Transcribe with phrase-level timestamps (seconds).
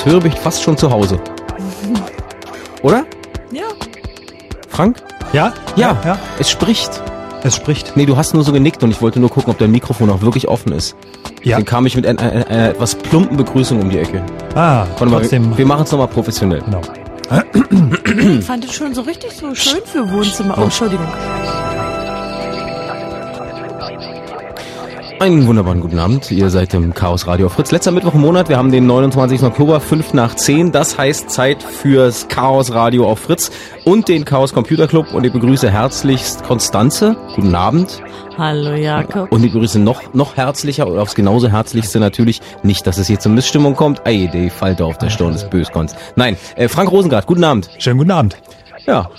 [0.00, 1.20] das höre, bin ich fast schon zu Hause.
[2.82, 3.04] Oder?
[3.52, 3.64] Ja.
[4.68, 5.02] Frank?
[5.32, 5.52] Ja?
[5.76, 6.18] Ja, ja.
[6.38, 6.90] Es spricht.
[7.42, 7.96] Es spricht.
[7.96, 10.22] Nee, du hast nur so genickt und ich wollte nur gucken, ob dein Mikrofon auch
[10.22, 10.96] wirklich offen ist.
[11.42, 11.56] Ja.
[11.56, 14.22] Dann kam ich mit einer, einer, einer etwas plumpen Begrüßung um die Ecke.
[14.54, 15.50] Ah, Warte trotzdem.
[15.50, 16.62] wir, wir machen es nochmal professionell.
[16.62, 16.80] Genau.
[18.38, 20.56] Ich fand es schon so richtig so schön für Wohnzimmer.
[20.58, 21.06] Oh, Entschuldigung.
[25.20, 26.30] Einen wunderbaren guten Abend.
[26.30, 27.70] Ihr seid im Chaos Radio Fritz.
[27.70, 28.48] Letzter Mittwoch im Monat.
[28.48, 29.42] Wir haben den 29.
[29.42, 30.72] Oktober, 5 nach 10.
[30.72, 33.50] Das heißt Zeit fürs Chaos Radio auf Fritz
[33.84, 35.12] und den Chaos Computer Club.
[35.12, 37.16] Und ich begrüße herzlichst Konstanze.
[37.36, 38.00] Guten Abend.
[38.38, 39.30] Hallo Jakob.
[39.30, 42.40] Und ich begrüße noch, noch herzlicher oder aufs genauso herzlichste natürlich.
[42.62, 44.00] Nicht, dass es hier zur Missstimmung kommt.
[44.06, 45.96] Ey, die Falte auf der Stirn des Böskonst.
[46.16, 47.68] Nein, äh, Frank Rosengart, guten Abend.
[47.76, 48.38] Schönen guten Abend.
[48.86, 49.10] Ja.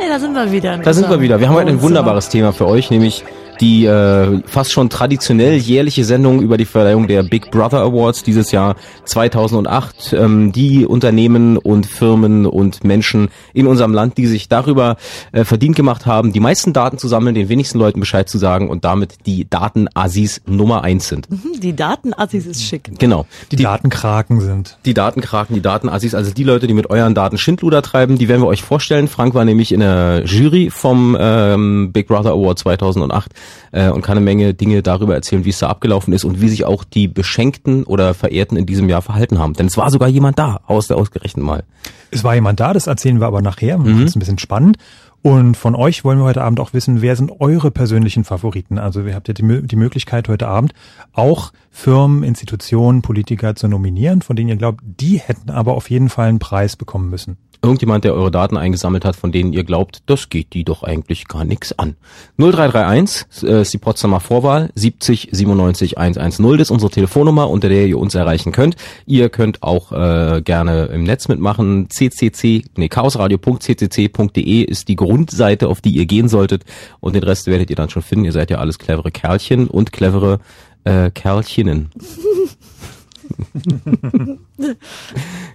[0.00, 0.78] Ja, da sind wir wieder.
[0.78, 1.38] Da sind wir wieder.
[1.38, 3.24] Wir haben heute ein wunderbares Thema für euch, nämlich
[3.60, 8.50] die äh, fast schon traditionell jährliche Sendung über die Verleihung der Big Brother Awards dieses
[8.52, 10.12] Jahr 2008.
[10.12, 14.96] Ähm, die Unternehmen und Firmen und Menschen in unserem Land, die sich darüber
[15.32, 18.68] äh, verdient gemacht haben, die meisten Daten zu sammeln, den wenigsten Leuten Bescheid zu sagen
[18.68, 21.30] und damit die Datenassis Nummer eins sind.
[21.30, 22.90] Mhm, die Datenassis ist schick.
[22.98, 23.26] Genau.
[23.50, 24.78] Die, die Datenkraken sind.
[24.84, 28.42] Die Datenkraken, die Datenassis, also die Leute, die mit euren Daten Schindluder treiben, die werden
[28.42, 29.08] wir euch vorstellen.
[29.08, 33.32] Frank war nämlich in der Jury vom ähm, Big Brother Award 2008
[33.72, 36.48] äh, und kann eine Menge Dinge darüber erzählen, wie es da abgelaufen ist und wie
[36.48, 39.54] sich auch die Beschenkten oder Verehrten in diesem Jahr verhalten haben.
[39.54, 41.64] Denn es war sogar jemand da, aus der ausgerechnet mal.
[42.10, 43.78] Es war jemand da, das erzählen wir aber nachher.
[43.78, 44.00] Mhm.
[44.00, 44.78] Das ist ein bisschen spannend.
[45.20, 48.78] Und von euch wollen wir heute Abend auch wissen, wer sind eure persönlichen Favoriten?
[48.78, 50.74] Also ihr habt ja die, die, Möglichkeit heute Abend
[51.12, 56.08] auch Firmen, Institutionen, Politiker zu nominieren, von denen ihr glaubt, die hätten aber auf jeden
[56.08, 60.02] Fall einen Preis bekommen müssen irgendjemand, der eure Daten eingesammelt hat, von denen ihr glaubt,
[60.06, 61.96] das geht die doch eigentlich gar nichts an.
[62.38, 67.86] 0331 äh, ist die Potsdamer Vorwahl, 70 97 110, das ist unsere Telefonnummer, unter der
[67.86, 68.76] ihr uns erreichen könnt.
[69.06, 71.88] Ihr könnt auch äh, gerne im Netz mitmachen.
[71.88, 76.64] ccc, nee, chaosradio.ccc.de ist die Grundseite, auf die ihr gehen solltet
[77.00, 78.24] und den Rest werdet ihr dann schon finden.
[78.24, 80.38] Ihr seid ja alles clevere Kerlchen und clevere
[80.84, 81.90] äh, Kerlchinnen.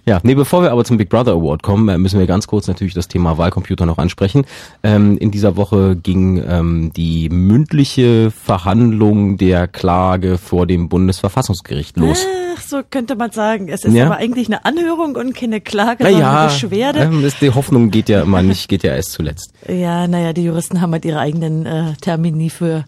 [0.06, 2.68] Ja, nee, bevor wir aber zum Big Brother Award kommen, äh, müssen wir ganz kurz
[2.68, 4.44] natürlich das Thema Wahlcomputer noch ansprechen.
[4.82, 12.24] Ähm, in dieser Woche ging ähm, die mündliche Verhandlung der Klage vor dem Bundesverfassungsgericht los.
[12.56, 13.68] Ach, so könnte man sagen.
[13.68, 14.06] Es ist Ja.
[14.06, 16.98] aber eigentlich eine Anhörung und keine Klage, sondern ja, eine Beschwerde.
[17.00, 19.52] ähm, ist, die Hoffnung geht ja immer nicht, geht ja erst zuletzt.
[19.68, 22.84] Ja, naja, die Juristen haben halt ihre eigenen äh, Termini für,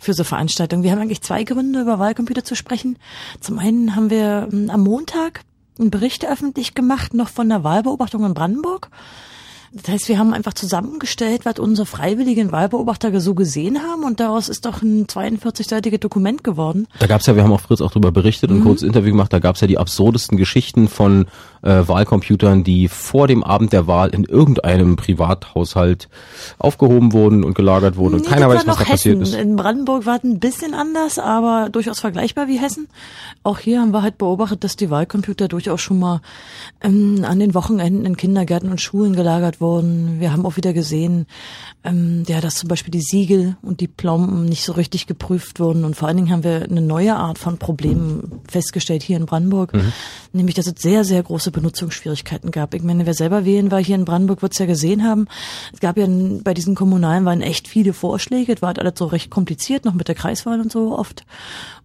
[0.00, 0.82] für so Veranstaltungen.
[0.82, 2.98] Wir haben eigentlich zwei Gründe, über Wahlcomputer zu sprechen.
[3.40, 5.40] Zum einen haben wir ähm, am Montag
[5.78, 8.90] einen Bericht öffentlich gemacht, noch von der Wahlbeobachtung in Brandenburg.
[9.74, 14.48] Das heißt, wir haben einfach zusammengestellt, was unsere freiwilligen Wahlbeobachter so gesehen haben und daraus
[14.48, 16.86] ist doch ein 42-seitiges Dokument geworden.
[17.00, 19.32] Da gab's ja, wir haben auf Fritz auch drüber berichtet und ein kurzes Interview gemacht,
[19.32, 21.26] da gab's ja die absurdesten Geschichten von
[21.64, 26.08] äh, Wahlcomputern, die vor dem Abend der Wahl in irgendeinem Privathaushalt
[26.58, 29.34] aufgehoben wurden und gelagert wurden und keiner weiß, was da noch passiert Hessen.
[29.34, 29.40] ist.
[29.40, 32.88] In Brandenburg war es ein bisschen anders, aber durchaus vergleichbar wie Hessen.
[33.42, 36.20] Auch hier haben wir halt beobachtet, dass die Wahlcomputer durchaus schon mal
[36.82, 40.20] ähm, an den Wochenenden in Kindergärten und Schulen gelagert wurden.
[40.20, 41.26] Wir haben auch wieder gesehen,
[41.82, 45.84] ähm, ja, dass zum Beispiel die Siegel und die Plomben nicht so richtig geprüft wurden.
[45.84, 49.72] Und vor allen Dingen haben wir eine neue Art von Problemen festgestellt hier in Brandenburg,
[50.32, 52.74] nämlich dass es sehr, sehr große Benutzungsschwierigkeiten gab.
[52.74, 55.26] Ich meine, wer selber wählen war hier in Brandenburg, wird es ja gesehen haben.
[55.72, 58.52] Es gab ja bei diesen Kommunalen waren echt viele Vorschläge.
[58.52, 61.24] Es war halt alles so recht kompliziert, noch mit der Kreiswahl und so oft.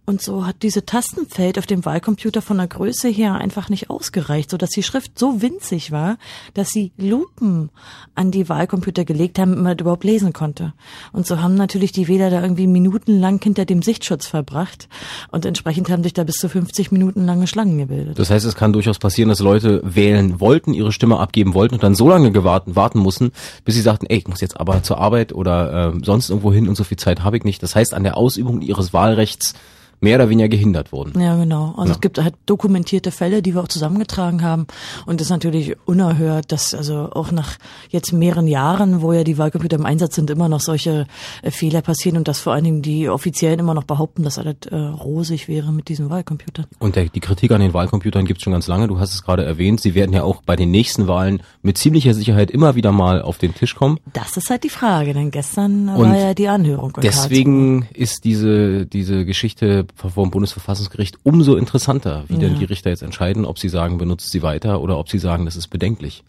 [0.06, 4.50] Und so hat diese Tastenfeld auf dem Wahlcomputer von der Größe her einfach nicht ausgereicht,
[4.50, 6.18] so dass die Schrift so winzig war,
[6.54, 7.70] dass sie Lupen
[8.14, 10.72] an die Wahlcomputer gelegt haben, damit man das überhaupt lesen konnte.
[11.12, 14.88] Und so haben natürlich die Wähler da irgendwie minutenlang hinter dem Sichtschutz verbracht
[15.30, 18.18] und entsprechend haben sich da bis zu 50 Minuten lange Schlangen gebildet.
[18.18, 21.82] Das heißt, es kann durchaus passieren, dass Leute wählen wollten, ihre Stimme abgeben wollten und
[21.82, 23.32] dann so lange gewarten, warten mussten,
[23.64, 26.68] bis sie sagten, ey, ich muss jetzt aber zur Arbeit oder ähm, sonst irgendwo hin
[26.68, 27.62] und so viel Zeit habe ich nicht.
[27.62, 29.54] Das heißt, an der Ausübung ihres Wahlrechts
[30.00, 31.20] mehr oder weniger gehindert wurden.
[31.20, 31.74] Ja, genau.
[31.76, 34.66] Also es gibt halt dokumentierte Fälle, die wir auch zusammengetragen haben.
[35.06, 37.56] Und das ist natürlich unerhört, dass also auch nach
[37.90, 41.06] jetzt mehreren Jahren, wo ja die Wahlcomputer im Einsatz sind, immer noch solche
[41.42, 44.56] äh, Fehler passieren und dass vor allen Dingen die Offiziellen immer noch behaupten, dass alles
[44.70, 46.66] äh, rosig wäre mit diesen Wahlcomputern.
[46.78, 48.88] Und der, die Kritik an den Wahlcomputern gibt es schon ganz lange.
[48.88, 49.80] Du hast es gerade erwähnt.
[49.80, 53.38] Sie werden ja auch bei den nächsten Wahlen mit ziemlicher Sicherheit immer wieder mal auf
[53.38, 53.98] den Tisch kommen.
[54.12, 56.92] Das ist halt die Frage, denn gestern Und war ja die Anhörung.
[57.02, 63.44] Deswegen ist diese, diese Geschichte vom Bundesverfassungsgericht umso interessanter, wie denn die Richter jetzt entscheiden,
[63.44, 66.24] ob sie sagen, benutzt sie weiter oder ob sie sagen, das ist bedenklich.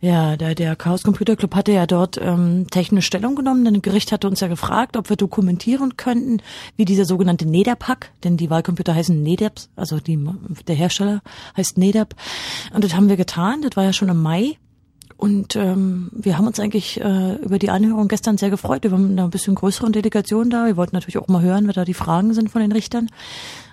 [0.00, 3.64] Ja, der, der Chaos Computer Club hatte ja dort ähm, technisch Stellung genommen.
[3.64, 6.42] Denn das Gericht hatte uns ja gefragt, ob wir dokumentieren könnten,
[6.76, 10.18] wie dieser sogenannte NEDAP-Hack, denn die Wahlcomputer heißen NEDAPs, also die,
[10.66, 11.20] der Hersteller
[11.56, 12.14] heißt NEDAP.
[12.72, 14.56] Und das haben wir getan, das war ja schon im Mai.
[15.20, 18.84] Und ähm, wir haben uns eigentlich äh, über die Anhörung gestern sehr gefreut.
[18.84, 20.64] Wir waren mit einer bisschen größeren Delegation da.
[20.64, 23.10] Wir wollten natürlich auch mal hören, was da die Fragen sind von den Richtern.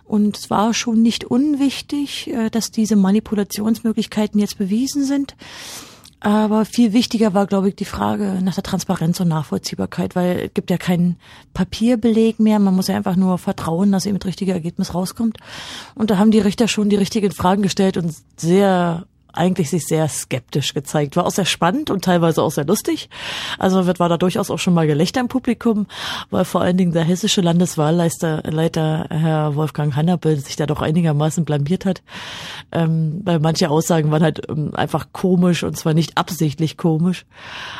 [0.03, 5.37] Und es war schon nicht unwichtig, äh, dass diese Manipulationsmöglichkeiten jetzt bewiesen sind.
[6.19, 10.53] Aber viel wichtiger war, glaube ich, die Frage nach der Transparenz und Nachvollziehbarkeit, weil es
[10.53, 11.15] gibt ja keinen
[11.53, 12.59] Papierbeleg mehr.
[12.59, 15.37] Man muss ja einfach nur vertrauen, dass eben das richtige Ergebnis rauskommt.
[15.95, 19.05] Und da haben die Richter schon die richtigen Fragen gestellt und sehr
[19.37, 21.15] eigentlich sich sehr skeptisch gezeigt.
[21.15, 23.09] War auch sehr spannend und teilweise auch sehr lustig.
[23.57, 25.87] Also wird war da durchaus auch schon mal Gelächter im Publikum,
[26.29, 31.45] weil vor allen Dingen der hessische Landeswahlleiter Leiter, Herr Wolfgang Hannapel sich da doch einigermaßen
[31.45, 32.01] blamiert hat.
[32.71, 37.25] Ähm, weil manche Aussagen waren halt ähm, einfach komisch und zwar nicht absichtlich komisch,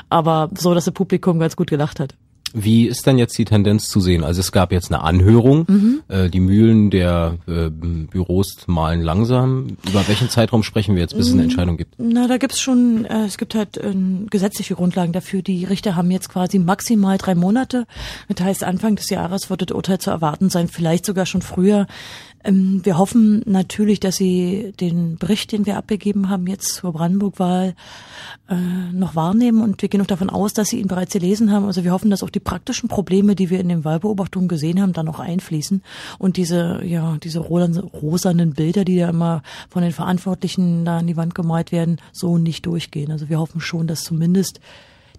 [0.09, 2.15] aber so, dass das Publikum ganz gut gelacht hat.
[2.53, 4.23] Wie ist denn jetzt die Tendenz zu sehen?
[4.23, 5.99] Also es gab jetzt eine Anhörung, Mhm.
[6.07, 9.77] äh, die Mühlen der äh, Büros malen langsam.
[9.87, 11.95] Über welchen Zeitraum sprechen wir jetzt, bis es eine Entscheidung gibt?
[11.97, 13.93] Na, da gibt's schon, äh, es gibt halt äh,
[14.29, 15.41] gesetzliche Grundlagen dafür.
[15.41, 17.85] Die Richter haben jetzt quasi maximal drei Monate.
[18.33, 21.85] Das heißt, Anfang des Jahres wird das Urteil zu erwarten sein, vielleicht sogar schon früher.
[22.43, 27.75] Ähm, wir hoffen natürlich, dass Sie den Bericht, den wir abgegeben haben, jetzt zur Brandenburg-Wahl
[28.49, 28.55] äh,
[28.93, 31.65] noch wahrnehmen und wir gehen auch davon aus, dass Sie ihn bereits gelesen haben.
[31.65, 34.93] Also wir hoffen, dass auch die praktischen Probleme, die wir in den Wahlbeobachtungen gesehen haben,
[34.93, 35.81] dann noch einfließen
[36.19, 41.07] und diese, ja, diese rosa- rosanen Bilder, die da immer von den Verantwortlichen da an
[41.07, 43.11] die Wand gemalt werden, so nicht durchgehen.
[43.11, 44.59] Also wir hoffen schon, dass zumindest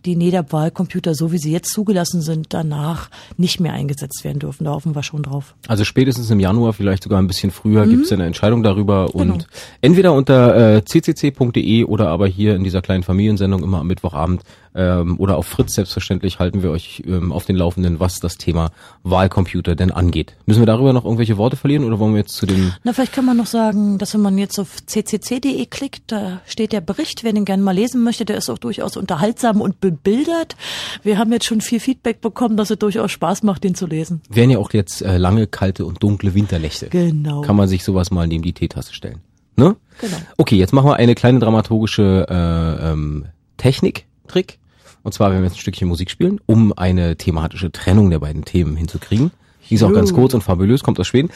[0.04, 4.64] die NEDAP-Wahlcomputer, so wie sie jetzt zugelassen sind, danach nicht mehr eingesetzt werden dürfen.
[4.64, 5.54] Da hoffen wir schon drauf.
[5.66, 9.34] Also spätestens im Januar, vielleicht sogar ein bisschen früher, gibt es eine Entscheidung darüber Genau.
[9.34, 9.46] und
[9.80, 14.42] entweder unter äh, ccc.de oder aber hier in dieser kleinen Familiensendung immer am Mittwochabend
[14.78, 18.70] ähm, oder auf Fritz selbstverständlich halten wir euch ähm, auf den Laufenden, was das Thema
[19.02, 20.36] Wahlcomputer denn angeht.
[20.46, 23.12] Müssen wir darüber noch irgendwelche Worte verlieren oder wollen wir jetzt zu dem Na, vielleicht
[23.12, 27.24] kann man noch sagen, dass wenn man jetzt auf ccc.de klickt, da steht der Bericht,
[27.24, 30.56] wer den gerne mal lesen möchte, der ist auch durchaus unterhaltsam und bebildert.
[31.02, 34.22] Wir haben jetzt schon viel Feedback bekommen, dass es durchaus Spaß macht, den zu lesen.
[34.28, 36.88] Wären ja auch jetzt äh, lange, kalte und dunkle Winternächte.
[36.88, 37.40] Genau.
[37.40, 39.20] Kann man sich sowas mal neben die Teetasse stellen.
[39.56, 39.74] Ne?
[40.00, 40.16] Genau.
[40.36, 43.24] Okay, jetzt machen wir eine kleine dramaturgische äh, ähm,
[43.56, 44.60] Technik-Trick.
[45.08, 48.44] Und zwar werden wir jetzt ein Stückchen Musik spielen, um eine thematische Trennung der beiden
[48.44, 49.30] Themen hinzukriegen.
[49.70, 51.30] Die ist auch ganz kurz und fabulös, kommt aus Schweden.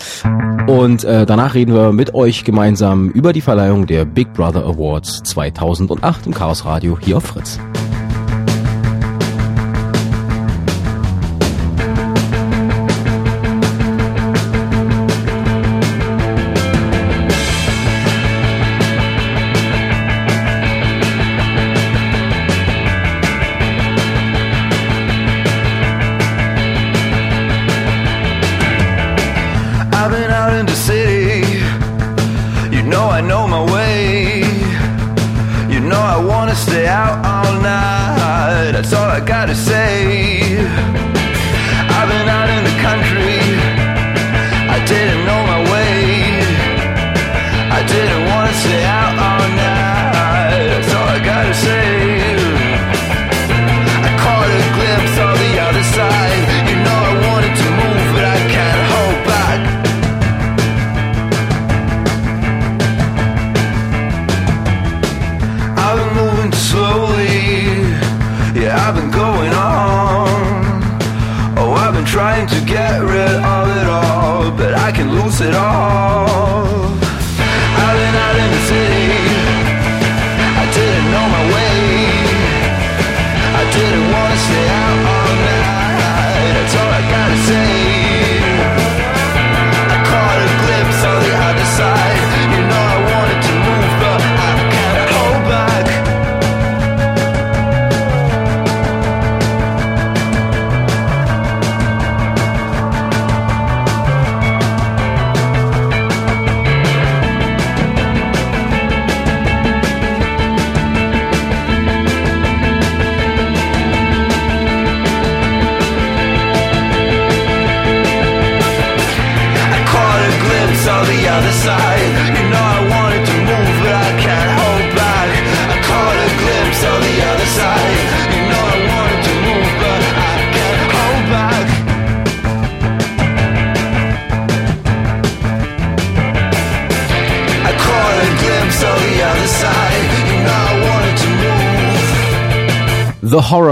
[0.66, 5.22] Und äh, danach reden wir mit euch gemeinsam über die Verleihung der Big Brother Awards
[5.22, 7.58] 2008 im Chaos Radio hier auf Fritz.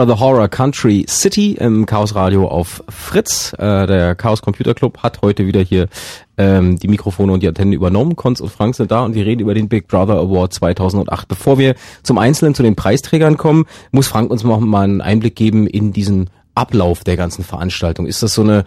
[0.00, 3.52] Horror, The Horror Country City im Chaos Radio auf Fritz.
[3.58, 5.88] Äh, der Chaos Computer Club hat heute wieder hier
[6.38, 8.16] ähm, die Mikrofone und die Antennen übernommen.
[8.16, 11.28] Konz und Frank sind da und wir reden über den Big Brother Award 2008.
[11.28, 15.36] Bevor wir zum Einzelnen zu den Preisträgern kommen, muss Frank uns noch mal einen Einblick
[15.36, 18.06] geben in diesen Ablauf der ganzen Veranstaltung?
[18.06, 18.64] Ist das so eine,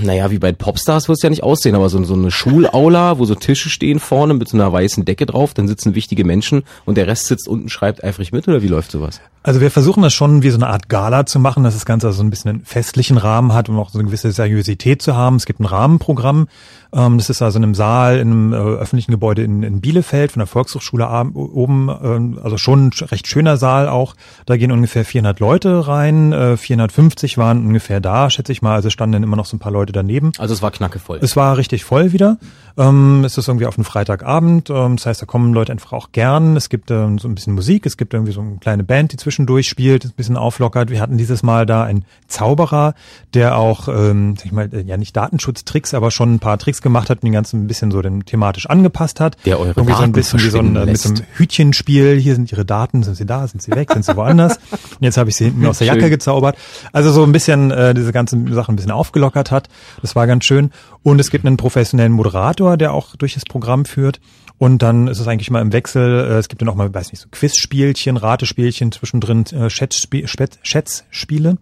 [0.00, 3.24] naja, wie bei Popstars wird es ja nicht aussehen, aber so, so eine Schulaula, wo
[3.24, 6.98] so Tische stehen vorne mit so einer weißen Decke drauf, dann sitzen wichtige Menschen und
[6.98, 9.20] der Rest sitzt unten, schreibt eifrig mit oder wie läuft sowas?
[9.44, 12.06] Also wir versuchen das schon wie so eine Art Gala zu machen, dass das Ganze
[12.06, 15.16] also so ein bisschen einen festlichen Rahmen hat, um auch so eine gewisse Seriosität zu
[15.16, 15.36] haben.
[15.36, 16.46] Es gibt ein Rahmenprogramm.
[16.92, 20.30] Ähm, das ist also in einem Saal, in einem äh, öffentlichen Gebäude in, in Bielefeld
[20.32, 21.88] von der Volkshochschule oben.
[22.02, 24.14] ähm, also schon ein recht schöner Saal auch.
[24.46, 26.32] Da gehen ungefähr 400 Leute rein.
[26.32, 28.74] Äh, 450 waren ungefähr da, schätze ich mal.
[28.74, 30.30] Also standen dann immer noch so ein paar Leute daneben.
[30.38, 31.18] Also es war knackevoll.
[31.20, 32.38] Es war richtig voll wieder.
[32.76, 34.70] Ähm, es ist irgendwie auf einen Freitagabend.
[34.70, 36.56] Ähm, das heißt, da kommen Leute einfach auch gern.
[36.56, 37.86] Es gibt ähm, so ein bisschen Musik.
[37.86, 40.90] Es gibt irgendwie so eine kleine Band, die zwischendurch spielt, ein bisschen auflockert.
[40.90, 42.94] Wir hatten dieses Mal da einen Zauberer,
[43.34, 46.82] der auch, ähm, sag ich mal, äh, ja nicht Datenschutztricks, aber schon ein paar Tricks
[46.82, 49.36] gemacht hat und den ganzen ein bisschen so dem thematisch angepasst hat.
[49.44, 52.18] Der eure irgendwie so ein Daten bisschen wie so ein, äh, mit so einem Hütchenspiel.
[52.18, 53.02] Hier sind ihre Daten.
[53.02, 53.46] Sind sie da?
[53.46, 53.90] Sind sie weg?
[53.92, 54.56] Sind sie woanders?
[54.72, 56.10] Und jetzt habe ich sie hinten aus der Jacke Schön.
[56.10, 56.56] gezaubert.
[56.92, 59.68] Also so ein bisschen äh, diese ganzen Sachen ein bisschen aufgelockert hat.
[60.00, 60.70] Das war ganz schön.
[61.02, 64.20] Und es gibt einen professionellen Moderator, der auch durch das Programm führt.
[64.58, 66.20] Und dann ist es eigentlich mal im Wechsel.
[66.20, 71.58] Äh, es gibt dann auch mal, weiß nicht, so Quizspielchen, Ratespielchen, zwischendrin äh, Schätzspiele.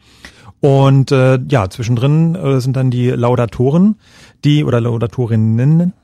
[0.61, 3.97] Und äh, ja, zwischendrin äh, sind dann die Laudatoren,
[4.45, 5.95] die oder Laudatorinnen,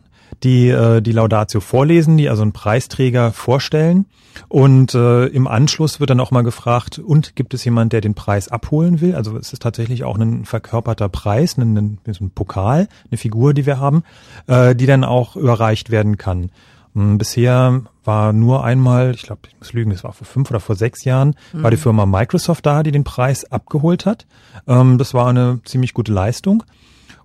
[0.42, 4.06] die äh, die Laudatio vorlesen, die also einen Preisträger vorstellen.
[4.48, 8.14] Und äh, im Anschluss wird dann auch mal gefragt, und gibt es jemand, der den
[8.14, 9.14] Preis abholen will?
[9.14, 13.66] Also es ist tatsächlich auch ein verkörperter Preis, ein, ein, ein Pokal, eine Figur, die
[13.66, 14.02] wir haben,
[14.46, 16.50] äh, die dann auch überreicht werden kann.
[16.92, 20.60] Mm, Bisher war nur einmal, ich glaube, ich muss lügen, das war vor fünf oder
[20.60, 24.26] vor sechs Jahren, war die Firma Microsoft da, die den Preis abgeholt hat.
[24.66, 26.62] Ähm, das war eine ziemlich gute Leistung.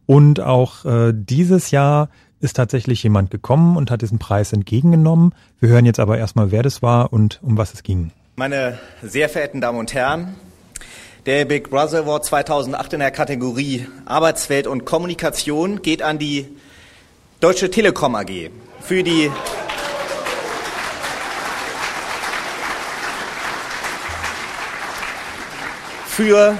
[0.05, 2.09] Und auch äh, dieses Jahr
[2.41, 5.33] ist tatsächlich jemand gekommen und hat diesen Preis entgegengenommen.
[5.59, 8.11] Wir hören jetzt aber erstmal, wer das war und um was es ging.
[8.35, 10.35] Meine sehr verehrten Damen und Herren,
[11.27, 16.47] der Big Brother Award 2008 in der Kategorie Arbeitswelt und Kommunikation geht an die
[17.39, 18.49] Deutsche Telekom AG
[18.81, 19.31] für die
[26.07, 26.57] für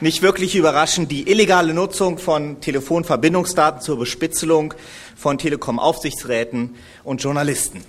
[0.00, 4.74] nicht wirklich überraschend die illegale Nutzung von Telefonverbindungsdaten zur Bespitzelung
[5.16, 6.74] von Telekom-Aufsichtsräten
[7.04, 7.84] und Journalisten.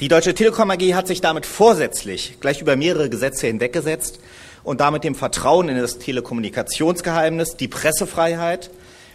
[0.00, 4.20] Die Deutsche Telekom AG hat sich damit vorsätzlich gleich über mehrere Gesetze hinweggesetzt
[4.64, 8.70] und damit dem Vertrauen in das Telekommunikationsgeheimnis, die Pressefreiheit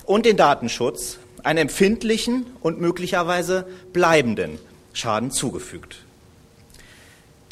[0.05, 4.59] und den Datenschutz einen empfindlichen und möglicherweise bleibenden
[4.93, 5.99] Schaden zugefügt.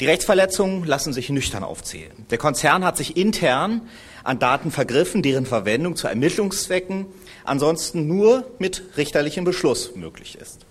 [0.00, 2.26] Die Rechtsverletzungen lassen sich nüchtern aufzählen.
[2.30, 3.82] Der Konzern hat sich intern
[4.26, 7.06] an Daten vergriffen, deren Verwendung zu Ermittlungszwecken
[7.44, 10.66] ansonsten nur mit richterlichem Beschluss möglich ist.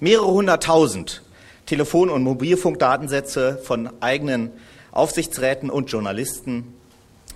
[0.00, 1.22] Mehrere hunderttausend
[1.66, 4.50] Telefon- und Mobilfunkdatensätze von eigenen
[4.92, 6.74] Aufsichtsräten und Journalisten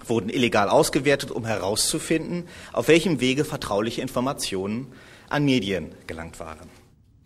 [0.07, 4.89] wurden illegal ausgewertet, um herauszufinden, auf welchem Wege vertrauliche Informationen
[5.29, 6.69] an Medien gelangt waren.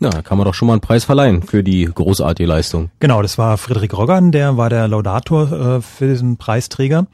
[0.01, 2.91] Na, da kann man doch schon mal einen Preis verleihen für die großartige Leistung.
[3.01, 7.07] Genau, das war Friedrich Roggan, der war der Laudator äh, für diesen Preisträger.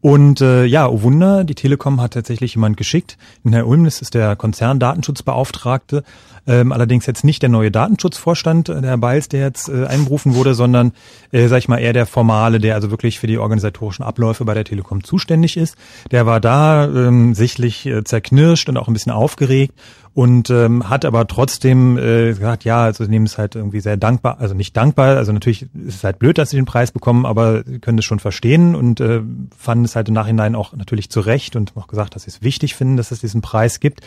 [0.00, 3.18] Und äh, ja, oh Wunder, die Telekom hat tatsächlich jemand geschickt.
[3.48, 6.04] Herr Ulm, das ist der Konzerndatenschutzbeauftragte,
[6.46, 10.36] ähm, allerdings jetzt nicht der neue Datenschutzvorstand, äh, der Herr Beils, der jetzt äh, einberufen
[10.36, 10.92] wurde, sondern,
[11.32, 14.54] äh, sag ich mal, eher der Formale, der also wirklich für die organisatorischen Abläufe bei
[14.54, 15.76] der Telekom zuständig ist.
[16.12, 19.74] Der war da ähm, sichtlich äh, zerknirscht und auch ein bisschen aufgeregt
[20.14, 23.96] und ähm, hat aber trotzdem äh, gesagt, ja, also sie nehmen es halt irgendwie sehr
[23.96, 27.26] dankbar, also nicht dankbar, also natürlich ist es halt blöd, dass sie den Preis bekommen,
[27.26, 29.20] aber sie können es schon verstehen und äh,
[29.56, 32.42] fanden es halt im Nachhinein auch natürlich zu Recht und auch gesagt, dass sie es
[32.42, 34.00] wichtig finden, dass es diesen Preis gibt.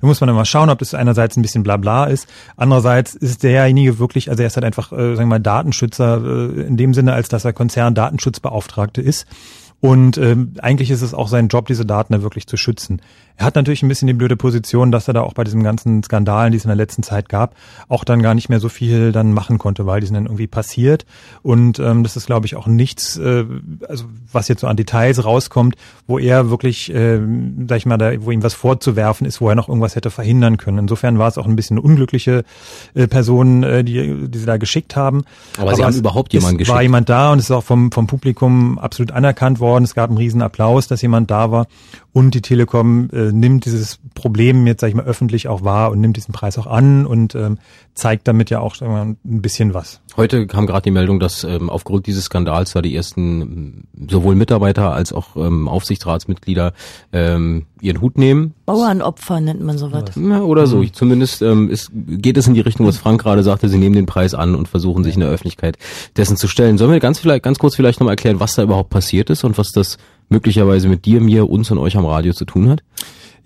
[0.00, 2.28] Da muss man mal schauen, ob das einerseits ein bisschen blabla bla ist.
[2.56, 6.62] Andererseits ist derjenige wirklich, also er ist halt einfach, äh, sagen wir mal, Datenschützer äh,
[6.62, 9.26] in dem Sinne, als dass er Konzern-Datenschutzbeauftragte ist.
[9.80, 13.00] Und ähm, eigentlich ist es auch sein Job, diese Daten da wirklich zu schützen.
[13.36, 16.02] Er hat natürlich ein bisschen die blöde Position, dass er da auch bei diesen ganzen
[16.02, 17.54] Skandalen, die es in der letzten Zeit gab,
[17.88, 20.48] auch dann gar nicht mehr so viel dann machen konnte, weil die sind dann irgendwie
[20.48, 21.06] passiert.
[21.42, 23.44] Und ähm, das ist, glaube ich, auch nichts, äh,
[23.88, 25.76] also was jetzt so an Details rauskommt,
[26.08, 27.20] wo er wirklich, äh,
[27.68, 30.56] sag ich mal, da, wo ihm was vorzuwerfen ist, wo er noch irgendwas hätte verhindern
[30.56, 30.78] können.
[30.78, 32.42] Insofern war es auch ein bisschen eine unglückliche
[32.94, 35.22] äh, Person, äh, die, die sie da geschickt haben.
[35.54, 36.74] Aber, Aber sie haben überhaupt jemanden geschickt.
[36.74, 39.67] war jemand da und es ist auch vom, vom Publikum absolut anerkannt worden.
[39.76, 41.66] Es gab einen riesen Applaus, dass jemand da war.
[42.12, 46.00] Und die Telekom äh, nimmt dieses Problem jetzt, sag ich mal, öffentlich auch wahr und
[46.00, 47.58] nimmt diesen Preis auch an und ähm,
[47.94, 50.00] zeigt damit ja auch sagen wir, ein bisschen was.
[50.16, 54.34] Heute kam gerade die Meldung, dass ähm, aufgrund dieses Skandals da die ersten ähm, sowohl
[54.34, 56.72] Mitarbeiter als auch ähm, Aufsichtsratsmitglieder
[57.12, 58.54] ähm, ihren Hut nehmen.
[58.66, 60.10] Bauernopfer nennt man sowas.
[60.16, 60.78] Ja, oder so.
[60.78, 60.92] Mhm.
[60.92, 63.68] Zumindest ähm, ist, geht es in die Richtung, was Frank gerade sagte.
[63.68, 65.78] Sie nehmen den Preis an und versuchen sich in der Öffentlichkeit
[66.16, 66.78] dessen zu stellen.
[66.78, 69.58] Sollen wir ganz vielleicht ganz kurz vielleicht nochmal erklären, was da überhaupt passiert ist und
[69.58, 72.82] was das möglicherweise mit dir, mir, uns und euch am Radio zu tun hat?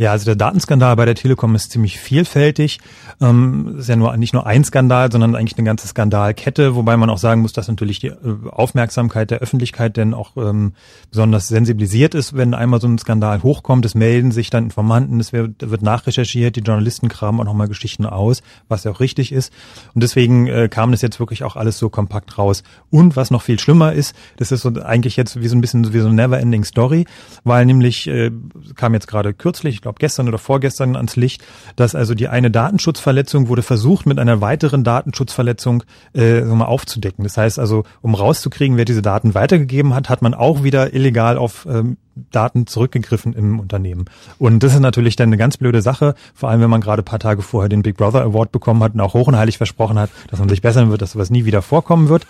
[0.02, 2.80] Ja, also der Datenskandal bei der Telekom ist ziemlich vielfältig.
[3.20, 7.08] Ähm, ist ja nur nicht nur ein Skandal, sondern eigentlich eine ganze Skandalkette, wobei man
[7.08, 8.16] auch sagen muss, dass natürlich die äh,
[8.50, 10.72] Aufmerksamkeit der Öffentlichkeit denn auch ähm,
[11.12, 13.84] besonders sensibilisiert ist, wenn einmal so ein Skandal hochkommt.
[13.84, 18.04] Es melden sich dann Informanten, es wird, wird nachrecherchiert, die Journalisten kramen auch nochmal Geschichten
[18.04, 19.52] aus, was ja auch richtig ist.
[19.94, 22.64] Und deswegen äh, kam das jetzt wirklich auch alles so kompakt raus.
[22.90, 25.92] Und was noch viel schlimmer ist, das ist so eigentlich jetzt wie so ein bisschen
[25.92, 27.06] wie so eine Never-Ending Story,
[27.44, 28.32] weil nämlich äh,
[28.74, 31.42] kam jetzt gerade kürzlich, ich glaube gestern oder vorgestern ans Licht,
[31.76, 37.24] dass also die eine Datenschutzverletzung wurde versucht, mit einer weiteren Datenschutzverletzung äh, mal aufzudecken.
[37.24, 41.36] Das heißt also, um rauszukriegen, wer diese Daten weitergegeben hat, hat man auch wieder illegal
[41.38, 41.96] auf ähm,
[42.30, 44.04] Daten zurückgegriffen im Unternehmen.
[44.38, 47.18] Und das ist natürlich dann eine ganz blöde Sache, vor allem wenn man gerade paar
[47.18, 50.10] Tage vorher den Big Brother Award bekommen hat und auch hoch und heilig versprochen hat,
[50.28, 52.26] dass man sich bessern wird, dass sowas nie wieder vorkommen wird.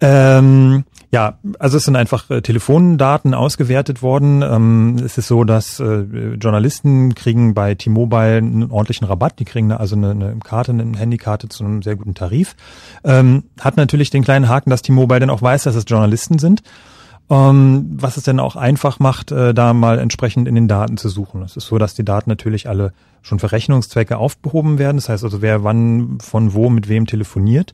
[0.00, 4.42] Ähm, ja, also es sind einfach äh, Telefondaten ausgewertet worden.
[4.42, 6.02] Ähm, es ist so, dass äh,
[6.34, 9.38] Journalisten kriegen bei T-Mobile einen ordentlichen Rabatt.
[9.38, 12.56] Die kriegen also eine, Karte, eine Handykarte zu einem sehr guten Tarif.
[13.04, 16.62] Ähm, hat natürlich den kleinen Haken, dass T-Mobile dann auch weiß, dass es Journalisten sind.
[17.30, 21.08] Ähm, was es dann auch einfach macht, äh, da mal entsprechend in den Daten zu
[21.08, 21.42] suchen.
[21.42, 22.92] Es ist so, dass die Daten natürlich alle
[23.22, 24.96] schon für Rechnungszwecke aufbehoben werden.
[24.96, 27.72] Das heißt also, wer wann von wo mit wem telefoniert.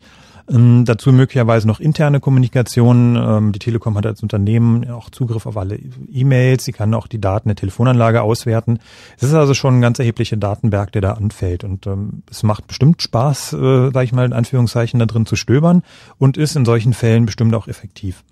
[0.50, 3.16] Ähm, dazu möglicherweise noch interne Kommunikation.
[3.16, 5.78] Ähm, die Telekom hat als Unternehmen auch Zugriff auf alle
[6.12, 6.64] E-Mails.
[6.64, 8.78] Sie kann auch die Daten der Telefonanlage auswerten.
[9.16, 11.64] Es ist also schon ein ganz erheblicher Datenberg, der da anfällt.
[11.64, 15.36] Und ähm, es macht bestimmt Spaß, äh, sage ich mal in Anführungszeichen, da drin zu
[15.36, 15.82] stöbern
[16.18, 18.22] und ist in solchen Fällen bestimmt auch effektiv.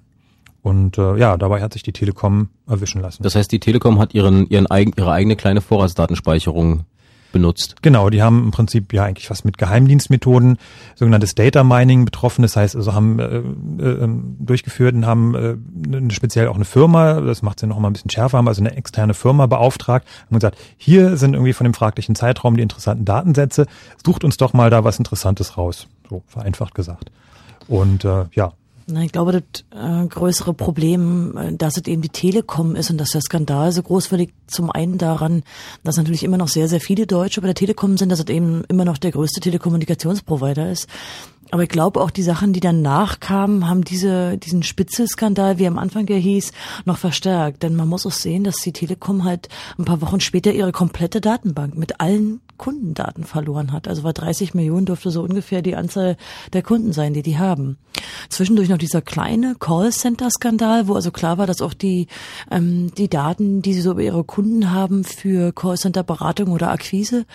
[0.60, 3.22] Und äh, ja, dabei hat sich die Telekom erwischen lassen.
[3.22, 6.84] Das heißt, die Telekom hat ihren, ihren eigen, ihre eigene kleine Vorratsdatenspeicherung
[7.32, 7.76] benutzt.
[7.82, 10.58] Genau, die haben im Prinzip ja eigentlich was mit Geheimdienstmethoden,
[10.94, 12.42] sogenanntes Data Mining betroffen.
[12.42, 13.38] Das heißt, also haben äh,
[13.84, 17.92] äh, durchgeführt und haben äh, speziell auch eine Firma, das macht sie noch mal ein
[17.92, 21.74] bisschen schärfer, haben also eine externe Firma beauftragt und gesagt, hier sind irgendwie von dem
[21.74, 23.66] fraglichen Zeitraum die interessanten Datensätze,
[24.04, 25.88] sucht uns doch mal da was Interessantes raus.
[26.08, 27.10] So vereinfacht gesagt.
[27.68, 28.52] Und äh, ja,
[28.92, 32.98] Na, ich glaube, das äh, größere Problem, äh, dass es eben die Telekom ist und
[32.98, 35.44] dass der Skandal so groß wird, liegt zum einen daran,
[35.82, 38.64] dass natürlich immer noch sehr, sehr viele Deutsche bei der Telekom sind, dass es eben
[38.68, 40.88] immer noch der größte Telekommunikationsprovider ist.
[41.52, 45.76] Aber ich glaube auch die Sachen, die danach kamen, haben diese, diesen Spitzelskandal, wie am
[45.76, 46.50] Anfang ja hieß,
[46.86, 47.62] noch verstärkt.
[47.62, 51.20] Denn man muss auch sehen, dass die Telekom halt ein paar Wochen später ihre komplette
[51.20, 53.86] Datenbank mit allen Kundendaten verloren hat.
[53.86, 56.16] Also war 30 Millionen dürfte so ungefähr die Anzahl
[56.54, 57.76] der Kunden sein, die die haben.
[58.30, 62.06] Zwischendurch noch dieser kleine Callcenter-Skandal, wo also klar war, dass auch die,
[62.50, 67.26] ähm, die Daten, die sie so über ihre Kunden haben für Callcenter-Beratung oder Akquise,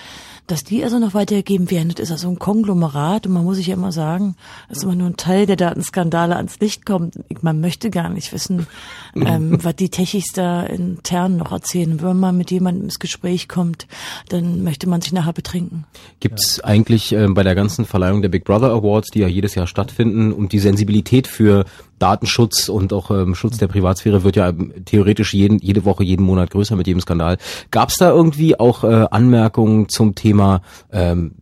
[0.47, 1.89] dass die also noch weitergegeben werden.
[1.89, 4.35] Das ist also ein Konglomerat und man muss sich ja immer sagen,
[4.69, 7.19] dass immer nur ein Teil der Datenskandale ans Licht kommt.
[7.43, 8.67] Man möchte gar nicht wissen,
[9.15, 12.01] ähm, was die Techis da intern noch erzählen.
[12.01, 13.87] Wenn man mit jemandem ins Gespräch kommt,
[14.29, 15.85] dann möchte man sich nachher betrinken.
[16.19, 19.55] Gibt es eigentlich äh, bei der ganzen Verleihung der Big Brother Awards, die ja jedes
[19.55, 21.65] Jahr stattfinden, und die Sensibilität für
[21.99, 26.25] Datenschutz und auch ähm, Schutz der Privatsphäre wird ja ähm, theoretisch jeden, jede Woche, jeden
[26.25, 27.37] Monat größer mit jedem Skandal.
[27.71, 31.33] Gab es da irgendwie auch äh, Anmerkungen zum Thema ähm,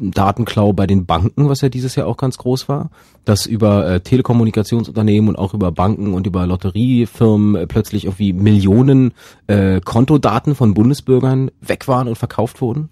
[0.00, 2.90] Datenklau bei den Banken, was ja dieses Jahr auch ganz groß war,
[3.24, 9.12] dass über äh, Telekommunikationsunternehmen und auch über Banken und über Lotteriefirmen äh, plötzlich irgendwie Millionen
[9.46, 12.88] äh, Kontodaten von Bundesbürgern weg waren und verkauft wurden?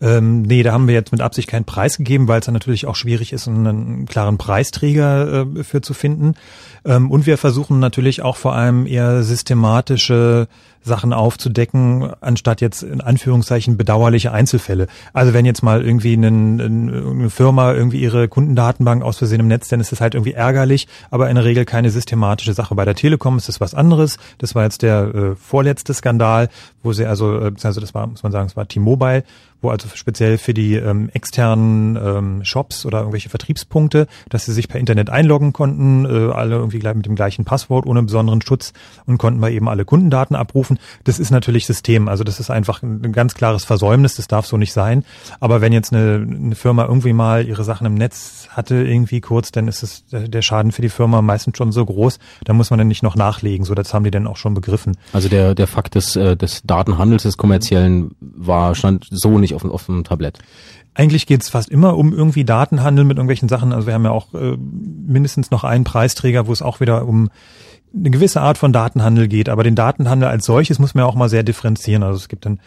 [0.00, 2.86] Ähm, nee, da haben wir jetzt mit Absicht keinen Preis gegeben, weil es dann natürlich
[2.86, 6.34] auch schwierig ist, einen klaren Preisträger äh, für zu finden.
[6.84, 10.48] Ähm, und wir versuchen natürlich auch vor allem eher systematische
[10.82, 14.86] Sachen aufzudecken, anstatt jetzt in Anführungszeichen bedauerliche Einzelfälle.
[15.12, 19.68] Also wenn jetzt mal irgendwie eine, eine Firma irgendwie ihre Kundendatenbank aus Versehen im Netz,
[19.68, 22.74] dann ist das halt irgendwie ärgerlich, aber in der Regel keine systematische Sache.
[22.74, 24.18] Bei der Telekom ist das was anderes.
[24.38, 26.48] Das war jetzt der äh, vorletzte Skandal,
[26.82, 29.24] wo sie also, äh, also das war, muss man sagen, es war T-Mobile,
[29.62, 34.68] wo also speziell für die ähm, externen ähm, Shops oder irgendwelche Vertriebspunkte, dass sie sich
[34.68, 38.72] per Internet einloggen konnten, äh, alle irgendwie gleich mit dem gleichen Passwort ohne besonderen Schutz
[39.06, 40.69] und konnten mal eben alle Kundendaten abrufen.
[41.04, 44.56] Das ist natürlich System, also das ist einfach ein ganz klares Versäumnis, das darf so
[44.56, 45.04] nicht sein.
[45.40, 49.52] Aber wenn jetzt eine, eine Firma irgendwie mal ihre Sachen im Netz hatte irgendwie kurz,
[49.52, 52.78] dann ist es der Schaden für die Firma meistens schon so groß, da muss man
[52.78, 53.64] dann nicht noch nachlegen.
[53.64, 54.96] So, das haben die dann auch schon begriffen.
[55.12, 59.64] Also der der Fakt des äh, des Datenhandels des kommerziellen war stand so nicht auf,
[59.64, 60.38] auf dem Tablett.
[60.94, 63.72] Eigentlich geht es fast immer um irgendwie Datenhandel mit irgendwelchen Sachen.
[63.72, 67.30] Also wir haben ja auch äh, mindestens noch einen Preisträger, wo es auch wieder um
[67.94, 69.48] eine gewisse Art von Datenhandel geht.
[69.48, 72.02] Aber den Datenhandel als solches muss man ja auch mal sehr differenzieren.
[72.02, 72.60] Also es gibt dann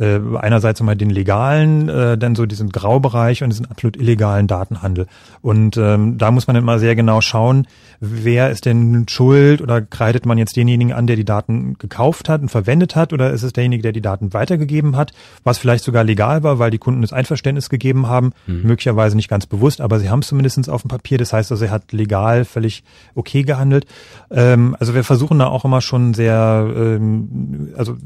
[0.00, 5.06] äh, einerseits mal den legalen, äh, dann so diesen Graubereich und diesen absolut illegalen Datenhandel.
[5.42, 7.66] Und ähm, da muss man immer sehr genau schauen,
[8.00, 12.40] wer ist denn schuld oder kreidet man jetzt denjenigen an, der die Daten gekauft hat
[12.40, 15.12] und verwendet hat oder ist es derjenige, der die Daten weitergegeben hat,
[15.44, 18.62] was vielleicht sogar legal war, weil die Kunden das Einverständnis gegeben haben, mhm.
[18.62, 21.64] möglicherweise nicht ganz bewusst, aber sie haben es zumindest auf dem Papier, das heißt also,
[21.64, 22.82] er hat legal völlig
[23.14, 23.86] okay gehandelt.
[24.30, 27.96] Ähm, also wir versuchen da auch immer schon sehr, ähm, also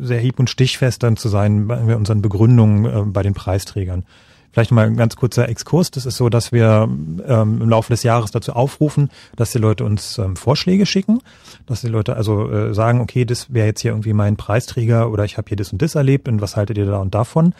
[0.00, 4.04] sehr hieb- und stichfest dann zu sein, sein bei unseren Begründungen äh, bei den Preisträgern.
[4.52, 5.90] Vielleicht mal ein ganz kurzer Exkurs.
[5.90, 9.84] Das ist so, dass wir ähm, im Laufe des Jahres dazu aufrufen, dass die Leute
[9.84, 11.20] uns ähm, Vorschläge schicken,
[11.66, 15.24] dass die Leute also äh, sagen, okay, das wäre jetzt hier irgendwie mein Preisträger oder
[15.24, 17.54] ich habe hier das und das erlebt und was haltet ihr da und davon?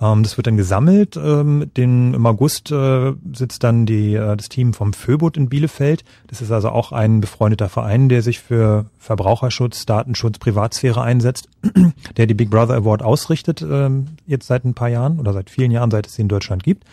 [0.00, 1.16] Ähm, das wird dann gesammelt.
[1.16, 6.04] Ähm, den, Im August äh, sitzt dann die, äh, das Team vom Föbot in Bielefeld.
[6.26, 11.48] Das ist also auch ein befreundeter Verein, der sich für Verbraucherschutz, Datenschutz, Privatsphäre einsetzt,
[12.16, 15.70] der die Big Brother Award ausrichtet, ähm, jetzt seit ein paar Jahren oder seit vielen
[15.70, 16.84] Jahren, seit es sie in Deutschland gibt.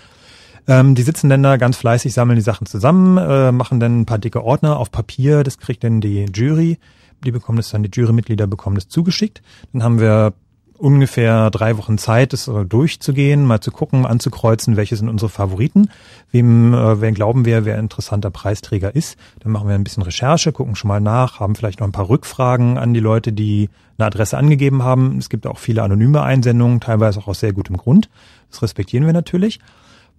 [0.68, 4.06] Ähm, die sitzen dann da ganz fleißig, sammeln die Sachen zusammen, äh, machen dann ein
[4.06, 6.78] paar dicke Ordner auf Papier, das kriegt dann die Jury
[7.24, 9.42] die bekommen das dann, die Jurymitglieder bekommen das zugeschickt.
[9.74, 10.34] Dann haben wir
[10.82, 15.90] ungefähr drei Wochen Zeit, das durchzugehen, mal zu gucken, anzukreuzen, welche sind unsere Favoriten,
[16.32, 19.18] wem, äh, wer glauben wir, wer interessanter Preisträger ist.
[19.40, 22.10] Dann machen wir ein bisschen Recherche, gucken schon mal nach, haben vielleicht noch ein paar
[22.10, 25.18] Rückfragen an die Leute, die eine Adresse angegeben haben.
[25.20, 28.10] Es gibt auch viele anonyme Einsendungen, teilweise auch aus sehr gutem Grund.
[28.50, 29.60] Das respektieren wir natürlich.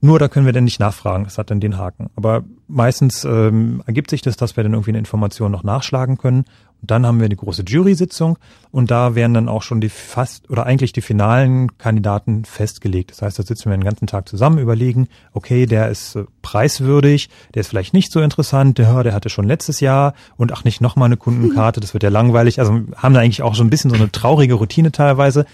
[0.05, 2.11] Nur da können wir dann nicht nachfragen, das hat dann den Haken.
[2.16, 6.44] Aber meistens ähm, ergibt sich das, dass wir dann irgendwie eine Information noch nachschlagen können
[6.83, 8.38] dann haben wir die große Jury-Sitzung
[8.73, 13.12] und da werden dann auch schon die fast oder eigentlich die finalen Kandidaten festgelegt.
[13.12, 17.31] Das heißt, da sitzen wir den ganzen Tag zusammen, überlegen, okay, der ist äh, preiswürdig,
[17.55, 20.81] der ist vielleicht nicht so interessant, der, der hatte schon letztes Jahr und ach nicht
[20.81, 22.59] nochmal eine Kundenkarte, das wird ja langweilig.
[22.59, 25.47] Also haben da eigentlich auch so ein bisschen so eine traurige Routine teilweise,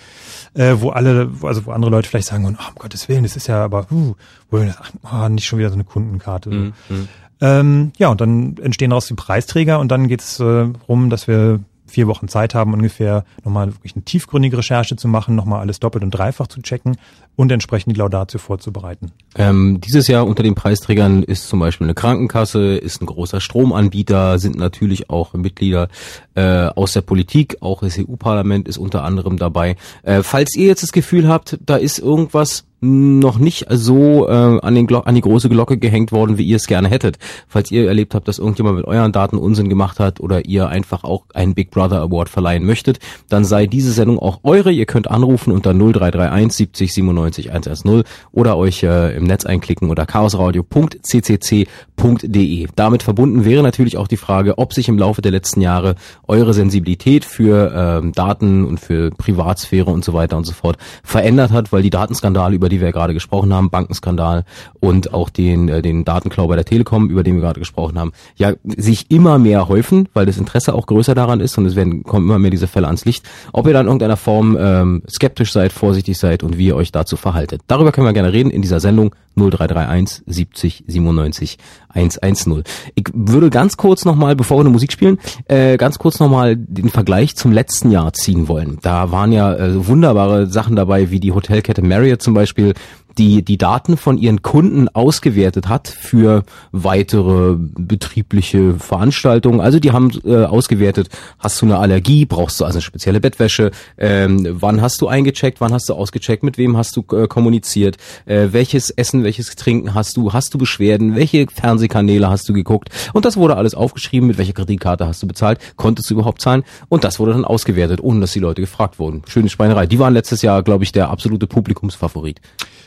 [0.55, 3.49] äh, wo alle, also wo andere Leute vielleicht sagen, oh, um Gottes Willen, das ist
[3.49, 4.15] ja aber, uh,
[4.53, 4.93] ach,
[5.27, 6.51] oh, nicht schon wieder so eine Kundenkarte.
[6.51, 6.57] So.
[6.95, 7.09] Mhm.
[7.41, 11.29] Ähm, ja, und dann entstehen daraus die Preisträger und dann geht es äh, rum, dass
[11.29, 15.81] wir vier Wochen Zeit haben, ungefähr nochmal wirklich eine tiefgründige Recherche zu machen, nochmal alles
[15.81, 16.97] doppelt und dreifach zu checken
[17.37, 19.13] und entsprechend die Laudatio vorzubereiten.
[19.37, 24.39] Ähm, dieses Jahr unter den Preisträgern ist zum Beispiel eine Krankenkasse, ist ein großer Stromanbieter,
[24.39, 25.89] sind natürlich auch Mitglieder
[26.35, 29.77] äh, aus der Politik, auch das EU-Parlament ist unter anderem dabei.
[30.03, 34.75] Äh, falls ihr jetzt das Gefühl habt, da ist irgendwas noch nicht so äh, an,
[34.75, 37.19] den Glo an die große Glocke gehängt worden, wie ihr es gerne hättet.
[37.49, 41.05] Falls ihr erlebt habt, dass irgendjemand mit euren Daten Unsinn gemacht hat oder ihr einfach
[41.05, 44.71] auch einen Big Brother Award verleihen möchtet, dann sei diese Sendung auch eure.
[44.71, 50.07] Ihr könnt anrufen unter 0331 70 97 110 oder euch äh, im Netz einklicken oder
[50.07, 52.69] chaosradio.ccc.de.
[52.77, 56.55] Damit verbunden wäre natürlich auch die Frage, ob sich im Laufe der letzten Jahre eure
[56.55, 61.73] Sensibilität für ähm, Daten und für Privatsphäre und so weiter und so fort verändert hat,
[61.73, 64.45] weil die Datenskandale über über die wir gerade gesprochen haben, Bankenskandal
[64.81, 68.13] und auch den, äh, den Datenklau bei der Telekom, über den wir gerade gesprochen haben,
[68.37, 72.03] ja, sich immer mehr häufen, weil das Interesse auch größer daran ist und es werden,
[72.03, 75.53] kommen immer mehr diese Fälle ans Licht, ob ihr dann in irgendeiner Form ähm, skeptisch
[75.53, 77.63] seid, vorsichtig seid und wie ihr euch dazu verhaltet.
[77.69, 82.65] Darüber können wir gerne reden in dieser Sendung 0331 70 97 110.
[82.95, 86.91] Ich würde ganz kurz nochmal, bevor wir eine Musik spielen, äh, ganz kurz nochmal den
[86.91, 88.79] Vergleich zum letzten Jahr ziehen wollen.
[88.83, 92.75] Da waren ja äh, wunderbare Sachen dabei, wie die Hotelkette Marriott zum Beispiel,
[93.19, 99.61] die die Daten von ihren Kunden ausgewertet hat für weitere betriebliche Veranstaltungen.
[99.61, 103.73] Also die haben äh, ausgewertet, hast du eine Allergie, brauchst du also eine spezielle Bettwäsche,
[103.97, 107.97] ähm, wann hast du eingecheckt, wann hast du ausgecheckt, mit wem hast du äh, kommuniziert,
[108.27, 112.91] äh, welches Essen, welches Trinken hast du, hast du Beschwerden, welche Fernsehkanäle hast du geguckt
[113.13, 116.63] und das wurde alles aufgeschrieben, mit welcher Kreditkarte hast du bezahlt, konntest du überhaupt zahlen
[116.89, 119.23] und das wurde dann ausgewertet, ohne dass die Leute gefragt wurden.
[119.27, 119.87] Schöne Schweinerei.
[119.87, 122.41] Die waren letztes Jahr, glaube ich, der absolute Publikumsfavorit.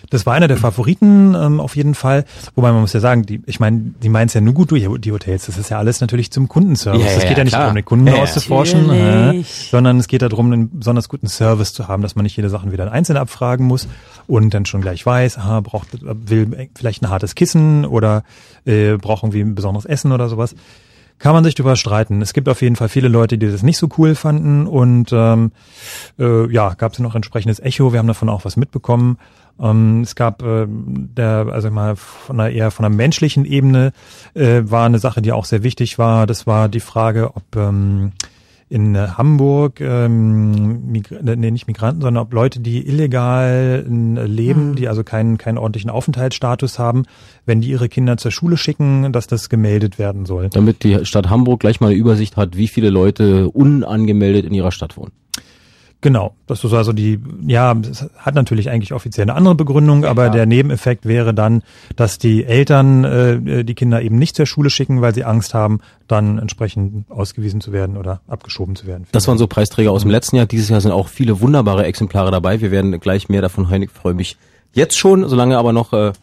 [0.10, 2.26] Das war einer der Favoriten ähm, auf jeden Fall.
[2.56, 4.88] Wobei man muss ja sagen, die, ich meine, die meinen es ja nur gut durch
[5.00, 5.46] die Hotels.
[5.46, 7.04] Das ist ja alles natürlich zum Kundenservice.
[7.04, 8.22] Ja, Es ja, geht ja nicht darum, den Kunden Ja, ja.
[8.24, 12.36] auszuforschen, äh, sondern es geht darum, einen besonders guten Service zu haben, dass man nicht
[12.36, 13.88] jede Sachen wieder einzeln abfragen muss
[14.28, 18.24] und dann schon gleich weiß, aha, braucht will vielleicht ein hartes Kissen oder
[18.66, 20.56] äh, braucht irgendwie ein besonderes Essen oder sowas.
[21.20, 22.24] Kann man sich drüber streiten.
[22.24, 25.52] Es gibt auf jeden Fall viele Leute, die das nicht so cool fanden und ähm,
[26.18, 27.94] äh, ja, gab es noch entsprechendes Echo.
[27.94, 29.20] Wir haben davon auch was mitbekommen.
[29.62, 33.92] Ähm, es gab äh, der, also mal von einer eher von einer menschlichen Ebene
[34.34, 36.26] äh, war eine Sache, die auch sehr wichtig war.
[36.28, 38.12] Das war die Frage, ob ähm,
[38.72, 44.76] in äh, Hamburg, ähm, Migra nee, nicht Migranten, sondern ob Leute, die illegal äh, leben,
[44.76, 47.04] die also keinen, keinen ordentlichen Aufenthaltsstatus haben,
[47.46, 50.50] wenn die ihre Kinder zur Schule schicken, dass das gemeldet werden soll.
[50.50, 54.72] Damit die Stadt Hamburg gleich mal eine Übersicht hat, wie viele Leute unangemeldet in ihrer
[54.72, 55.12] Stadt wohnen.
[56.02, 60.24] Genau, das ist also die, ja, es hat natürlich eigentlich offiziell eine andere Begründung, aber
[60.24, 60.36] klar.
[60.36, 61.62] der Nebeneffekt wäre dann,
[61.96, 65.80] dass die Eltern äh, die Kinder eben nicht zur Schule schicken, weil sie Angst haben,
[66.08, 69.06] dann entsprechend ausgewiesen zu werden oder abgeschoben zu werden.
[69.12, 70.48] Das waren so Preisträger aus dem letzten Jahr.
[70.48, 72.62] Dieses Jahr sind auch viele wunderbare Exemplare dabei.
[72.62, 73.84] Wir werden gleich mehr davon hören.
[73.84, 74.38] Ich freue mich
[74.74, 76.14] jetzt schon, solange aber noch äh,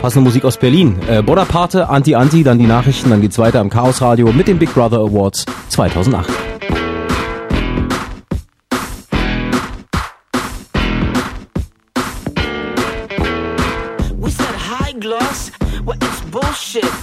[0.00, 0.96] passende Musik aus Berlin.
[1.10, 4.72] Äh, Bonaparte, Anti-Anti, dann die Nachrichten, dann geht's weiter im Chaos Radio mit den Big
[4.72, 6.53] Brother Awards 2008.
[15.04, 15.50] Gloss,
[15.84, 16.94] well it's bullshit.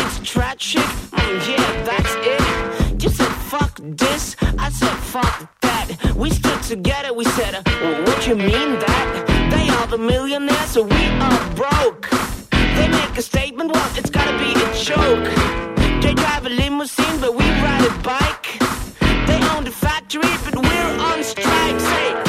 [0.00, 0.88] It's tragic,
[1.20, 3.02] mm, yeah, that's it.
[3.02, 5.86] You said fuck this, I said fuck that.
[6.16, 9.08] We stood together, we said, uh, well, what you mean that?
[9.52, 12.08] They are the millionaires, so we are broke.
[12.76, 15.26] They make a statement, well, it's gotta be a joke.
[16.02, 18.48] They drive a limousine, but we ride a bike.
[19.28, 21.80] They own the factory, but we're on strike.
[21.80, 22.25] Say,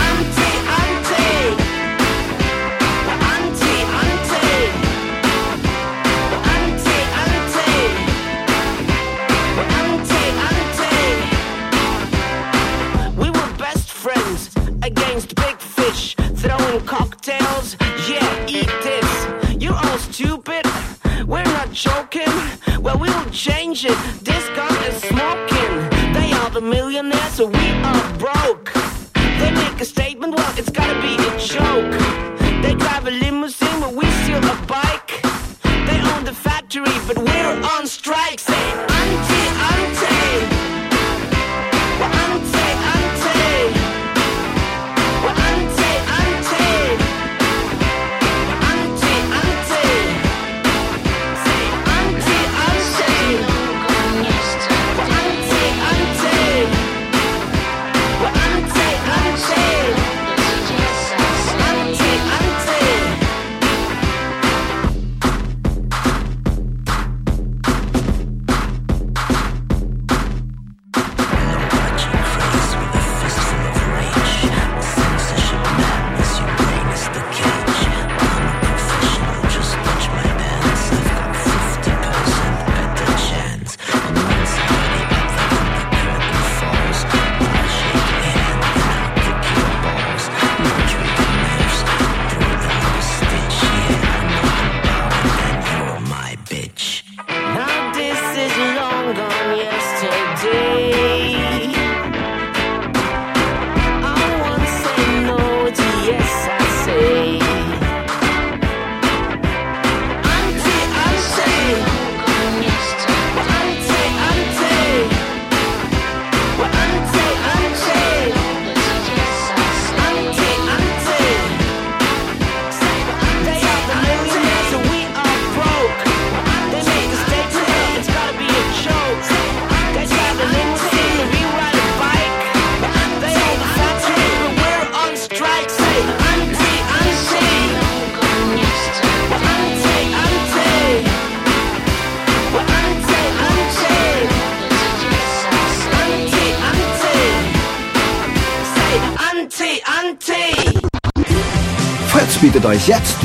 [14.88, 17.76] against big fish, throwing cocktails.
[18.08, 19.10] Yeah, eat this.
[19.62, 20.66] You're all stupid.
[21.28, 22.34] We're not joking.
[22.82, 23.98] Well, we will change it.
[24.24, 25.74] This gun is smoking.
[26.18, 28.72] They are the millionaires, so we are broke.
[29.40, 31.94] They make a statement, well, it's gotta be a joke.
[32.64, 35.12] They drive a limousine, but we steal a bike.
[35.88, 38.40] They own the factory, but we're on strike.
[38.40, 38.97] Say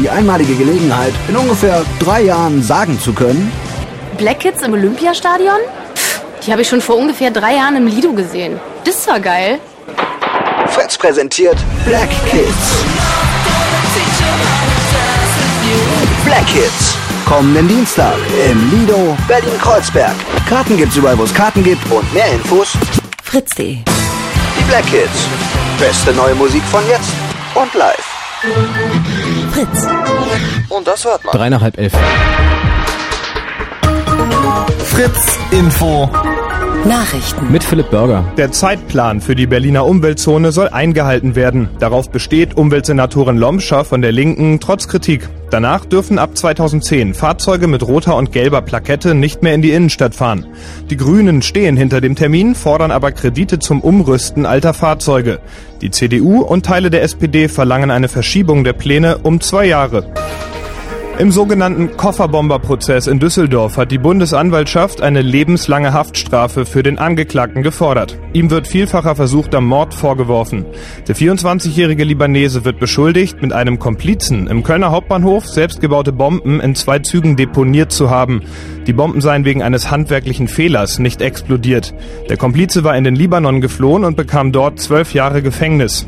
[0.02, 3.52] die einmalige Gelegenheit, in ungefähr drei Jahren sagen zu können,
[4.18, 5.58] Black Kids im Olympiastadion?
[5.94, 8.60] Pff, die habe ich schon vor ungefähr drei Jahren im Lido gesehen.
[8.84, 9.58] Das war geil.
[10.66, 12.84] Fritz präsentiert Black Kids.
[16.24, 16.96] Black Kids.
[17.26, 18.16] Kommenden Dienstag
[18.50, 20.14] im Lido Berlin-Kreuzberg.
[20.48, 22.72] Karten gibt's überall, wo es Karten gibt und mehr Infos
[23.22, 23.76] Fritz.de.
[23.76, 25.28] die Black Kids.
[25.78, 27.10] Beste neue Musik von jetzt
[27.54, 29.11] und live.
[29.52, 29.86] Fritz.
[30.70, 31.36] Und das hört man.
[31.36, 31.92] Drei nach halb elf.
[34.86, 36.08] Fritz Info.
[36.84, 37.52] Nachrichten.
[37.52, 38.24] Mit Philipp Burger.
[38.36, 41.68] Der Zeitplan für die Berliner Umweltzone soll eingehalten werden.
[41.78, 45.28] Darauf besteht Umweltsenatorin Lomscher von der Linken trotz Kritik.
[45.50, 50.16] Danach dürfen ab 2010 Fahrzeuge mit roter und gelber Plakette nicht mehr in die Innenstadt
[50.16, 50.46] fahren.
[50.90, 55.38] Die Grünen stehen hinter dem Termin, fordern aber Kredite zum Umrüsten alter Fahrzeuge.
[55.82, 60.12] Die CDU und Teile der SPD verlangen eine Verschiebung der Pläne um zwei Jahre.
[61.22, 68.18] Im sogenannten Kofferbomberprozess in Düsseldorf hat die Bundesanwaltschaft eine lebenslange Haftstrafe für den Angeklagten gefordert.
[68.32, 70.66] Ihm wird vielfacher versuchter Mord vorgeworfen.
[71.06, 76.98] Der 24-jährige Libanese wird beschuldigt, mit einem Komplizen im Kölner Hauptbahnhof selbstgebaute Bomben in zwei
[76.98, 78.42] Zügen deponiert zu haben.
[78.88, 81.94] Die Bomben seien wegen eines handwerklichen Fehlers nicht explodiert.
[82.30, 86.04] Der Komplize war in den Libanon geflohen und bekam dort zwölf Jahre Gefängnis.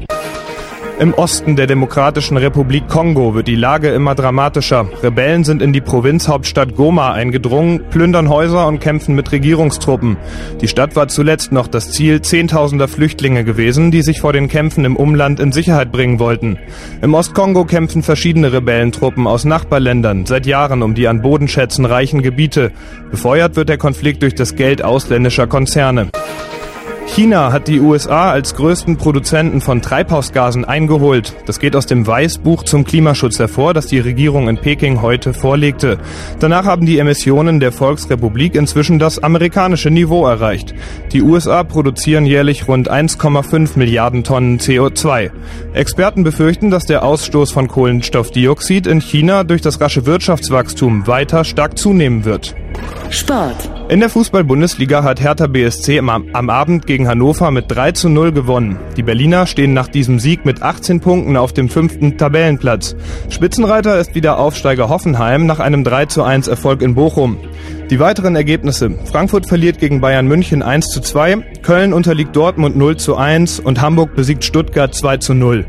[1.00, 4.88] Im Osten der Demokratischen Republik Kongo wird die Lage immer dramatischer.
[5.02, 10.16] Rebellen sind in die Provinzhauptstadt Goma eingedrungen, plündern Häuser und kämpfen mit Regierungstruppen.
[10.61, 14.85] Die Stadt war zuletzt noch das Ziel zehntausender Flüchtlinge gewesen, die sich vor den Kämpfen
[14.85, 16.59] im Umland in Sicherheit bringen wollten.
[17.02, 22.70] Im Ostkongo kämpfen verschiedene Rebellentruppen aus Nachbarländern seit Jahren um die an Bodenschätzen reichen Gebiete.
[23.11, 26.11] Befeuert wird der Konflikt durch das Geld ausländischer Konzerne.
[27.14, 31.33] China hat die USA als größten Produzenten von Treibhausgasen eingeholt.
[31.46, 35.98] Das geht aus dem Weißbuch zum Klimaschutz hervor, das die Regierung in Peking heute vorlegte.
[36.40, 40.74] Danach haben die Emissionen der Volksrepublik inzwischen das amerikanische Niveau erreicht.
[41.12, 45.31] Die USA produzieren jährlich rund 1,5 Milliarden Tonnen CO2.
[45.72, 51.79] Experten befürchten, dass der Ausstoß von Kohlenstoffdioxid in China durch das rasche Wirtschaftswachstum weiter stark
[51.79, 52.57] zunehmen wird.
[53.10, 53.70] Sport.
[53.88, 58.78] In der Fußball-Bundesliga hat Hertha BSC am, Abend gegen Hannover mit 3 zu 0 gewonnen.
[58.96, 62.96] Die Berliner stehen nach diesem Sieg mit 18 Punkten auf dem fünften Tabellenplatz.
[63.28, 67.38] Spitzenreiter ist wieder Aufsteiger Hoffenheim nach einem 3 zu 1 Erfolg in Bochum.
[67.94, 68.90] Die weiteren Ergebnisse.
[69.04, 73.80] Frankfurt verliert gegen Bayern München 1 zu 2, Köln unterliegt Dortmund 0 zu 1 und
[73.80, 75.64] Hamburg besiegt Stuttgart 2 zu 0.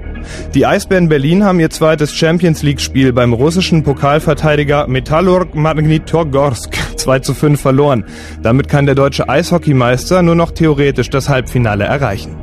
[0.56, 7.20] Die Eisbären Berlin haben ihr zweites Champions League Spiel beim russischen Pokalverteidiger Metallurg Magnitogorsk 2
[7.20, 8.06] zu 5 verloren.
[8.42, 12.36] Damit kann der deutsche Eishockeymeister nur noch theoretisch das Halbfinale erreichen.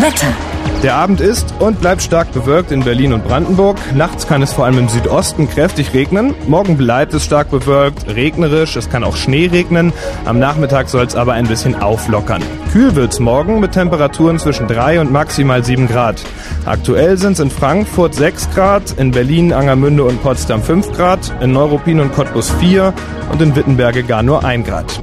[0.00, 0.51] Wetter.
[0.82, 3.78] Der Abend ist und bleibt stark bewölkt in Berlin und Brandenburg.
[3.94, 6.34] Nachts kann es vor allem im Südosten kräftig regnen.
[6.48, 9.92] Morgen bleibt es stark bewölkt, regnerisch, es kann auch Schnee regnen.
[10.24, 12.42] Am Nachmittag soll es aber ein bisschen auflockern.
[12.72, 16.20] Kühl wird's morgen mit Temperaturen zwischen 3 und maximal 7 Grad.
[16.64, 21.52] Aktuell sind es in Frankfurt 6 Grad, in Berlin, Angermünde und Potsdam 5 Grad, in
[21.52, 22.92] Neuruppin und Cottbus 4
[23.30, 24.98] und in Wittenberge gar nur 1 Grad.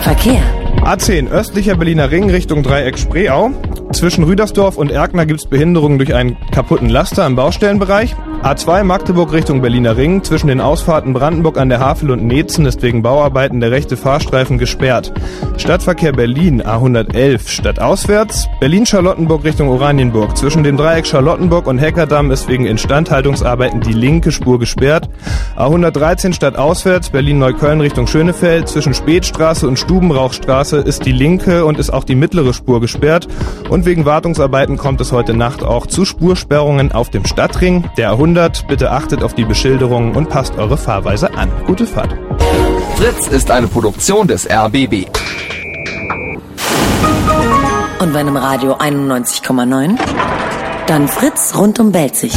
[0.00, 0.42] Verkehr.
[0.82, 3.52] A10 östlicher Berliner Ring Richtung Dreieck Spreeau.
[3.92, 8.14] Zwischen Rüdersdorf und Erkner gibt's Behinderungen durch einen kaputten Laster im Baustellenbereich.
[8.42, 10.22] A2 Magdeburg Richtung Berliner Ring.
[10.22, 14.58] Zwischen den Ausfahrten Brandenburg an der Havel und Netzen ist wegen Bauarbeiten der rechte Fahrstreifen
[14.58, 15.12] gesperrt.
[15.56, 18.46] Stadtverkehr Berlin A111 stadtauswärts.
[18.60, 20.36] Berlin-Charlottenburg Richtung Oranienburg.
[20.36, 25.08] Zwischen dem Dreieck Charlottenburg und Heckerdamm ist wegen Instandhaltungsarbeiten die linke Spur gesperrt.
[25.56, 28.68] A113 stadtauswärts Berlin-Neukölln Richtung Schönefeld.
[28.68, 33.26] Zwischen Spätstraße und Stubenrauchstraße ist die linke und ist auch die mittlere Spur gesperrt.
[33.68, 37.84] Und wegen Wartungsarbeiten kommt es heute Nacht auch zu Spursperrungen auf dem Stadtring.
[37.96, 41.50] Der A100, bitte achtet auf die Beschilderungen und passt eure Fahrweise an.
[41.66, 42.14] Gute Fahrt.
[42.96, 45.06] Fritz ist eine Produktion des RBB.
[48.00, 49.98] Und wenn im Radio 91,9,
[50.86, 52.32] dann Fritz rund um Belzig.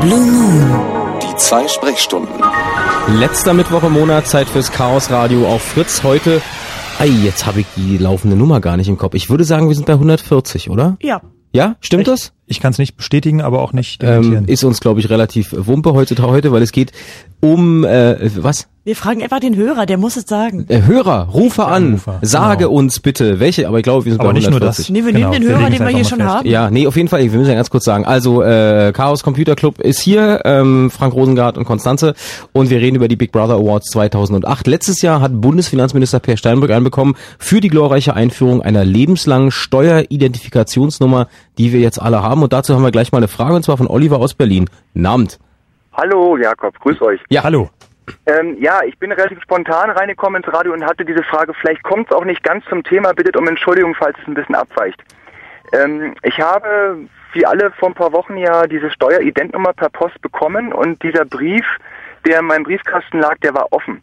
[0.00, 0.80] Blue Moon.
[1.22, 2.34] Die zwei Sprechstunden.
[3.08, 6.02] Letzter Mittwoch im Monat, Zeit fürs Chaos Radio auf Fritz.
[6.02, 6.42] Heute,
[6.98, 9.14] ei, jetzt habe ich die laufende Nummer gar nicht im Kopf.
[9.14, 10.96] Ich würde sagen, wir sind bei 140, oder?
[11.00, 11.22] Ja.
[11.52, 12.32] Ja, stimmt das?
[12.46, 14.44] Ich kann es nicht bestätigen, aber auch nicht Ähm, dementieren.
[14.46, 16.92] ist uns, glaube ich, relativ wumpe heutzutage heute, weil es geht
[17.40, 18.68] um äh, was?
[18.84, 20.64] Wir fragen einfach den Hörer, der muss es sagen.
[20.68, 22.70] Äh, Hörer, rufe an, Anrufer, sage genau.
[22.76, 24.86] uns bitte, welche, aber ich glaube, wir sind Aber bei nicht nur 140.
[24.86, 24.92] das.
[24.92, 26.30] Nee, wir Genau, nehmen den wir Hörer, den wir hier schon fest.
[26.30, 26.48] haben.
[26.48, 28.04] Ja, nee, auf jeden Fall, wir müssen ja ganz kurz sagen.
[28.04, 32.14] Also, äh, Chaos Computer Club ist hier, ähm, Frank Rosengart und Konstanze
[32.52, 34.68] und wir reden über die Big Brother Awards 2008.
[34.68, 41.26] Letztes Jahr hat Bundesfinanzminister Per Steinbrück einbekommen für die glorreiche Einführung einer lebenslangen Steueridentifikationsnummer,
[41.58, 42.42] die wir jetzt alle haben.
[42.42, 44.68] Und dazu haben wir gleich mal eine Frage, und zwar von Oliver aus Berlin.
[44.94, 45.38] Namt.
[45.92, 47.20] Hallo Jakob, grüß euch.
[47.30, 47.70] Ja, Hallo.
[48.26, 52.08] Ähm, ja, ich bin relativ spontan reingekommen ins Radio und hatte diese Frage, vielleicht kommt
[52.08, 55.02] es auch nicht ganz zum Thema, bittet um Entschuldigung, falls es ein bisschen abweicht.
[55.72, 56.98] Ähm, ich habe,
[57.32, 61.64] wie alle vor ein paar Wochen ja, diese Steueridentnummer per Post bekommen und dieser Brief,
[62.24, 64.02] der in meinem Briefkasten lag, der war offen.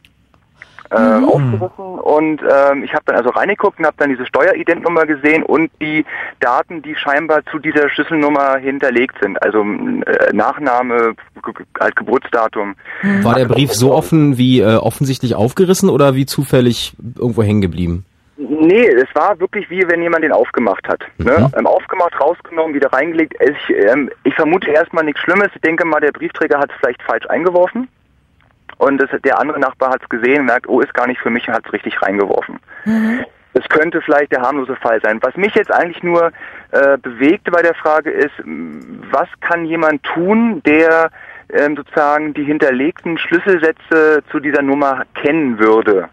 [0.93, 5.41] Äh, aufgerissen und ähm, ich habe dann also reingeguckt und habe dann diese Steueridentnummer gesehen
[5.41, 6.05] und die
[6.39, 11.15] Daten, die scheinbar zu dieser Schlüsselnummer hinterlegt sind, also äh, Nachname,
[11.79, 12.75] halt Geburtsdatum.
[13.23, 18.05] War der Brief so offen wie äh, offensichtlich aufgerissen oder wie zufällig irgendwo hängen geblieben?
[18.37, 21.01] Nee, es war wirklich wie wenn jemand den aufgemacht hat.
[21.17, 21.51] Ne?
[21.57, 23.35] Ähm, aufgemacht, rausgenommen, wieder reingelegt.
[23.39, 25.49] Ich, ähm, ich vermute erstmal nichts Schlimmes.
[25.55, 27.87] Ich denke mal, der Briefträger hat es vielleicht falsch eingeworfen.
[28.83, 31.47] Und das, der andere Nachbar hat es gesehen, merkt, oh, ist gar nicht für mich
[31.47, 32.59] und hat es richtig reingeworfen.
[33.53, 35.19] Das könnte vielleicht der harmlose Fall sein.
[35.21, 36.31] Was mich jetzt eigentlich nur
[36.71, 38.33] äh, bewegt bei der Frage ist,
[39.11, 41.11] was kann jemand tun, der
[41.49, 46.09] ähm, sozusagen die hinterlegten Schlüsselsätze zu dieser Nummer kennen würde?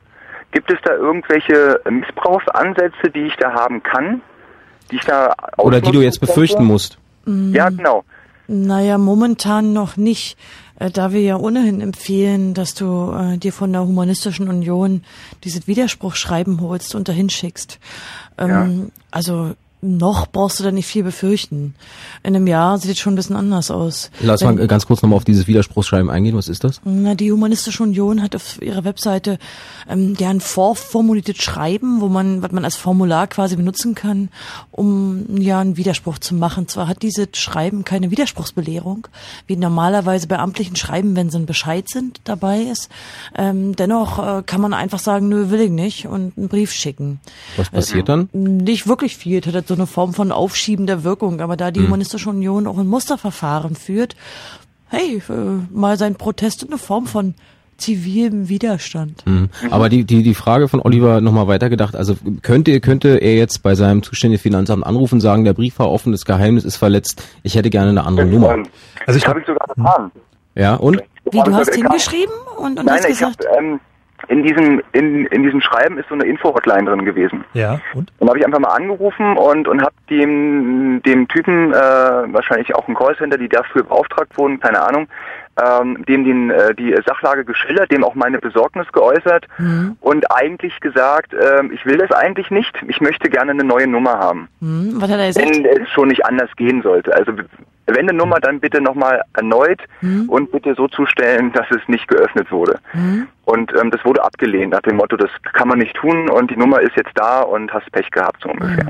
[0.53, 4.21] Gibt es da irgendwelche Missbrauchsansätze, die ich da haben kann?
[4.91, 6.73] Die ich da Oder die du jetzt ausnutzen befürchten könnte?
[6.73, 6.99] musst?
[7.27, 8.05] Ja, genau.
[8.49, 10.37] Naja, momentan noch nicht,
[10.81, 15.05] äh, da wir ja ohnehin empfehlen, dass du äh, dir von der Humanistischen Union
[15.45, 17.79] dieses Widerspruchschreiben holst und dahin schickst.
[18.39, 21.75] Ähm, Also noch brauchst du da nicht viel befürchten.
[22.23, 24.11] In einem Jahr sieht es schon ein bisschen anders aus.
[24.21, 26.37] Lass Wenn- mal ganz kurz nochmal auf dieses Widerspruchsschreiben eingehen.
[26.37, 26.81] Was ist das?
[26.85, 29.39] Na, die Humanistische Union hat auf ihrer Webseite
[29.89, 34.29] ähm, ja ein vorformuliertes Schreiben, wo man, was man als Formular quasi benutzen kann,
[34.71, 36.69] um ja einen Widerspruch zu machen.
[36.69, 39.09] Zwar hat dieses Schreiben keine Widerspruchsbelehrung,
[39.47, 42.91] wie normalerweise bei amtlichen Schreiben, wenn so ein Bescheid sind dabei ist.
[43.37, 47.21] Ähm, dennoch äh, kann man einfach sagen, nö, will ich nicht und einen Brief schicken.
[47.57, 48.29] Was passiert dann?
[48.33, 52.67] Nicht wirklich viel, hat so eine Form von aufschiebender Wirkung, aber da die Humanistische Union
[52.67, 54.17] auch ein Musterverfahren führt,
[54.89, 55.33] hey, äh,
[55.73, 57.35] mal sein Protest in eine Form von
[57.77, 59.25] zivilem Widerstand.
[59.27, 59.49] Mhm.
[59.71, 63.75] Aber die, die, die Frage von Oliver nochmal weitergedacht, also könnte, könnte er jetzt bei
[63.77, 67.55] seinem zuständigen Finanzamt anrufen und sagen, der Brief war offen, das Geheimnis ist verletzt, ich
[67.55, 68.53] hätte gerne eine andere Nummer.
[68.55, 68.67] Ähm,
[69.07, 70.11] Also ich das habe ich sogar getan.
[70.57, 71.01] Ja, und?
[71.31, 73.79] Wie, du hast hab- hingeschrieben und, und Nein, hast gesagt, ähm,
[74.29, 77.45] in diesem in, in diesem Schreiben ist so eine Info-Hotline drin gewesen.
[77.55, 78.13] Ja, und?
[78.19, 82.87] Dann habe ich einfach mal angerufen und und habe dem dem Typen äh, wahrscheinlich auch
[82.89, 85.09] ein Callcenter, die dafür beauftragt wurden, keine Ahnung,
[85.63, 89.47] ähm, dem den äh, die Sachlage geschildert, dem auch meine Besorgnis geäußert
[90.01, 94.19] und eigentlich gesagt, ähm, ich will das eigentlich nicht, ich möchte gerne eine neue Nummer
[94.19, 95.47] haben, hm, was hat er gesagt?
[95.49, 97.15] wenn es schon nicht anders gehen sollte.
[97.15, 97.33] Also
[97.95, 99.81] wenn eine Nummer, dann bitte nochmal erneut
[100.29, 102.79] und bitte so zustellen, dass es nicht geöffnet wurde.
[103.45, 106.57] Und ähm, das wurde abgelehnt nach dem Motto, das kann man nicht tun und die
[106.57, 108.87] Nummer ist jetzt da und hast Pech gehabt, so ungefähr.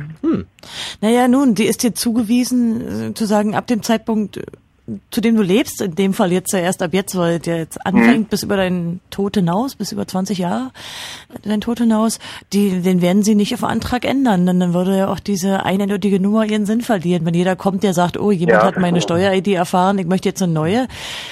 [1.01, 4.43] Naja, nun, die ist dir zugewiesen, äh, zu sagen, ab dem Zeitpunkt, äh,
[5.11, 7.85] zu dem du lebst, in dem Fall jetzt ja erst ab jetzt, weil der jetzt
[7.87, 10.71] anfängt, bis über deinen Tod hinaus, bis über 20 Jahre,
[11.43, 12.19] dein Tod hinaus,
[12.53, 16.21] die, den werden sie nicht auf Antrag ändern, denn dann würde ja auch diese eindeutige
[16.21, 17.25] Nummer ihren Sinn verlieren.
[17.25, 20.29] Wenn jeder kommt, der sagt, oh, jemand Ja, hat meine das- Steuer-ID erfahren, ich möchte
[20.29, 20.87] jetzt eine neue,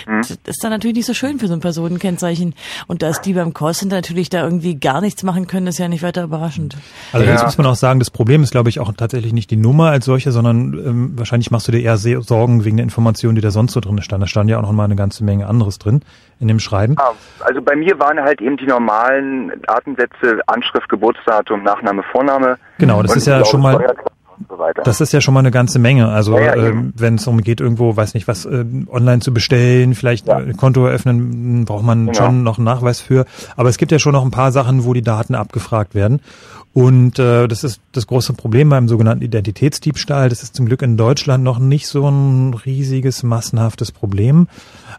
[0.06, 2.54] das ist dann natürlich nicht so schön für so ein Personenkennzeichen.
[2.86, 6.02] Und dass die beim Callcenter natürlich da irgendwie gar nichts machen können, ist ja nicht
[6.02, 6.76] weiter überraschend.
[7.12, 7.46] Allerdings Ja.
[7.46, 10.04] muss man auch sagen, das Problem ist, glaube ich, auch tatsächlich nicht die Nummer als
[10.04, 13.47] solche, sondern ähm, wahrscheinlich machst du dir eher sehr Sorgen wegen der Informationen, die da
[13.50, 14.22] sonst so drin stand.
[14.22, 16.02] Da stand ja auch noch mal eine ganze Menge anderes drin
[16.40, 16.94] in dem Schreiben.
[16.98, 22.56] Ah, Also bei mir waren halt eben die normalen Artensätze, Anschrift, Geburtsdatum, Nachname, Vorname.
[22.78, 23.94] Genau, das und ist ja schon mal-
[24.38, 24.82] Und so weiter.
[24.82, 26.08] Das ist ja schon mal eine ganze Menge.
[26.08, 29.32] Also Ja, ja, ähm, wenn es darum geht, irgendwo, weiß nicht was, äh, online zu
[29.34, 30.36] bestellen, vielleicht Ja.
[30.36, 32.12] ein Konto eröffnen, braucht man Genau.
[32.18, 33.24] schon noch einen Nachweis für.
[33.56, 36.20] Aber es gibt ja schon noch ein paar Sachen, wo die Daten abgefragt werden.
[36.74, 40.28] Und äh, das ist das große Problem beim sogenannten Identitätsdiebstahl.
[40.28, 44.46] Das ist zum Glück in Deutschland noch nicht so ein riesiges, massenhaftes Problem.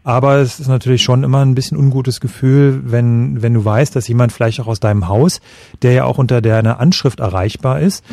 [0.04, 4.08] Aber es ist natürlich schon immer ein bisschen ungutes Gefühl, wenn, wenn du weißt, dass
[4.08, 5.42] jemand vielleicht auch aus deinem Haus,
[5.82, 8.04] der ja auch unter deiner Anschrift erreichbar ist,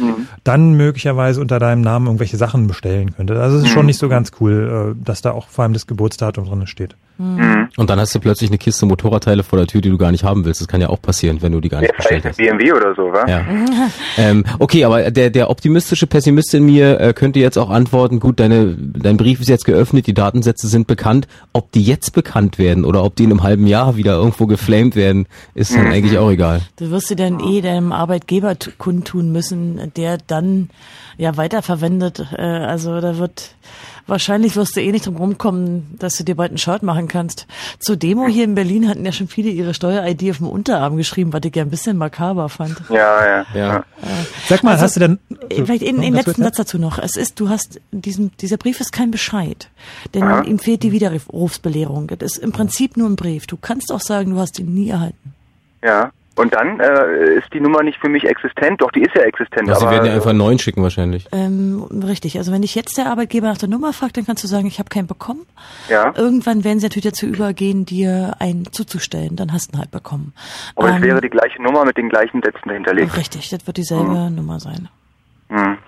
[0.45, 3.41] dann möglicherweise unter deinem Namen irgendwelche Sachen bestellen könnte.
[3.41, 5.87] Also es ist schon nicht so ganz cool, äh, dass da auch vor allem das
[5.87, 6.97] Geburtsdatum drin steht.
[7.19, 7.69] Mhm.
[7.77, 10.25] Und dann hast du plötzlich eine Kiste Motorradteile vor der Tür, die du gar nicht
[10.25, 10.61] haben willst.
[10.61, 12.59] Das kann ja auch passieren, wenn du die gar nicht Ja, bestellt vielleicht hast.
[12.59, 13.27] BMW oder so, wa?
[13.27, 13.45] Ja.
[14.19, 18.41] ähm, okay, aber der, der optimistische Pessimist in mir äh, könnte jetzt auch antworten, gut,
[18.41, 21.27] deine, dein Brief ist jetzt geöffnet, die Datensätze sind bekannt.
[21.53, 24.97] Ob die jetzt bekannt werden oder ob die in einem halben Jahr wieder irgendwo geflamed
[24.97, 26.61] werden, ist dann eigentlich auch egal.
[26.77, 30.71] Du wirst sie dann eh deinem Arbeitgeber kundtun müssen, der dann
[31.17, 32.27] ja weiterverwendet.
[32.37, 33.55] Äh, also da wird
[34.07, 37.47] wahrscheinlich wirst du eh nicht drum rumkommen, dass du dir bald einen Shirt machen kannst.
[37.79, 41.33] Zur Demo hier in Berlin hatten ja schon viele ihre Steuer-ID auf dem Unterarm geschrieben,
[41.33, 42.81] was ich ja ein bisschen makaber fand.
[42.89, 43.47] Ja, ja.
[43.55, 43.85] Ja.
[44.49, 45.19] Sag mal, Also, hast du denn...
[45.51, 46.99] Äh, Vielleicht in, in letzten Satz dazu noch.
[46.99, 49.69] Es ist, du hast diesen, dieser Brief ist kein Bescheid,
[50.15, 50.43] denn Aha.
[50.43, 52.09] ihm fehlt die Widerrufsbelehrung.
[52.19, 53.47] Das ist im Prinzip nur ein Brief.
[53.47, 55.35] Du kannst auch sagen, du hast ihn nie erhalten.
[55.83, 56.11] Ja.
[56.37, 58.82] Und dann äh, ist die Nummer nicht für mich existent.
[58.82, 59.68] Doch, die ist ja existent.
[59.68, 61.26] Ja, sie aber, werden ja einfach einen neuen schicken wahrscheinlich.
[61.32, 62.37] Ähm, richtig.
[62.37, 64.78] Also wenn dich jetzt der Arbeitgeber nach der Nummer fragt, dann kannst du sagen, ich
[64.78, 65.47] habe keinen bekommen.
[65.89, 66.12] Ja.
[66.14, 69.37] Irgendwann werden sie natürlich dazu übergehen, dir einen zuzustellen.
[69.37, 70.34] Dann hast du ihn halt bekommen.
[70.74, 73.16] Aber es Ähm, wäre die gleiche Nummer mit den gleichen Sätzen hinterlegt.
[73.16, 74.89] Richtig, das wird dieselbe Nummer sein.
[75.49, 75.78] Hm.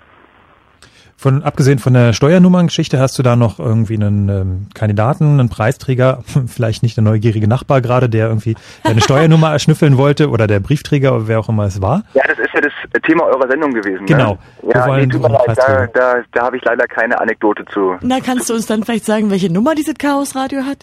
[1.21, 6.23] Von, abgesehen von der Steuernummerngeschichte hast du da noch irgendwie einen ähm, Kandidaten, einen Preisträger,
[6.47, 8.55] vielleicht nicht der neugierige Nachbar gerade, der irgendwie
[8.85, 12.05] deine Steuernummer erschnüffeln wollte oder der Briefträger oder wer auch immer es war.
[12.15, 14.07] Ja, das ist ja das Thema eurer Sendung gewesen.
[14.07, 14.39] Genau.
[14.63, 14.73] Ne?
[14.73, 17.97] Ja, wollen nee, tut mir leid, da, da, da habe ich leider keine Anekdote zu.
[18.01, 20.79] Na, kannst du uns dann vielleicht sagen, welche Nummer dieses Chaosradio hat?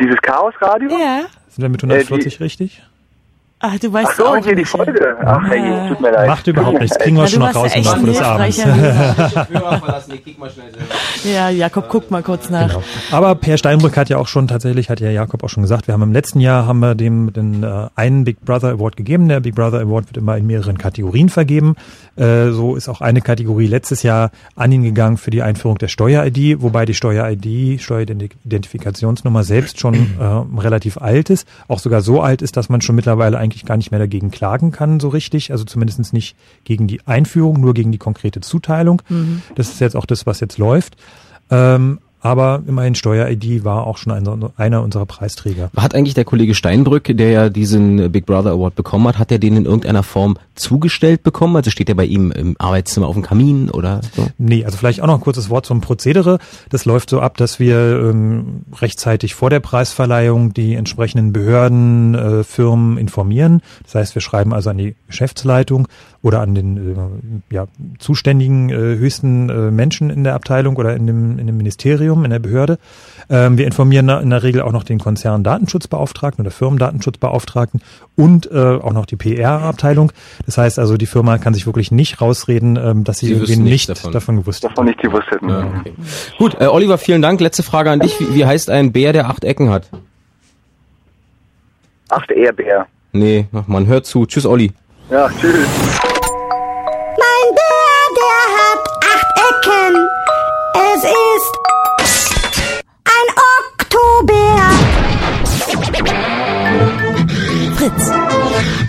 [0.00, 0.90] Dieses Chaosradio?
[0.90, 1.22] Ja.
[1.48, 2.82] Sind wir mit Äh, 140 richtig?
[3.66, 4.64] Ach, du weißt Ach so, auch hier die.
[4.66, 5.16] Folge.
[5.24, 6.26] Ach, hey, tut mir leid.
[6.26, 6.98] Macht überhaupt nichts.
[6.98, 8.64] Kriegen wir Na, schon noch raus im ja Laufe des Abends.
[11.24, 12.68] Ja, Jakob, guck mal kurz nach.
[12.68, 12.82] Genau.
[13.10, 15.94] Aber Per Steinbrück hat ja auch schon tatsächlich, hat ja Jakob auch schon gesagt, wir
[15.94, 19.28] haben im letzten Jahr haben wir dem den äh, einen Big Brother Award gegeben.
[19.28, 21.76] Der Big Brother Award wird immer in mehreren Kategorien vergeben.
[22.16, 25.88] Äh, so ist auch eine Kategorie letztes Jahr an ihn gegangen für die Einführung der
[25.88, 32.42] Steuer-ID, wobei die Steuer-ID, Steueridentifikationsnummer selbst schon äh, relativ alt ist, auch sogar so alt
[32.42, 35.52] ist, dass man schon mittlerweile eigentlich gar nicht mehr dagegen klagen kann, so richtig.
[35.52, 39.02] Also zumindest nicht gegen die Einführung, nur gegen die konkrete Zuteilung.
[39.54, 40.96] Das ist jetzt auch das, was jetzt läuft.
[41.50, 45.70] Ähm, aber immerhin Steuer-ID war auch schon einer, einer unserer Preisträger.
[45.76, 49.38] Hat eigentlich der Kollege Steinbrück, der ja diesen Big Brother Award bekommen hat, hat er
[49.38, 51.54] den in irgendeiner Form zugestellt bekommen?
[51.54, 54.26] Also steht er bei ihm im Arbeitszimmer auf dem Kamin oder so?
[54.38, 56.38] Nee, also vielleicht auch noch ein kurzes Wort zum Prozedere.
[56.70, 62.42] Das läuft so ab, dass wir ähm, rechtzeitig vor der Preisverleihung die entsprechenden Behörden, äh,
[62.42, 63.60] Firmen informieren.
[63.82, 65.88] Das heißt, wir schreiben also an die Geschäftsleitung
[66.24, 67.66] oder an den äh, ja,
[67.98, 72.30] zuständigen äh, höchsten äh, Menschen in der Abteilung oder in dem, in dem Ministerium, in
[72.30, 72.78] der Behörde.
[73.30, 77.80] Ähm, wir informieren in der Regel auch noch den Konzern Datenschutzbeauftragten oder Firmendatenschutzbeauftragten
[78.16, 80.12] und äh, auch noch die PR-Abteilung.
[80.44, 83.56] Das heißt also, die Firma kann sich wirklich nicht rausreden, ähm, dass sie, Sie irgendwie
[83.56, 84.36] nicht nichts davon, davon.
[84.36, 85.48] gewusst Davon nicht gewusst hätten.
[85.48, 85.94] Ja, okay.
[86.38, 87.40] Gut, äh, Oliver, vielen Dank.
[87.40, 88.20] Letzte Frage an dich.
[88.20, 89.88] Wie, wie heißt ein Bär, der acht Ecken hat?
[92.10, 92.86] Acht Ehrbär.
[93.12, 94.26] Nee, man, hört zu.
[94.26, 94.72] Tschüss, Olli.
[95.10, 95.68] Ja, tschüss.
[107.84, 108.12] Fritz.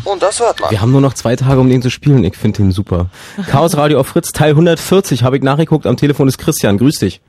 [0.06, 0.72] Und das hört man.
[0.72, 2.24] Wir haben nur noch zwei Tage, um den zu spielen.
[2.24, 3.08] Ich finde den super.
[3.52, 5.24] Chaos Radio auf Fritz, Teil 140.
[5.24, 5.86] Habe ich nachgeguckt.
[5.86, 6.78] Am Telefon ist Christian.
[6.78, 7.22] Grüß dich.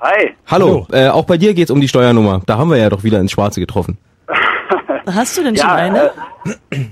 [0.00, 0.34] Hi.
[0.46, 0.86] Hallo.
[0.92, 2.40] Äh, auch bei dir geht's um die Steuernummer.
[2.46, 3.98] Da haben wir ja doch wieder ins Schwarze getroffen.
[5.06, 6.10] Hast du denn schon Ja, eine?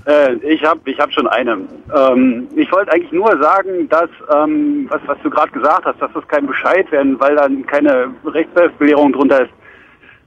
[0.05, 1.57] Äh, ich habe ich hab schon eine.
[1.95, 6.11] Ähm, ich wollte eigentlich nur sagen, dass, ähm, was, was du gerade gesagt hast, dass
[6.13, 9.51] das kein Bescheid werden, weil dann keine Rechtsbelehrung drunter ist.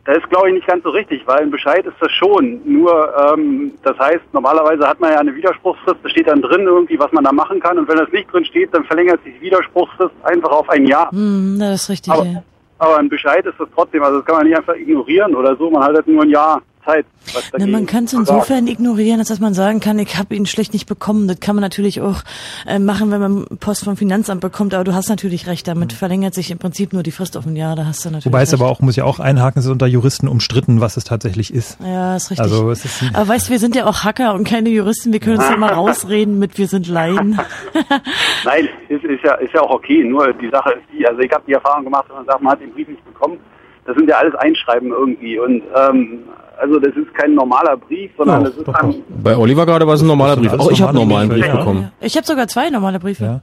[0.05, 2.61] Das ist, glaube ich, nicht ganz so richtig, weil ein Bescheid ist das schon.
[2.65, 6.99] Nur, ähm, das heißt, normalerweise hat man ja eine Widerspruchsfrist, da steht dann drin irgendwie,
[6.99, 7.79] was man da machen kann.
[7.79, 11.11] Und wenn das nicht drin steht, dann verlängert sich die Widerspruchsfrist einfach auf ein Jahr.
[11.11, 12.13] Hm, das ist richtig.
[12.13, 12.43] Aber, ja.
[12.79, 14.03] aber ein Bescheid ist das trotzdem.
[14.03, 15.71] Also das kann man nicht einfach ignorieren oder so.
[15.71, 17.07] Man hat halt nur ein Jahr Zeit.
[17.33, 20.47] Was Na, man kann es insofern ignorieren, als dass man sagen kann, ich habe ihn
[20.47, 21.29] schlecht nicht bekommen.
[21.29, 22.23] Das kann man natürlich auch
[22.67, 24.75] äh, machen, wenn man Post vom Finanzamt bekommt.
[24.75, 27.57] Aber du hast natürlich recht, damit verlängert sich im Prinzip nur die Frist auf ein
[27.57, 27.77] Jahr.
[27.77, 29.87] Da hast du natürlich Wobei es aber auch, muss ja auch einhaken, es ist unter
[29.87, 31.79] Juristen umstritten, was es tatsächlich ist.
[31.81, 32.41] Ja, ist richtig.
[32.41, 35.13] Also es ist aber weißt du, wir sind ja auch Hacker und keine Juristen.
[35.13, 37.39] Wir können uns ja mal rausreden mit, wir sind Laien.
[38.45, 40.05] Nein, ist, ist, ja, ist ja auch okay.
[40.05, 42.53] Nur die Sache ist die, also ich habe die Erfahrung gemacht, wenn man sagt, man
[42.53, 43.39] hat den Brief nicht bekommen.
[43.87, 45.39] Das sind ja alles Einschreiben irgendwie.
[45.39, 46.21] Und ähm,
[46.61, 48.95] also das ist kein normaler Brief, sondern das ist dann.
[49.23, 50.53] Bei Oliver gerade war es ein normaler Brief.
[50.53, 51.57] Auch ich habe einen normale normalen Brief ja.
[51.57, 51.93] bekommen.
[52.01, 53.25] Ich habe sogar zwei normale Briefe.
[53.25, 53.41] ja.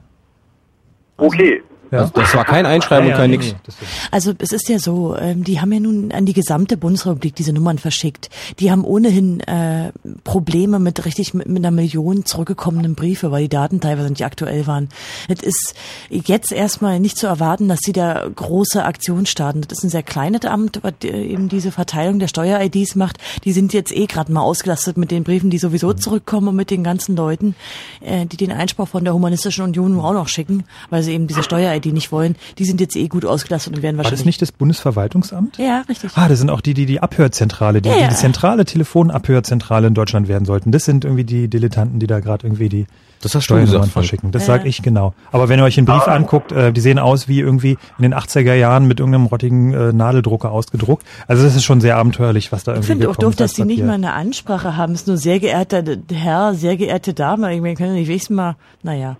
[1.16, 2.00] Okay, Ja.
[2.00, 3.52] Also das war kein Einschreiben Ja, und kein ja, nix.
[3.52, 7.34] nee, Also es ist ja so, ähm, die haben ja nun an die gesamte Bundesrepublik
[7.34, 8.28] diese Nummern verschickt.
[8.58, 9.92] Die haben ohnehin äh,
[10.24, 14.66] Probleme mit richtig mit, mit einer Million zurückgekommenen Briefe, weil die Daten teilweise nicht aktuell
[14.66, 14.88] waren.
[15.28, 15.74] Es ist
[16.10, 19.62] jetzt erstmal nicht zu erwarten, dass sie da große Aktionen starten.
[19.62, 23.18] Das ist ein sehr kleines Amt, was äh, eben diese Verteilung der Steuer-IDs macht.
[23.44, 26.70] Die sind jetzt eh gerade mal ausgelastet mit den Briefen, die sowieso zurückkommen und mit
[26.70, 27.54] den ganzen Leuten,
[28.00, 31.26] äh, die den Einspruch von der Humanistischen Union nun auch noch schicken, weil sie eben
[31.26, 31.42] diese
[31.78, 32.36] Steuer-ID nicht wollen.
[32.58, 35.58] Die sind jetzt eh gut ausgelastet und werden War wahrscheinlich das nicht das Bundesverwaltungsamt?
[35.58, 36.10] ja, richtig.
[36.14, 38.08] Ah, das sind auch die, die die Abhörzentrale, die, Ja, die, ja.
[38.08, 40.72] die zentrale Telefonabhörzentrale in Deutschland werden sollten.
[40.72, 42.86] Das sind irgendwie die Dilettanten, die da gerade irgendwie die
[43.20, 43.92] Das hast gesagt, Frank.
[43.92, 44.30] verschicken.
[44.32, 45.14] Das Ja, sag ich genau.
[45.32, 48.14] Aber wenn ihr euch den Brief anguckt, äh, die sehen aus wie irgendwie in den
[48.14, 51.04] 80er Jahren mit irgendeinem rottigen äh, Nadeldrucker ausgedruckt.
[51.26, 53.64] Also das ist schon sehr abenteuerlich, was da Ich irgendwie finde auch doof, dass die
[53.64, 54.92] nicht mal eine Ansprache haben.
[54.92, 57.54] Es ist nur sehr geehrter Herr, sehr geehrte Dame.
[57.54, 59.16] Ich meine, können nicht wenigstens mal, naja.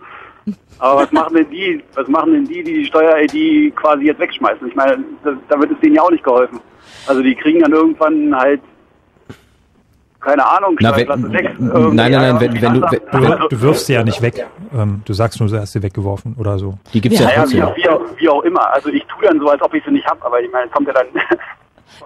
[0.79, 4.67] Aber was machen denn die, was machen denn die, die die Steuer-ID quasi jetzt wegschmeißen?
[4.67, 6.59] Ich meine, das, damit ist denen ja auch nicht geholfen.
[7.07, 8.61] Also die kriegen dann irgendwann halt,
[10.21, 11.59] keine Ahnung, Na, wenn- 6.
[11.59, 12.79] nein, nein, ja, nein, wenn- wenn du-.
[12.81, 14.45] Du, wir- du wirfst sie ja nicht weg.
[14.77, 16.77] Ähm, du sagst nur, du hast sie weggeworfen oder so.
[16.93, 17.75] Die gibt's Ja, ja, Ja, wie, trotzdem.
[17.83, 18.73] wie, auch, wie auch immer.
[18.73, 20.71] Also ich tue dann so, als ob ich sie nicht habe, aber ich meine, es
[20.73, 21.07] kommt ja dann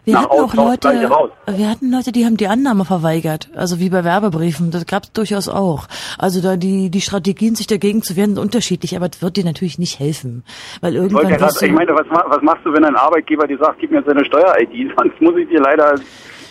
[0.06, 1.10] Wir hatten auch Leute,
[1.48, 3.50] wir hatten Leute, die haben die Annahme verweigert.
[3.56, 4.72] Also wie bei Werbebriefen.
[4.72, 5.88] Das gab es durchaus auch.
[6.18, 9.46] Also da die, die Strategien, sich dagegen zu wehren, sind unterschiedlich, aber das wird dir
[9.46, 10.44] natürlich nicht helfen.
[10.82, 13.48] Weil Ich, irgendwann ja wirst grad, ich meine, was, was machst du, wenn ein Arbeitgeber
[13.48, 15.96] dir sagt, gib mir jetzt deine Steuer-ID, sonst muss ich dir leider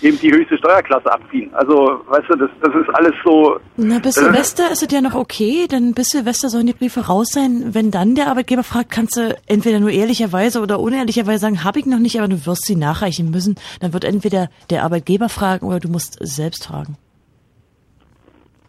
[0.03, 1.51] eben die höchste Steuerklasse abziehen.
[1.55, 3.59] Also, weißt du, das, das ist alles so...
[3.77, 7.07] Na, bis ist- Silvester ist es ja noch okay, denn bis Silvester sollen die Briefe
[7.07, 7.75] raus sein.
[7.75, 11.87] Wenn dann der Arbeitgeber fragt, kannst du entweder nur ehrlicherweise oder unehrlicherweise sagen, habe ich
[11.87, 13.55] noch nicht, aber du wirst sie nachreichen müssen.
[13.81, 16.97] Dann wird entweder der Arbeitgeber fragen oder du musst selbst fragen.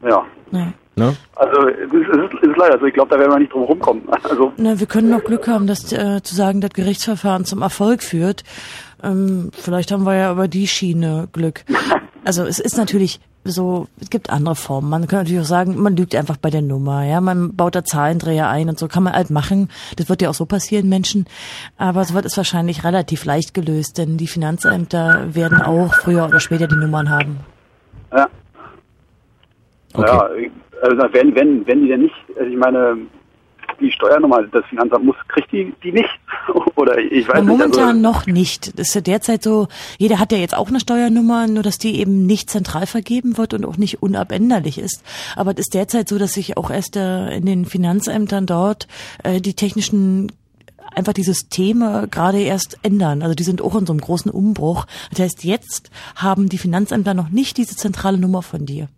[0.03, 0.23] Ja.
[0.51, 0.73] Ja.
[0.95, 1.15] Ne?
[1.35, 2.85] Also, es ist, es ist, ist leider so.
[2.85, 4.03] Ich glaube, da werden wir nicht drum rumkommen.
[4.29, 8.03] Also, Na, wir können noch Glück haben, dass äh, zu sagen, das Gerichtsverfahren zum Erfolg
[8.03, 8.43] führt.
[9.03, 11.65] Ähm, vielleicht haben wir ja über die Schiene Glück.
[12.25, 14.89] Also es ist natürlich so, es gibt andere Formen.
[14.89, 17.83] Man kann natürlich auch sagen, man lügt einfach bei der Nummer, ja, man baut da
[17.83, 19.69] Zahlendreher ein und so kann man halt machen.
[19.97, 21.25] Das wird ja auch so passieren, Menschen.
[21.77, 26.39] Aber so wird es wahrscheinlich relativ leicht gelöst, denn die Finanzämter werden auch früher oder
[26.39, 27.39] später die Nummern haben.
[28.15, 28.29] ja.
[29.95, 30.07] Okay.
[30.07, 30.29] Ja,
[30.81, 32.97] also wenn, wenn, wenn die denn nicht, also ich meine,
[33.79, 36.09] die Steuernummer, das Finanzamt muss, kriegt die die nicht?
[36.75, 37.49] Oder ich weiß Aber nicht.
[37.49, 38.77] momentan Also, noch nicht.
[38.79, 39.67] Das ist ja derzeit so,
[39.97, 43.53] jeder hat ja jetzt auch eine Steuernummer, nur dass die eben nicht zentral vergeben wird
[43.53, 45.03] und auch nicht unabänderlich ist.
[45.35, 48.87] Aber es ist derzeit so, dass sich auch erst äh, in den Finanzämtern dort
[49.23, 50.31] äh, die technischen
[50.95, 53.21] einfach die Systeme gerade erst ändern.
[53.23, 54.85] Also die sind auch in so einem großen Umbruch.
[55.11, 58.89] Das heißt, jetzt haben die Finanzämter noch nicht diese zentrale Nummer von dir.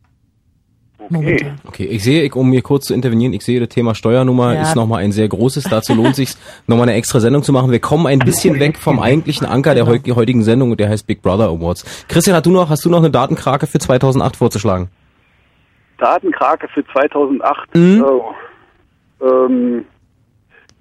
[1.09, 1.59] Momentan.
[1.67, 4.61] Okay, ich sehe, ich, um hier kurz zu intervenieren, ich sehe, das Thema Steuernummer Ja.
[4.63, 5.65] ist nochmal ein sehr großes.
[5.65, 6.33] Dazu lohnt sich
[6.67, 7.71] nochmal eine extra Sendung zu machen.
[7.71, 11.05] Wir kommen ein bisschen weg vom eigentlichen Anker der heu- heutigen Sendung und der heißt
[11.07, 12.05] Big Brother Awards.
[12.07, 14.89] Christian, hast du noch, hast du noch eine Datenkrake für 2008 vorzuschlagen?
[15.97, 17.75] Datenkrake für 2008.
[17.75, 18.03] Mhm.
[18.05, 18.23] Oh.
[19.25, 19.85] Ähm,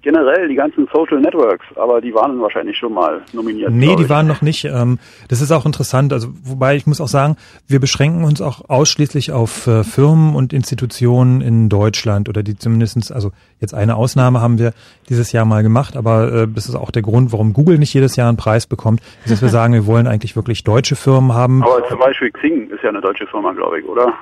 [0.05, 3.71] generell die ganzen Social Networks, aber die waren wahrscheinlich schon mal nominiert.
[3.71, 4.63] Nee, die waren noch nicht.
[4.65, 4.99] Ähm,
[5.29, 6.13] das ist auch interessant.
[6.13, 7.35] Also wobei ich muss auch sagen,
[7.67, 13.11] wir beschränken uns auch ausschließlich auf äh, Firmen und Institutionen in Deutschland oder die zumindestens,
[13.11, 14.73] also jetzt eine Ausnahme haben wir
[15.09, 18.15] dieses Jahr mal gemacht, aber äh, das ist auch der Grund, warum Google nicht jedes
[18.15, 21.63] Jahr einen Preis bekommt, ist, dass wir sagen, wir wollen eigentlich wirklich deutsche Firmen haben.
[21.63, 24.13] Aber zum Beispiel Xing ist ja eine deutsche Firma, glaube ich, oder?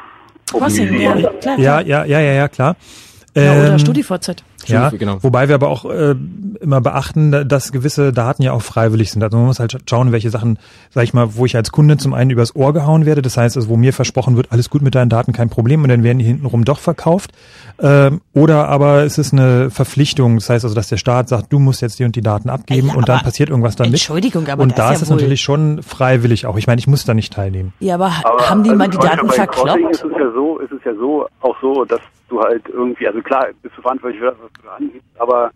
[0.49, 1.59] Crossing, ja, klar.
[1.59, 2.77] Ja, ja, ja, ja, ja, klar.
[3.35, 4.43] Ja, oder Ähm, StudiVZ.
[4.69, 5.17] Ja, genau.
[5.21, 6.15] wobei wir aber auch äh,
[6.59, 9.23] immer beachten, dass gewisse Daten ja auch freiwillig sind.
[9.23, 10.59] Also man muss halt schauen, welche Sachen,
[10.91, 13.21] sag ich mal, wo ich als Kunde zum einen übers Ohr gehauen werde.
[13.21, 15.89] Das heißt, also wo mir versprochen wird, alles gut mit deinen Daten, kein Problem, und
[15.89, 17.31] dann werden die hintenrum doch verkauft.
[17.79, 20.35] Ähm, oder aber es ist eine Verpflichtung.
[20.35, 22.87] Das heißt also, dass der Staat sagt, du musst jetzt die und die Daten abgeben
[22.89, 23.93] Ja, und dann passiert irgendwas damit.
[23.93, 26.57] Entschuldigung, aber und da ist ja es wohl- natürlich schon freiwillig auch.
[26.57, 27.73] Ich meine, ich muss da nicht teilnehmen.
[27.79, 29.79] Ja, aber, Aber haben die also mal die Daten verkloppt?
[29.91, 31.99] Ist es ja so, ist es ja so, auch so, dass
[32.29, 35.51] du halt irgendwie, also klar, bist du verantwortlich für das, was du da angibst, aber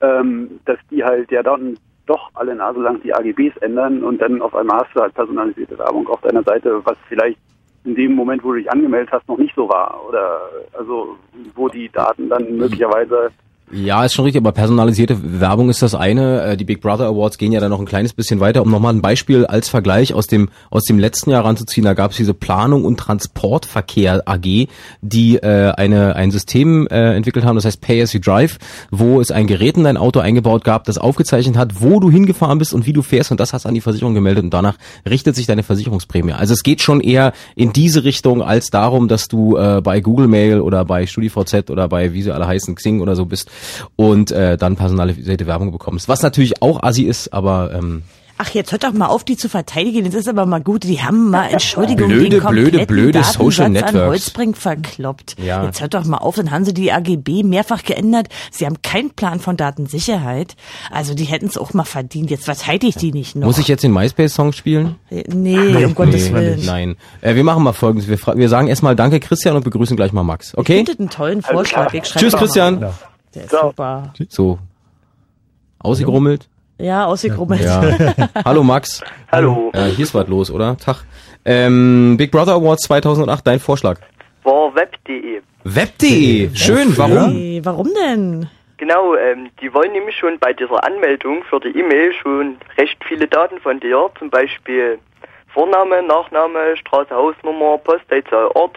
[0.00, 1.76] ähm, dass die halt ja dann
[2.06, 5.78] doch alle Nase lang die AGBs ändern und dann auf einmal hast du halt personalisierte
[5.78, 7.38] Werbung auf deiner Seite, was vielleicht
[7.84, 10.00] in dem Moment, wo du dich angemeldet hast, noch nicht so war.
[10.08, 10.40] Oder
[10.72, 11.16] also
[11.54, 13.30] wo die Daten dann möglicherweise
[13.70, 16.42] Ja, ist schon richtig, aber personalisierte Werbung ist das eine.
[16.42, 18.94] Äh, Die Big Brother Awards gehen ja dann noch ein kleines bisschen weiter, um nochmal
[18.94, 21.84] ein Beispiel als Vergleich aus dem aus dem letzten Jahr ranzuziehen.
[21.84, 24.68] Da gab es diese Planung und Transportverkehr AG,
[25.02, 28.58] die äh, eine ein System äh, entwickelt haben, das heißt Pay as you Drive,
[28.90, 32.58] wo es ein Gerät in dein Auto eingebaut gab, das aufgezeichnet hat, wo du hingefahren
[32.58, 34.76] bist und wie du fährst und das hast an die Versicherung gemeldet und danach
[35.08, 36.32] richtet sich deine Versicherungsprämie.
[36.32, 40.28] Also es geht schon eher in diese Richtung als darum, dass du äh, bei Google
[40.28, 43.50] Mail oder bei StudiVZ oder bei wie sie alle heißen Xing oder so bist
[43.96, 46.08] und äh, dann personalisierte Werbung bekommst.
[46.08, 48.02] Was natürlich auch assi ist, aber ähm,
[48.40, 50.04] Ach, jetzt hört doch mal auf, die zu verteidigen.
[50.04, 50.84] Das ist aber mal gut.
[50.84, 54.06] Die haben mal, Entschuldigung, Blöde, den kompletten blöde, blöde Datensatz Social an Networks.
[54.06, 55.34] Holzbrink verkloppt.
[55.44, 55.64] Ja.
[55.64, 58.28] Jetzt hört doch mal auf, dann haben sie die AGB mehrfach geändert.
[58.52, 60.54] Sie haben keinen Plan von Datensicherheit.
[60.92, 62.30] Also die hätten es auch mal verdient.
[62.30, 63.46] Jetzt verteidigt die nicht noch.
[63.48, 64.94] muss ich jetzt den MySpace-Song spielen?
[65.10, 66.64] Äh, Nee, um Gottes Willen.
[66.64, 66.94] Nein.
[67.22, 68.08] Äh, wir machen mal folgendes.
[68.08, 70.50] Wir, wir sagen erstmal Danke Christian und begrüßen gleich mal Max.
[70.52, 70.76] Ich Okay?
[70.76, 71.92] finde das einen tollen Vorschlag.
[71.92, 72.94] Ich Tschüss doch mal.
[73.34, 74.12] Der ist super.
[74.28, 74.58] So.
[75.78, 76.48] Ausgegrummelt?
[76.78, 77.62] Ja, ausgegrummelt.
[77.62, 77.82] Ja.
[78.44, 79.02] Hallo Max.
[79.30, 79.70] Hallo.
[79.74, 80.76] Äh, hier ist was los, oder?
[80.76, 81.04] Tag.
[81.44, 84.00] Ähm, Big Brother Awards 2008, dein Vorschlag.
[84.44, 85.40] War web.de.
[85.64, 86.54] Web.de.
[86.54, 87.60] Schön, warum?
[87.64, 88.48] Warum denn?
[88.78, 93.26] Genau, ähm, die wollen nämlich schon bei dieser Anmeldung für die E-Mail schon recht viele
[93.26, 94.98] Daten von dir, zum Beispiel
[95.52, 98.76] Vorname, Nachname, Straße, Hausnummer, Postleitzahl, Ort,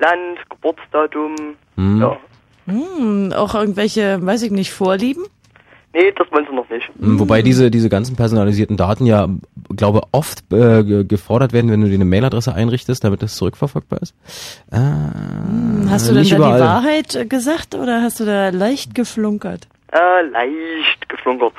[0.00, 1.36] Land, Geburtsdatum.
[1.76, 2.00] Hm.
[2.00, 2.16] Ja.
[2.68, 5.24] Hm, auch irgendwelche, weiß ich nicht, Vorlieben?
[5.94, 6.86] Nee, das wollen sie noch nicht.
[7.00, 9.26] Mhm, Wobei diese, diese ganzen personalisierten Daten ja,
[9.74, 14.02] glaube oft äh, ge- gefordert werden, wenn du dir eine Mailadresse einrichtest, damit das zurückverfolgbar
[14.02, 14.14] ist.
[14.70, 16.60] Äh, Hm, Hast du denn da die überall.
[16.60, 19.66] Wahrheit äh, gesagt oder hast du da leicht geflunkert?
[19.90, 21.54] Äh, leicht geflunkert.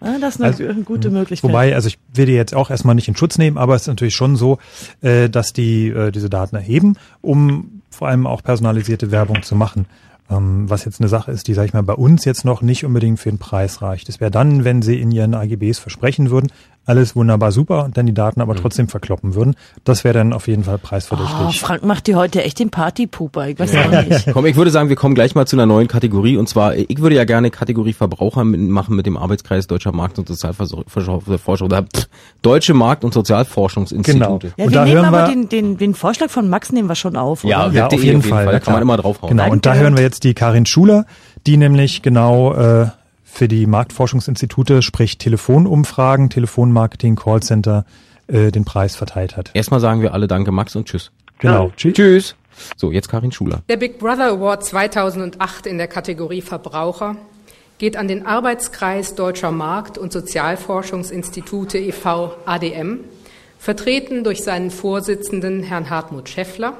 [0.00, 1.48] Ah, das ist eine Also, gute Möglichkeit.
[1.50, 3.88] Wobei, also ich will die jetzt auch erstmal nicht in Schutz nehmen, aber es ist
[3.88, 4.58] natürlich schon so,
[5.00, 9.86] äh, dass die äh, diese Daten erheben, um vor allem auch personalisierte Werbung zu machen.
[10.32, 12.84] Ähm, was jetzt eine Sache ist, die, sag ich mal, bei uns jetzt noch nicht
[12.84, 14.08] unbedingt für den Preis reicht.
[14.08, 16.50] Das wäre dann, wenn sie in ihren AGBs versprechen würden,
[16.84, 19.54] alles wunderbar super und dann die Daten aber trotzdem verkloppen würden.
[19.84, 21.60] Das wäre dann auf jeden Fall oh, preisverdächtig.
[21.60, 23.48] Frank macht dir heute echt den Partypuper.
[23.48, 24.26] Ich weiß auch nicht.
[24.32, 26.36] Komm, ich würde sagen, wir kommen gleich mal zu einer neuen Kategorie.
[26.36, 30.18] Und zwar, ich würde ja gerne Kategorie Verbraucher mit- machen mit dem Arbeitskreis Deutscher Markt-
[30.18, 32.08] und Sozialforschung oder pff,
[32.42, 34.52] Deutsche Markt- und Sozialforschungsinstitute.
[34.56, 37.44] Ja, wir nehmen aber den, den, den Vorschlag von Max nehmen wir schon auf.
[37.44, 37.74] Ja, oder?
[37.74, 38.46] Ja, auf jeden Fall.
[38.46, 39.36] Da kann man immer draufhauen.
[39.36, 41.06] Genau, und da hören wir jetzt die Karin Schuler,
[41.46, 42.86] die nämlich genau äh,
[43.32, 47.86] für die Marktforschungsinstitute, sprich Telefonumfragen, Telefonmarketing, Callcenter,
[48.26, 49.50] äh, den Preis verteilt hat.
[49.54, 51.10] Erstmal sagen wir alle Danke, Max, und Tschüss.
[51.38, 51.72] Genau.
[51.74, 51.94] Tschüss.
[51.94, 52.36] Tschüss.
[52.76, 53.62] So, jetzt Karin Schuler.
[53.70, 57.16] Der Big Brother Award 2008 in der Kategorie Verbraucher
[57.78, 62.34] geht an den Arbeitskreis Deutscher Markt- und Sozialforschungsinstitute e.V.
[62.44, 63.00] ADM,
[63.58, 66.74] vertreten durch seinen Vorsitzenden Herrn Hartmut Schäffler,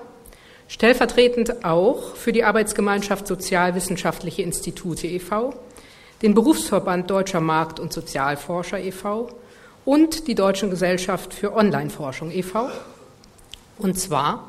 [0.69, 5.55] stellvertretend auch für die Arbeitsgemeinschaft Sozialwissenschaftliche Institute e.V.,
[6.23, 9.29] den Berufsverband Deutscher Markt- und Sozialforscher e.V.
[9.85, 12.71] und die Deutschen Gesellschaft für Online-Forschung e.V.
[13.79, 14.49] Und zwar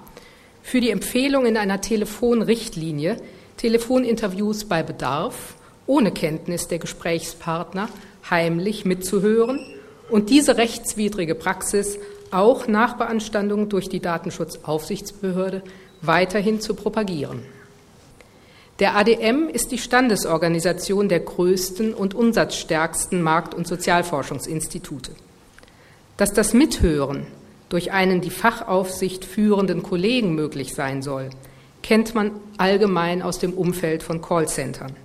[0.61, 3.17] für die Empfehlung in einer Telefonrichtlinie,
[3.57, 5.55] Telefoninterviews bei Bedarf
[5.87, 7.89] ohne Kenntnis der Gesprächspartner
[8.29, 9.59] heimlich mitzuhören
[10.09, 11.97] und diese rechtswidrige Praxis
[12.31, 15.63] auch nach Beanstandung durch die Datenschutzaufsichtsbehörde
[16.01, 17.43] weiterhin zu propagieren.
[18.83, 25.11] Der ADM ist die Standesorganisation der größten und umsatzstärksten Markt- und Sozialforschungsinstitute.
[26.17, 27.25] Dass das Mithören
[27.69, 31.29] durch einen die Fachaufsicht führenden Kollegen möglich sein soll,
[31.81, 34.97] kennt man allgemein aus dem Umfeld von Callcentern.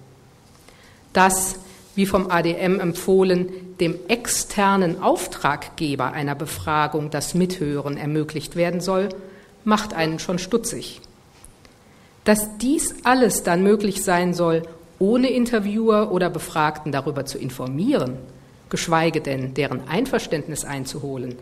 [1.12, 1.60] Dass,
[1.94, 9.08] wie vom ADM empfohlen, dem externen Auftraggeber einer Befragung das Mithören ermöglicht werden soll,
[9.62, 11.00] macht einen schon stutzig.
[12.28, 14.64] Dass dies alles dann möglich sein soll,
[14.98, 18.18] ohne Interviewer oder Befragten darüber zu informieren,
[18.68, 21.36] geschweige denn deren Einverständnis einzuholen,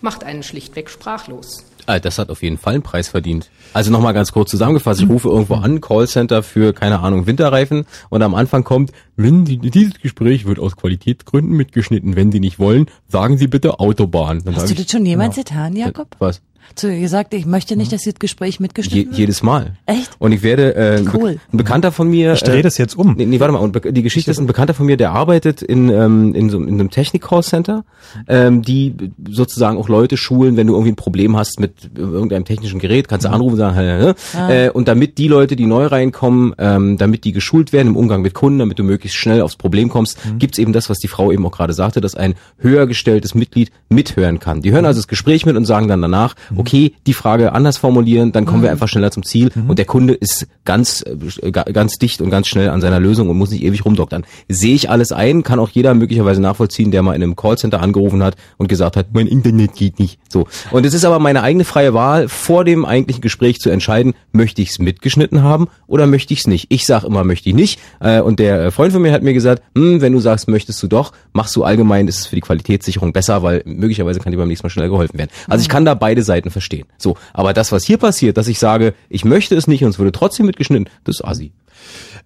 [0.00, 1.66] macht einen schlichtweg sprachlos.
[1.84, 3.50] Ah, das hat auf jeden Fall einen Preis verdient.
[3.74, 8.22] Also nochmal ganz kurz zusammengefasst, ich rufe irgendwo an, Callcenter für, keine Ahnung, Winterreifen und
[8.22, 12.86] am Anfang kommt, wenn die, dieses Gespräch wird aus Qualitätsgründen mitgeschnitten, wenn Sie nicht wollen,
[13.08, 14.40] sagen Sie bitte Autobahn.
[14.42, 16.16] Dann Hast du ich, das schon jemals getan, Jakob?
[16.18, 16.40] Was?
[16.74, 19.18] Zu ihr gesagt, ich möchte nicht, dass das Gespräch Je, mitgeschnitten wird?
[19.18, 19.72] jedes Mal.
[19.86, 20.10] Echt?
[20.18, 21.38] Und ich werde, äh, ein, Cool.
[21.52, 22.32] Ein Bekannter von mir.
[22.34, 23.14] Ich drehe äh, das jetzt um.
[23.16, 23.58] Nee, nee, warte mal.
[23.58, 26.74] Und die Geschichte ist ein Bekannter von mir, der arbeitet in, ähm, in so in
[26.74, 27.84] einem Technik-Call-Center,
[28.28, 28.94] ähm, die
[29.28, 33.26] sozusagen auch Leute schulen, wenn du irgendwie ein Problem hast mit irgendeinem technischen Gerät, kannst
[33.26, 34.50] du anrufen und sagen, hä, hä, Ah.
[34.52, 38.22] äh, und damit die Leute, die neu reinkommen, ähm, damit die geschult werden im Umgang
[38.22, 41.32] mit Kunden, damit du möglichst schnell aufs Problem kommst, gibt's eben das, was die Frau
[41.32, 44.62] eben auch gerade sagte, dass ein höher gestelltes Mitglied mithören kann.
[44.62, 48.32] Die hören also das Gespräch mit und sagen dann danach, okay, die Frage anders formulieren,
[48.32, 51.04] dann kommen wir einfach schneller zum Ziel und der Kunde ist ganz,
[51.42, 54.24] äh, ga- ganz dicht und ganz schnell an seiner Lösung und muss nicht ewig rumdoktern.
[54.48, 58.22] Sehe ich alles ein, kann auch jeder möglicherweise nachvollziehen, der mal in einem Callcenter angerufen
[58.22, 60.18] hat und gesagt hat, mein Internet geht nicht.
[60.28, 60.46] So.
[60.70, 64.62] Und es ist aber meine eigene freie Wahl, vor dem eigentlichen Gespräch zu entscheiden, möchte
[64.62, 66.66] ich es mitgeschnitten haben oder möchte ich es nicht.
[66.70, 67.80] Ich sage immer, möchte ich nicht.
[68.00, 70.82] Äh, Und der äh, Freund von mir hat mir gesagt, hm, wenn du sagst, möchtest
[70.82, 74.38] du doch, machst du allgemein, ist es für die Qualitätssicherung besser, weil möglicherweise kann dir
[74.38, 75.30] beim nächsten Mal schnell geholfen werden.
[75.48, 76.86] Also ich kann da beide Seiten verstehen.
[76.96, 79.98] So, aber das, was hier passiert, dass ich sage, ich möchte es nicht und es
[79.98, 81.52] würde trotzdem mitgeschnitten, das ist assi.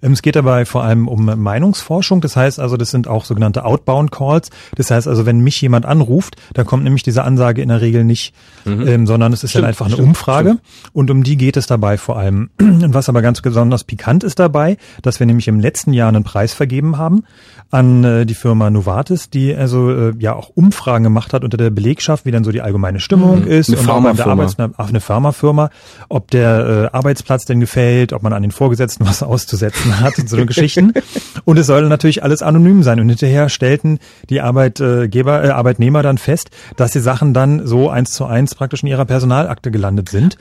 [0.03, 2.21] Ähm, Es geht dabei vor allem um Meinungsforschung.
[2.21, 4.51] Das heißt also, das sind auch sogenannte Outbound Calls.
[4.77, 8.05] Das heißt also, wenn mich jemand anruft, dann kommt nämlich diese Ansage in der Regel
[8.05, 8.35] nicht,
[8.67, 10.59] ähm, sondern es ist Stimmt, dann einfach eine stimmt, Umfrage.
[10.93, 12.51] Und um die geht es dabei vor allem.
[12.61, 16.25] Und was aber ganz besonders pikant ist dabei, dass wir nämlich im letzten Jahr einen
[16.25, 17.25] Preis vergeben haben
[17.71, 21.71] an äh, die Firma Novartis, die also äh, ja auch Umfragen gemacht hat unter der
[21.71, 23.47] Belegschaft, wie dann so die allgemeine Stimmung Mhm.
[23.49, 24.45] ist Eine und Pharmafirma.
[24.77, 25.71] Auf eine Pharmafirma,
[26.09, 30.29] ob der äh, Arbeitsplatz denn gefällt, ob man an den Vorgesetzten was auszusetzen hat und
[30.29, 30.93] so eine Geschichten.
[31.45, 33.01] Und es soll natürlich alles anonym sein.
[33.01, 33.99] Und hinterher stellten
[34.31, 38.83] die Arbeitgeber, äh, Arbeitnehmer dann fest, dass die Sachen dann so eins zu eins praktisch
[38.83, 40.39] in ihrer Personalakte gelandet sind.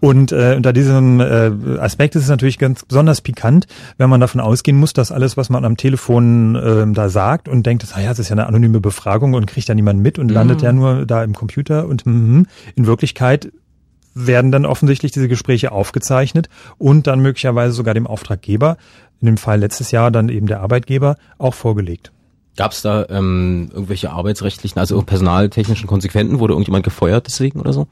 [0.00, 3.66] Und äh, unter diesem äh, Aspekt ist es natürlich ganz besonders pikant,
[3.98, 7.66] wenn man davon ausgehen muss, dass alles, was man am Telefon ähm, da sagt und
[7.66, 10.30] denkt, ah ja, das ist ja eine anonyme Befragung und kriegt ja niemand mit und
[10.30, 13.50] landet ja nur da im Computer und mhm, in Wirklichkeit
[14.16, 16.48] werden dann offensichtlich diese Gespräche aufgezeichnet
[16.78, 18.78] und dann möglicherweise sogar dem Auftraggeber,
[19.20, 22.12] in dem Fall letztes Jahr dann eben der Arbeitgeber, auch vorgelegt.
[22.56, 26.38] Gab es da ähm, irgendwelche arbeitsrechtlichen, also personaltechnischen Konsequenzen?
[26.38, 27.86] Wurde irgendjemand gefeuert deswegen oder so?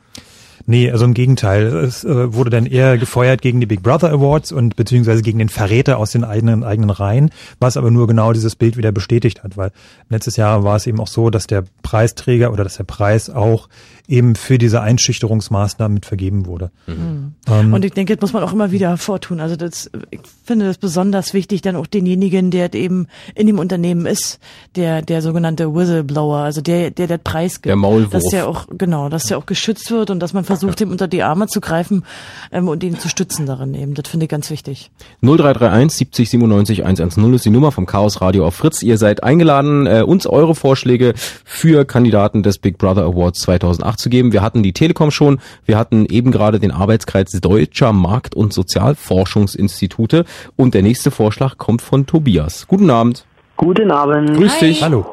[0.66, 1.66] Nee, also im Gegenteil.
[1.66, 5.50] Es äh, wurde dann eher gefeuert gegen die Big Brother Awards und beziehungsweise gegen den
[5.50, 9.58] Verräter aus den eigenen, eigenen Reihen, was aber nur genau dieses Bild wieder bestätigt hat,
[9.58, 9.72] weil
[10.08, 13.68] letztes Jahr war es eben auch so, dass der Preisträger oder dass der Preis auch
[14.06, 16.70] eben für diese Einschüchterungsmaßnahmen mit vergeben wurde.
[16.86, 19.40] Ähm, Und ich denke, das muss man auch immer wieder hervortun.
[19.40, 24.04] Also das, ich finde das besonders wichtig, dann auch denjenigen, der eben in dem Unternehmen
[24.04, 24.40] ist,
[24.76, 27.66] der, der sogenannte Whistleblower, also der, der der Preis gibt.
[27.66, 28.10] Der Maulwurf.
[28.10, 31.08] Dass der auch, genau, dass der auch geschützt wird und dass man versucht, ihm unter
[31.08, 32.04] die Arme zu greifen
[32.52, 33.94] ähm, und ihn zu stützen darin eben.
[33.94, 34.90] Das finde ich ganz wichtig.
[35.22, 38.82] 0331 70 97 110 ist die Nummer vom Chaos Radio auf Fritz.
[38.82, 44.10] Ihr seid eingeladen, äh, uns eure Vorschläge für Kandidaten des Big Brother Awards 2008 zu
[44.10, 44.32] geben.
[44.32, 50.24] Wir hatten die Telekom schon, wir hatten eben gerade den Arbeitskreis Deutscher Markt- und Sozialforschungsinstitute
[50.56, 52.66] und der nächste Vorschlag kommt von Tobias.
[52.66, 53.24] Guten Abend.
[53.56, 54.34] Guten Abend.
[54.36, 54.82] Grüß dich.
[54.82, 55.06] Hallo.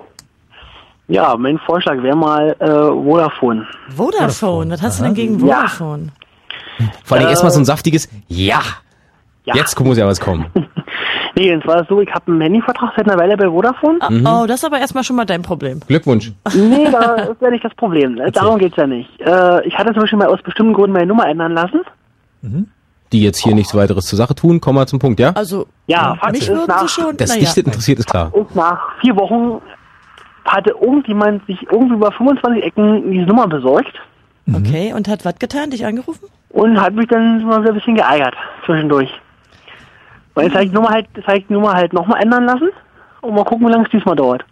[1.08, 3.68] Ja, mein Vorschlag wäre mal äh, Vodafone.
[3.96, 5.68] Vodafone, was hast du denn gegen Ja.
[5.68, 6.10] Vodafone?
[7.04, 8.62] Vor allem Äh, erstmal so ein saftiges Ja.
[9.44, 9.56] Ja.
[9.56, 10.46] Jetzt muss ja was kommen.
[11.36, 14.00] Nee, und zwar so, ich habe einen Handyvertrag seit einer Weile bei Vodafone.
[14.10, 14.26] Mhm.
[14.26, 15.80] Oh, das ist aber erstmal schon mal dein Problem.
[15.88, 16.34] Glückwunsch.
[16.54, 18.20] Nee, da ist ja nicht das Problem.
[18.34, 19.10] Darum geht's ja nicht.
[19.22, 21.82] Äh, ich hatte zum Beispiel mal aus bestimmten Gründen meine Nummer ändern lassen.
[23.12, 25.32] Die jetzt hier nichts weiteres zur Sache tun, kommen wir zum Punkt, ja?
[25.36, 27.40] Also, Ja, Fakt mich ist nach, schon, Das naja.
[27.42, 28.32] dich das interessiert, ist klar.
[28.34, 29.62] ist nach vier Wochen
[30.46, 33.94] hatte irgendjemand sich irgendwie über 25 Ecken diese Nummer besorgt
[34.54, 35.70] Okay, und hat was getan?
[35.70, 36.26] Dich angerufen?
[36.50, 39.10] und hat mich dann mal so ein bisschen geärgert zwischendurch.
[40.34, 42.46] Weil jetzt habe ich die Nummer halt, jetzt habe ich die Nummer halt nochmal ändern
[42.46, 42.70] lassen
[43.22, 44.44] und mal gucken, wie lange es diesmal dauert.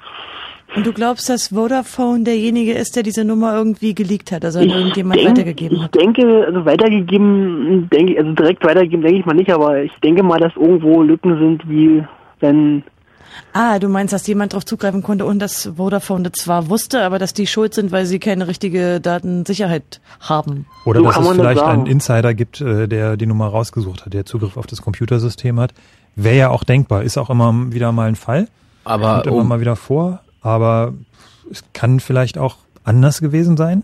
[0.75, 4.69] Und du glaubst, dass Vodafone derjenige ist, der diese Nummer irgendwie geleakt hat, also an
[4.69, 5.95] irgendjemand denk- weitergegeben hat?
[5.95, 9.91] Ich denke, also weitergegeben, denke ich, also direkt weitergegeben denke ich mal nicht, aber ich
[10.03, 12.03] denke mal, dass irgendwo Lücken sind, wie
[12.39, 12.84] wenn
[13.53, 17.17] Ah, du meinst, dass jemand darauf zugreifen konnte und dass Vodafone das zwar wusste, aber
[17.19, 20.65] dass die schuld sind, weil sie keine richtige Datensicherheit haben.
[20.85, 24.13] Oder So dass es das vielleicht einen Insider gibt, äh, der die Nummer rausgesucht hat,
[24.13, 25.73] der Zugriff auf das Computersystem hat.
[26.15, 28.47] Wäre ja auch denkbar, ist auch immer wieder mal ein Fall.
[28.83, 30.93] Aber Kommt immer um- mal wieder vor, aber
[31.51, 33.83] es kann vielleicht auch anders gewesen sein.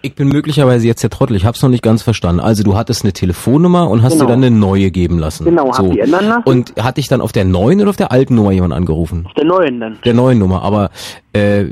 [0.00, 2.40] Ich bin möglicherweise jetzt der Trottel, ich hab's noch nicht ganz verstanden.
[2.40, 4.26] Also du hattest eine Telefonnummer und hast Genau.
[4.26, 5.44] dir dann eine neue geben lassen.
[5.44, 6.42] Genau, hab die ändern lassen.
[6.44, 9.26] Und hat dich dann auf der neuen oder auf der alten Nummer jemand angerufen?
[9.36, 9.98] der neuen dann.
[10.04, 10.90] Der neuen Nummer, aber
[11.32, 11.64] äh,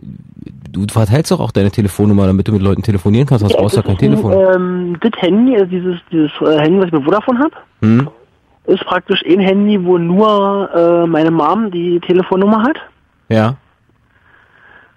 [0.72, 3.80] du verteilst doch auch deine Telefonnummer, damit du mit Leuten telefonieren kannst, sonst brauchst du
[3.80, 4.32] ja kein Telefon.
[4.32, 8.08] ähm, das Handy, also dieses, dieses äh, Handy, was ich bei Vodafone habe, Hm?
[8.66, 12.76] ist praktisch ein Handy, wo nur äh, meine Mom die Telefonnummer hat.
[13.28, 13.54] Ja.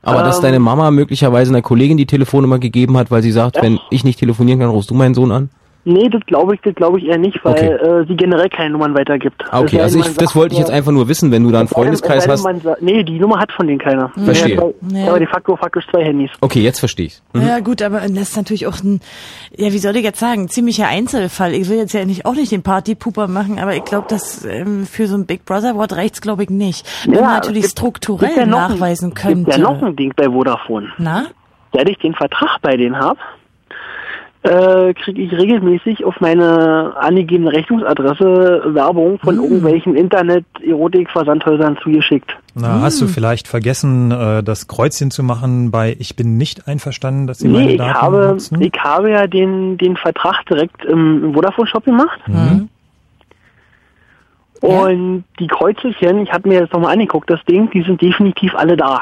[0.02, 0.44] Aber dass Ähm.
[0.44, 3.64] deine Mama möglicherweise einer Kollegin die Telefonnummer gegeben hat, weil sie sagt, Ja.
[3.64, 5.50] wenn ich nicht telefonieren kann, rufst du meinen Sohn an?
[5.92, 7.68] Nee, das glaube ich, das glaube ich eher nicht, weil Okay.
[7.74, 9.44] äh, sie generell keine Nummern weitergibt.
[9.50, 11.60] Ah, okay, Es also ich, das wollte ich jetzt einfach nur wissen, wenn du da
[11.60, 12.44] einen es Freundeskreis es hast.
[12.44, 14.10] man Nee, die Nummer hat von denen keiner.
[14.24, 14.56] Verstehe.
[14.56, 15.08] Der hat zwei- Ja.
[15.10, 16.30] Aber de facto faktisch zwei Handys.
[16.42, 17.24] Okay, jetzt verstehe ich's.
[17.34, 17.42] Mhm.
[17.42, 19.00] Ja gut, aber das ist natürlich auch ein,
[19.58, 21.54] ja wie soll ich jetzt sagen, ziemlicher Einzelfall.
[21.54, 24.86] Ich will jetzt ja nicht auch nicht den Partypuper machen, aber ich glaube, dass ähm,
[24.86, 26.86] für so ein Big Brother Wort reicht's glaube ich nicht.
[27.06, 29.52] Wenn man natürlich es gibt- strukturell gibt ja noch ein- nachweisen Gibt könnte.
[29.52, 30.88] ja noch ein Ding bei Vodafone.
[30.98, 31.24] Na?
[31.74, 33.20] Seit ich den Vertrag bei denen habe,
[34.42, 42.38] äh, kriege ich regelmäßig auf meine angegebene Rechnungsadresse Werbung von irgendwelchen Internet-Erotik-Versandhäusern zugeschickt.
[42.56, 47.28] Na, hast du vielleicht vergessen, äh, das Kreuzchen zu machen bei Ich bin nicht einverstanden,
[47.28, 48.62] dass sie Nee, meine ich Daten habe, nutzen?
[48.62, 52.20] ich habe ja den, den Vertrag direkt im, Vodafone-Shop gemacht.
[52.28, 52.70] Mhm.
[54.62, 58.78] Und die Kreuzelchen, ich habe mir das nochmal angeguckt, das Ding, die sind definitiv alle
[58.78, 59.02] da.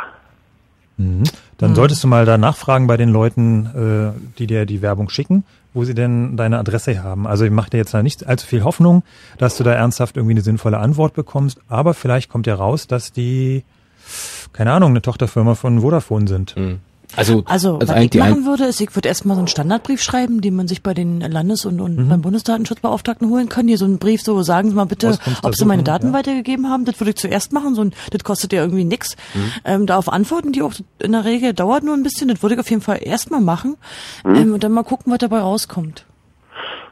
[0.98, 1.24] Mhm.
[1.58, 5.44] Dann solltest du mal da nachfragen bei den Leuten, äh, die dir die Werbung schicken,
[5.74, 7.26] wo sie denn deine Adresse haben.
[7.26, 9.04] Also ich mache dir jetzt da nicht allzu viel Hoffnung,
[9.38, 13.12] dass du da ernsthaft irgendwie eine sinnvolle Antwort bekommst, aber vielleicht kommt ja raus, dass
[13.12, 13.64] die,
[14.54, 16.56] keine Ahnung, eine Tochterfirma von Vodafone sind.
[17.16, 20.56] Also, Also, was ich machen würde, ist, ich würde erstmal so einen Standardbrief schreiben, den
[20.56, 22.10] man sich bei den Landes- und, und Mhm.
[22.10, 23.68] beim Bundesdatenschutzbeauftragten holen kann.
[23.68, 26.14] Hier so einen Brief, so sagen Sie mal bitte, ob Sie meine Daten ja.
[26.14, 26.86] weitergegeben haben.
[26.86, 27.76] Das würde ich zuerst machen.
[27.76, 29.16] So ein, das kostet ja irgendwie nix.
[29.34, 29.52] Mhm.
[29.66, 32.28] Ähm, darauf antworten die auch in der Regel, dauert nur ein bisschen.
[32.28, 33.78] Das würde ich auf jeden Fall erstmal machen.
[34.26, 34.36] Mhm.
[34.36, 36.06] Ähm, und dann mal gucken, was dabei rauskommt.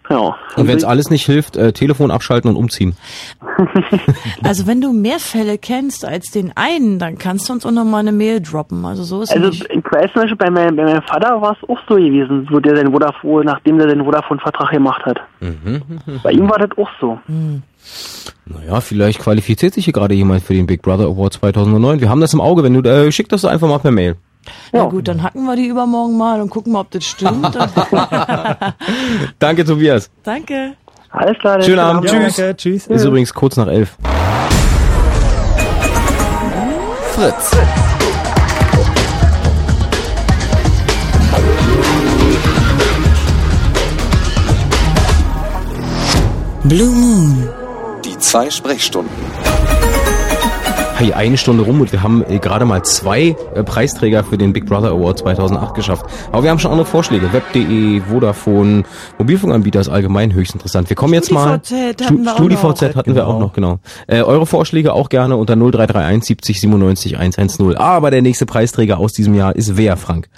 [0.09, 0.35] Ja.
[0.55, 2.95] Und wenn es alles nicht hilft, äh, Telefon abschalten und umziehen.
[4.43, 7.85] Also wenn du mehr Fälle kennst als den einen, dann kannst du uns auch noch
[7.85, 8.85] mal eine Mail droppen.
[8.85, 9.65] Also so ist es Also nicht.
[9.69, 12.59] ich weiß zum Beispiel, bei, mein, bei meinem Vater war es auch so gewesen, wo
[12.59, 15.19] der seinen Vodafone, nachdem der seinen Vodafone-Vertrag gemacht hat.
[16.23, 17.19] Bei ihm war das auch so.
[18.45, 22.01] Naja, vielleicht qualifiziert sich hier gerade jemand für den Big Brother Award 2009.
[22.01, 22.61] Wir haben das im Auge.
[22.63, 24.17] Wenn du, äh, schick das einfach mal per Mail.
[24.73, 27.45] Ja gut, dann hacken wir die übermorgen mal und gucken mal, ob das stimmt.
[29.39, 30.09] Danke, Tobias.
[30.23, 30.73] Danke.
[31.09, 31.61] Alles klar.
[31.61, 32.05] Schönen Abend.
[32.05, 32.35] Ja, Tschüss.
[32.35, 32.87] danke, tschüss.
[32.87, 33.97] Ist übrigens kurz nach elf.
[37.13, 37.51] Fritz.
[46.65, 47.49] Blue Moon.
[48.03, 49.13] Die zwei Sprechstunden.
[50.97, 54.53] Hey, eine Stunde rum und wir haben äh, gerade mal zwei äh, Preisträger für den
[54.53, 56.05] Big Brother Award 2008 geschafft.
[56.31, 57.33] Aber wir haben schon andere Vorschläge.
[57.33, 58.83] Web.de, Vodafone,
[59.17, 60.87] Mobilfunkanbieter ist allgemein höchst interessant.
[60.89, 61.59] Wir kommen jetzt mal.
[61.61, 62.95] StudiVZ hatten wir auch StudiVZ noch.
[62.95, 63.79] hatten wir auch noch, genau.
[64.07, 67.75] Äh, eure Vorschläge auch gerne unter 0331 70 97 110.
[67.75, 70.29] Aber der nächste Preisträger aus diesem Jahr ist wer, Frank?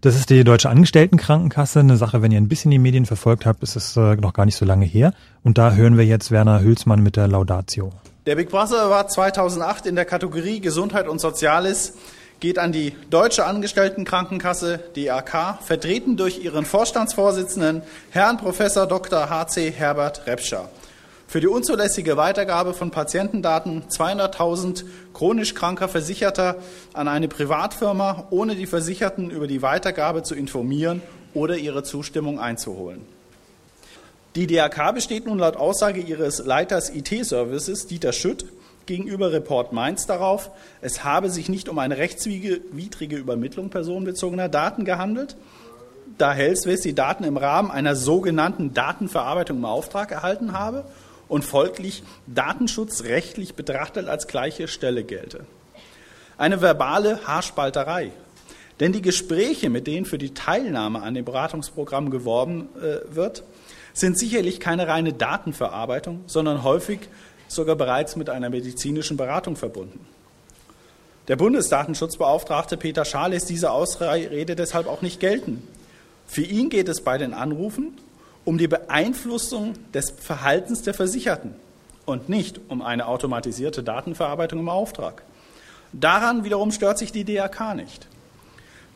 [0.00, 1.80] Das ist die Deutsche Angestelltenkrankenkasse.
[1.80, 4.46] Eine Sache, wenn ihr ein bisschen die Medien verfolgt habt, ist es äh, noch gar
[4.46, 5.12] nicht so lange her.
[5.42, 7.90] Und da hören wir jetzt Werner Hülsmann mit der Laudatio.
[8.28, 11.94] Der Big Brother Award 2008 in der Kategorie Gesundheit und Soziales
[12.40, 19.30] geht an die Deutsche Angestelltenkrankenkasse DAK, vertreten durch ihren Vorstandsvorsitzenden Herrn Professor Dr.
[19.30, 20.68] HC Herbert Repscher.
[21.26, 26.56] Für die unzulässige Weitergabe von Patientendaten 200.000 chronisch kranker Versicherter
[26.92, 31.00] an eine Privatfirma, ohne die Versicherten über die Weitergabe zu informieren
[31.32, 33.06] oder ihre Zustimmung einzuholen.
[34.38, 38.46] Die DRK besteht nun laut Aussage ihres Leiters IT-Services, Dieter Schütt,
[38.86, 45.34] gegenüber Report Mainz darauf, es habe sich nicht um eine rechtswidrige Übermittlung personenbezogener Daten gehandelt,
[46.18, 50.84] da Hellswest die Daten im Rahmen einer sogenannten Datenverarbeitung im Auftrag erhalten habe
[51.26, 55.46] und folglich datenschutzrechtlich betrachtet als gleiche Stelle gelte.
[56.36, 58.12] Eine verbale Haarspalterei.
[58.78, 63.42] Denn die Gespräche, mit denen für die Teilnahme an dem Beratungsprogramm geworben äh, wird,
[63.98, 67.00] sind sicherlich keine reine Datenverarbeitung, sondern häufig
[67.48, 70.06] sogar bereits mit einer medizinischen Beratung verbunden.
[71.28, 75.62] Der Bundesdatenschutzbeauftragte Peter Schaal lässt diese Ausrede deshalb auch nicht gelten.
[76.26, 77.98] Für ihn geht es bei den Anrufen
[78.44, 81.54] um die Beeinflussung des Verhaltens der Versicherten
[82.06, 85.22] und nicht um eine automatisierte Datenverarbeitung im Auftrag.
[85.92, 88.06] Daran wiederum stört sich die DRK nicht.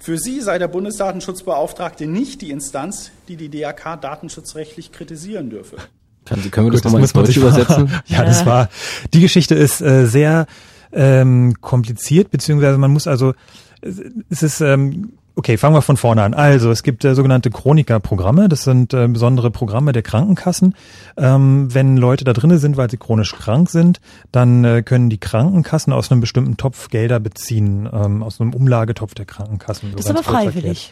[0.03, 5.77] Für sie sei der Bundesdatenschutzbeauftragte nicht die Instanz, die die DRK datenschutzrechtlich kritisieren dürfe.
[6.25, 7.93] Kann, können wir das Gut, nochmal ins muss man Deutsche übersetzen?
[8.07, 8.69] Ja, das war,
[9.15, 10.47] die Geschichte ist äh, sehr
[10.91, 13.35] ähm, kompliziert, beziehungsweise man muss also,
[13.81, 16.35] es ist, ähm, okay, fangen wir von vorne an.
[16.35, 20.75] Also, es gibt äh, sogenannte Chroniker-Programme, das sind äh, besondere Programme der Krankenkassen.
[21.17, 25.19] Ähm, wenn Leute da drinnen sind, weil sie chronisch krank sind, dann äh, können die
[25.19, 29.91] Krankenkassen aus einem bestimmten Topf Gelder beziehen, ähm, aus einem Umlagetopf der Krankenkassen.
[29.91, 30.91] so Das ist aber kurz erklärt.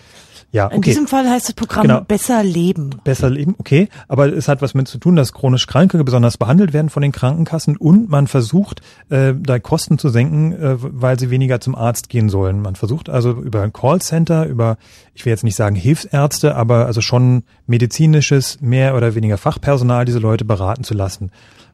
[0.52, 0.90] Ja, In okay.
[0.90, 2.00] diesem Fall heißt das Programm Genau.
[2.00, 2.90] Besser Leben.
[3.04, 6.72] besser leben, okay, aber es hat was mit zu tun, dass chronisch Kranke besonders behandelt
[6.72, 8.80] werden von den Krankenkassen und man versucht,
[9.10, 12.62] äh, da Kosten zu senken, äh, weil sie weniger zum Arzt gehen sollen.
[12.62, 14.76] Man versucht also über ein Callcenter, über,
[15.14, 20.18] ich will jetzt nicht sagen Hilfsärzte, aber also schon medizinisches, mehr oder weniger Fachpersonal diese
[20.18, 21.30] Leute beraten zu lassen.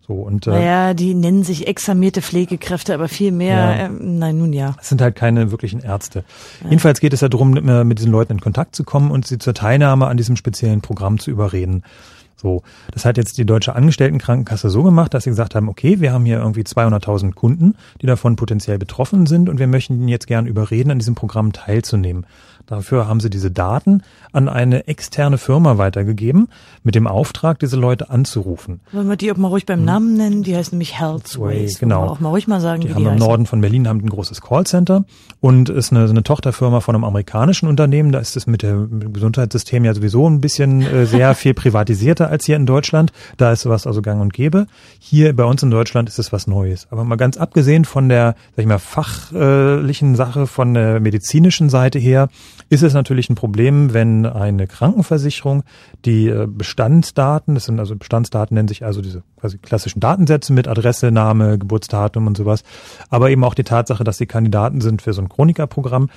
[0.06, 3.72] So und äh, Naja, die nennen sich examierte Pflegekräfte, aber viel mehr, Ja.
[3.86, 4.76] ähm, nein, nun ja.
[4.80, 6.24] Es sind halt keine wirklichen Ärzte.
[6.64, 9.38] Jedenfalls geht es ja darum, mit, mit diesen Leuten in Kontakt zu kommen und sie
[9.38, 11.82] zur Teilnahme an diesem speziellen Programm zu überreden.
[12.38, 16.12] So, das hat jetzt die Deutsche Angestelltenkrankenkasse so gemacht, dass sie gesagt haben, okay, wir
[16.12, 20.26] haben hier irgendwie 200.000 Kunden, die davon potenziell betroffen sind und wir möchten ihnen jetzt
[20.26, 22.26] gern überreden, an diesem Programm teilzunehmen.
[22.66, 24.02] Dafür haben sie diese Daten
[24.32, 26.48] an eine externe Firma weitergegeben,
[26.82, 28.80] mit dem Auftrag, diese Leute anzurufen.
[28.92, 30.42] Wollen wir die auch mal ruhig beim Namen nennen?
[30.42, 31.78] Die heißt nämlich Healthways.
[31.78, 32.04] genau.
[32.04, 33.26] Auch mal ruhig mal sagen, Die wie haben die im heißen.
[33.26, 35.04] Norden von Berlin haben ein großes Callcenter
[35.40, 38.10] und ist eine, eine Tochterfirma von einem amerikanischen Unternehmen.
[38.12, 42.46] Da ist es mit dem Gesundheitssystem ja sowieso ein bisschen äh, sehr viel privatisierter als
[42.46, 43.12] hier in Deutschland.
[43.36, 44.66] Da ist sowas also gang und gäbe.
[44.98, 46.88] Hier bei uns in Deutschland ist es was Neues.
[46.90, 51.98] Aber mal ganz abgesehen von der, sag ich mal, fachlichen Sache, von der medizinischen Seite
[51.98, 52.28] her,
[52.68, 55.62] ist es natürlich ein Problem, wenn eine Krankenversicherung
[56.04, 60.68] die äh, Bestandsdaten, das sind also Bestandsdaten nennen sich also diese quasi klassischen Datensätze mit
[60.68, 62.62] Adresse, Name, Geburtsdatum und sowas,
[63.10, 66.10] aber eben auch die Tatsache, dass sie Kandidaten sind für so ein Chronikerprogramm,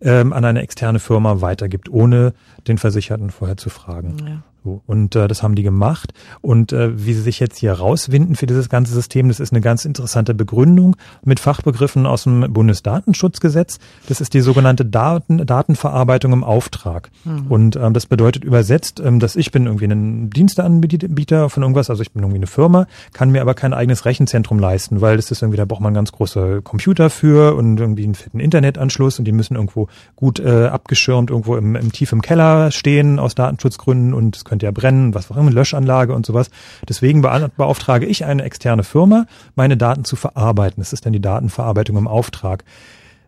[0.00, 2.34] ähm, an eine externe Firma weitergibt, ohne
[2.66, 4.16] den Versicherten vorher zu fragen.
[4.26, 4.42] Ja.
[4.64, 6.14] So, und äh, das haben die gemacht.
[6.40, 9.60] Und äh, wie sie sich jetzt hier rauswinden für dieses ganze System, das ist eine
[9.60, 13.78] ganz interessante Begründung mit Fachbegriffen aus dem Bundesdatenschutzgesetz.
[14.08, 17.10] Das ist die sogenannte Daten, Datenverarbeitung im Auftrag.
[17.24, 17.46] Mhm.
[17.48, 22.02] Und ähm, das bedeutet übersetzt, ähm, dass ich bin irgendwie ein Diensteanbieter von irgendwas, also
[22.02, 25.42] ich bin irgendwie eine Firma, kann mir aber kein eigenes Rechenzentrum leisten, weil das ist
[25.42, 29.32] irgendwie, da braucht man ganz große Computer für und irgendwie einen fetten Internetanschluss und die
[29.32, 34.36] müssen irgendwo gut äh, abgeschirmt irgendwo im, im tief im Keller stehen aus Datenschutzgründen und
[34.36, 36.48] es könnte ja brennen, was auch immer, Löschanlage und sowas.
[36.88, 39.26] Deswegen bea- beauftrage ich eine externe Firma,
[39.56, 40.80] meine Daten zu verarbeiten.
[40.80, 42.62] Das ist dann die Datenverarbeitung im Auftrag.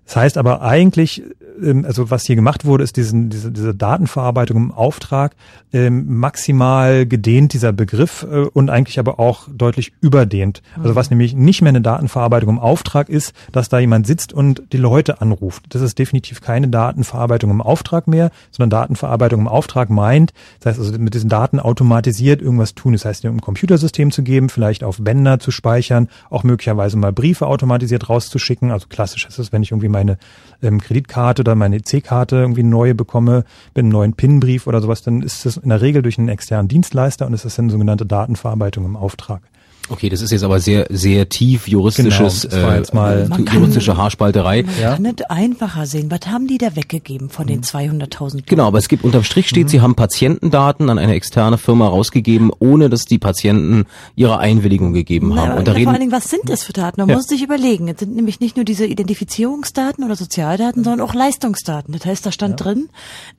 [0.06, 1.22] Das heißt aber eigentlich,
[1.62, 5.34] ähm, also was hier gemacht wurde, ist diesen, diese, diese Datenverarbeitung im Auftrag
[5.72, 10.62] ähm, maximal gedehnt, dieser Begriff, äh, und eigentlich aber auch deutlich überdehnt.
[10.80, 14.62] Also was nämlich nicht mehr eine Datenverarbeitung im Auftrag ist, dass da jemand sitzt und
[14.72, 15.64] die Leute anruft.
[15.70, 20.86] Das ist definitiv keine Datenverarbeitung im Auftrag mehr, sondern Datenverarbeitung im Auftrag meint, das heißt
[20.86, 22.92] also mit diesen Daten automatisiert irgendwas tun.
[22.92, 27.46] Das heißt, ein Computersystem zu geben, vielleicht auf Bänder zu speichern, auch möglicherweise mal Briefe
[27.46, 28.70] automatisiert rauszuschicken.
[28.70, 30.18] Also klassisch ist es, wenn ich irgendwie meine
[30.62, 33.44] ähm, Kreditkarte oder meine EC-Karte irgendwie neue bekomme,
[33.74, 36.68] mit einem neuen PIN-Brief oder sowas, dann ist das in der Regel durch einen externen
[36.68, 39.42] Dienstleister und es ist eine sogenannte Datenverarbeitung im Auftrag.
[39.88, 43.96] Okay, das ist jetzt aber sehr, sehr tief juristisches, Genau, jetzt mal- äh, kann- juristische
[43.96, 44.64] Haarspalterei.
[44.64, 46.10] Man kann es einfacher sehen.
[46.10, 48.46] Was haben die da weggegeben von den 200.000?
[48.46, 52.50] Genau, aber es gibt unterm Strich steht, sie haben Patientendaten an eine externe Firma rausgegeben,
[52.58, 53.84] ohne dass die Patienten
[54.16, 55.50] ihre Einwilligung gegeben Na, haben.
[55.50, 57.00] aber Und da vor allen reden, Dingen, was sind das für Daten?
[57.00, 57.16] Man Ja.
[57.16, 57.88] muss sich überlegen.
[57.88, 61.92] Es sind nämlich nicht nur diese Identifizierungsdaten oder Sozialdaten, sondern auch Leistungsdaten.
[61.92, 62.88] Das heißt, da stand drin,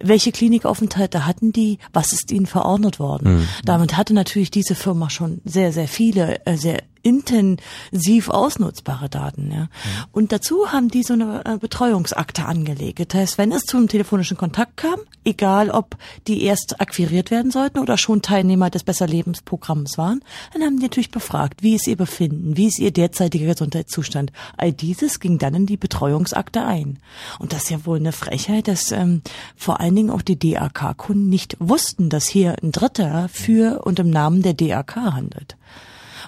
[0.03, 3.37] welche Klinikaufenthalte hatten die, was ist ihnen verordnet worden.
[3.39, 3.47] Mhm.
[3.65, 9.51] Damit hatte natürlich diese Firma schon sehr, sehr viele, äh, sehr intensiv ausnutzbare Daten.
[9.51, 9.69] Ja.
[10.11, 12.99] Und dazu haben die so eine äh, Betreuungsakte angelegt.
[12.99, 15.95] Das heißt, wenn es zu einem telefonischen Kontakt kam, egal ob
[16.27, 20.21] die erst akquiriert werden sollten oder schon Teilnehmer des Besserlebensprogramms waren,
[20.53, 24.33] dann haben die natürlich befragt, wie ist ihr Befinden, wie ist ihr derzeitiger Gesundheitszustand.
[24.57, 26.99] All dieses ging dann in die Betreuungsakte ein.
[27.39, 29.21] Und das ist ja wohl eine Frechheit, dass ähm,
[29.55, 34.09] vor allen Dingen auch die DAK-Kunden nicht wussten, dass hier ein Dritter für und im
[34.09, 35.55] Namen der DAK handelt.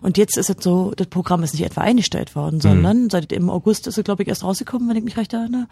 [0.01, 3.49] Und jetzt ist es so, das Programm ist nicht etwa eingestellt worden, sondern seit im
[3.49, 5.67] August ist es, glaube ich, erst rausgekommen, wenn ich mich recht erinnere.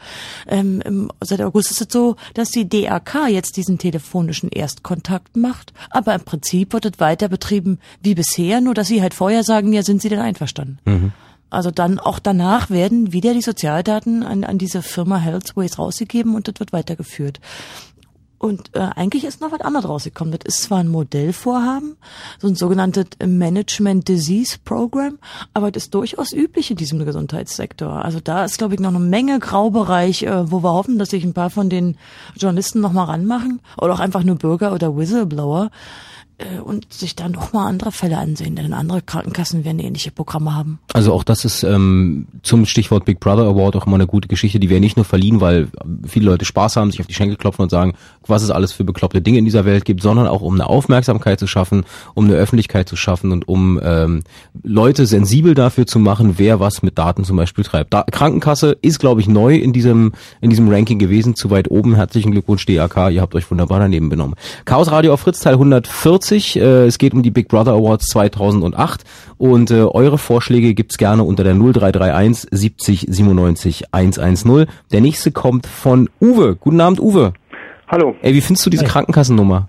[0.47, 5.73] Ähm, im, seit August ist es so, dass die DAK jetzt diesen telefonischen Erstkontakt macht,
[5.89, 9.73] aber im Prinzip wird es weiter betrieben wie bisher, nur dass sie halt vorher sagen,
[9.73, 10.80] ja, sind sie denn einverstanden?
[10.86, 11.11] Mhm.
[11.49, 16.47] Also dann auch danach werden wieder die Sozialdaten an, an diese Firma Healthways rausgegeben und
[16.47, 17.39] das wird weitergeführt.
[18.39, 20.38] Und äh, eigentlich ist noch was anderes rausgekommen.
[20.38, 21.97] Das ist zwar ein Modellvorhaben,
[22.39, 25.17] so ein sogenanntes Management Disease Program,
[25.53, 28.05] aber das ist durchaus üblich in diesem Gesundheitssektor.
[28.05, 31.23] Also da ist, glaube ich, noch eine Menge Graubereich, äh, wo wir hoffen, dass sich
[31.23, 31.97] ein paar von den
[32.35, 35.72] Journalisten noch mal ranmachen oder auch einfach nur Bürger oder Whistleblower
[36.64, 40.80] und sich dann noch mal andere Fälle ansehen, denn andere Krankenkassen werden ähnliche Programme haben.
[40.93, 44.59] also auch das ist ähm, zum Stichwort Big Brother Award auch immer eine gute Geschichte,
[44.59, 45.69] die wir nicht nur verliehen, weil
[46.05, 47.93] viele Leute Spaß haben, sich auf die Schenkel klopfen und sagen,
[48.27, 51.39] was es alles für bekloppte Dinge in dieser Welt gibt, sondern auch um eine Aufmerksamkeit
[51.39, 54.22] zu schaffen, um eine Öffentlichkeit zu schaffen und um ähm,
[54.61, 57.95] Leute sensibel dafür zu machen, wer was mit Daten zum Beispiel treibt.
[57.95, 61.95] Da, Krankenkasse ist, glaube ich, neu in diesem in diesem Ranking gewesen, zu weit oben.
[61.95, 64.35] Herzlichen Glückwunsch DAK, ihr habt euch wunderbar daneben benommen.
[64.65, 66.26] Chaos Radio auf Fritz Teil 140.
[66.31, 69.03] Äh, es geht um die Big Brother Awards 2008
[69.37, 74.65] und äh, eure Vorschläge gibt's gerne unter der 0331 70 97 110.
[74.91, 76.55] Der nächste kommt von Uwe.
[76.55, 77.33] Guten Abend, Uwe.
[77.87, 78.15] Hallo.
[78.21, 79.67] Ey, wie findest du diese Krankenkassennummer?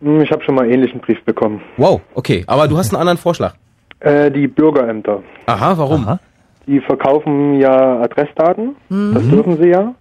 [0.00, 1.60] Hm, Ich habe schon mal einen ähnlichen Brief bekommen.
[1.76, 2.44] Wow, okay.
[2.46, 3.54] Aber du hast einen anderen Vorschlag.
[4.00, 5.22] Äh, die Bürgerämter.
[5.46, 6.18] Aha, warum?
[6.66, 9.30] Die verkaufen ja Adressdaten, das Mhm.
[9.30, 9.94] dürfen sie ja.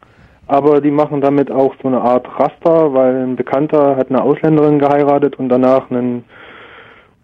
[0.47, 4.79] Aber die machen damit auch so eine Art Raster, weil ein Bekannter hat eine Ausländerin
[4.79, 6.23] geheiratet und danach einen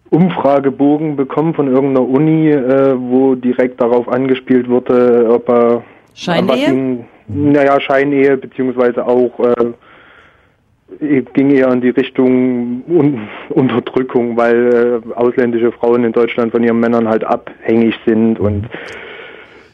[0.10, 5.84] Umfragebogen bekommen von irgendeiner Uni, äh, wo direkt darauf angespielt wurde, ob er
[6.14, 7.06] Scheinehe?
[7.28, 15.72] Naja, Scheinehe, beziehungsweise auch äh, ging eher in die Richtung Un Unterdrückung, weil äh, ausländische
[15.72, 18.68] Frauen in Deutschland von ihren Männern halt abhängig sind und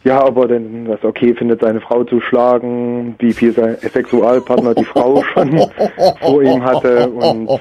[0.03, 4.85] ja, aber dann das okay findet, seine Frau zu schlagen, wie viel sein Sexualpartner die
[4.85, 5.59] Frau schon
[6.21, 7.59] vor ihm hatte und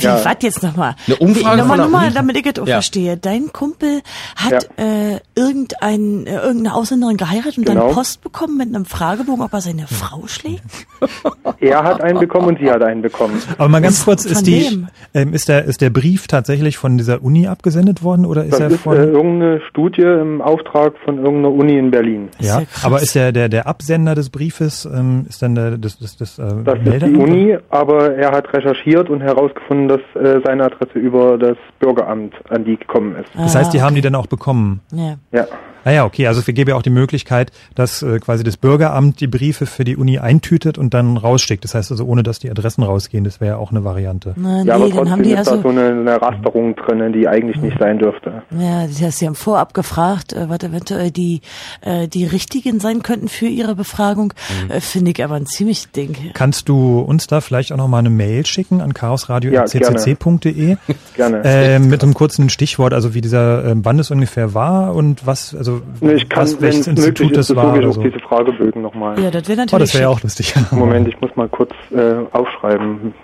[0.00, 0.24] Wie, Ja.
[0.24, 0.94] was jetzt nochmal?
[1.06, 2.74] Eine Umfrage Nochmal, von nochmal, damit ich es auch Ja.
[2.76, 3.16] verstehe.
[3.16, 4.00] Dein Kumpel
[4.36, 7.86] hat äh, irgendein, äh, irgendeine Ausländerin geheiratet und Genau.
[7.86, 10.62] dann Post bekommen mit einem Fragebogen, ob er seine Frau schlägt?
[11.60, 13.40] Er hat einen bekommen und sie hat einen bekommen.
[13.58, 17.22] Aber mal ganz kurz, ist die, ähm, ist der, ist der Brief tatsächlich von dieser
[17.22, 18.96] Uni abgesendet worden oder ist Das er ist von?
[18.96, 22.28] äh, irgendeine Studie im Auftrag von irgendeiner Uni in Berlin.
[22.38, 26.16] ja, aber ist der, der, der Absender des Briefes, ähm, ist dann der, das, das,
[26.16, 27.14] das, äh, Das ist die?
[27.16, 32.64] Uni, aber er hat recherchiert und herausgefunden, dass äh, seine Adresse über das Bürgeramt an
[32.64, 33.30] die gekommen ist.
[33.36, 34.80] Das heißt, die haben die dann auch bekommen.
[34.92, 35.16] Ja.
[35.32, 35.46] Ja.
[35.84, 39.20] Ah ja, okay, also wir geben ja auch die Möglichkeit, dass äh, quasi das Bürgeramt
[39.20, 41.64] die Briefe für die Uni eintütet und dann rausschickt.
[41.64, 44.34] Das heißt also, ohne dass die Adressen rausgehen, das wäre ja auch eine Variante.
[44.36, 46.76] Na, ja, nee, aber dann trotzdem haben die ist ja da so, eine, eine Rasterung
[46.76, 48.42] drin, die eigentlich nicht sein dürfte.
[48.50, 51.40] ja, das heißt, sie haben vorab gefragt, äh, was eventuell die,
[51.80, 54.34] äh, die richtigen sein könnten für ihre Befragung.
[54.66, 54.70] Mhm.
[54.70, 56.16] Äh, Finde ich aber ein ziemlich Ding.
[56.34, 60.76] Kannst du uns da vielleicht auch noch mal eine Mail schicken an chaosradio.ccc.de?
[61.16, 61.42] Gerne.
[61.44, 65.54] Äh, mit einem kurzen Stichwort, also wie dieser ähm, wann es ungefähr war und was,
[65.54, 65.69] also
[66.00, 68.02] Nee, Ich kann, was, wenn welches es möglich Institut ist, das war besorge ich so.
[68.02, 69.18] diese Fragebögen nochmal.
[69.20, 70.54] Ja, das wäre Oh, natürlich das wäre ja auch lustig.
[70.70, 73.14] Moment, ich muss mal kurz äh, aufschreiben.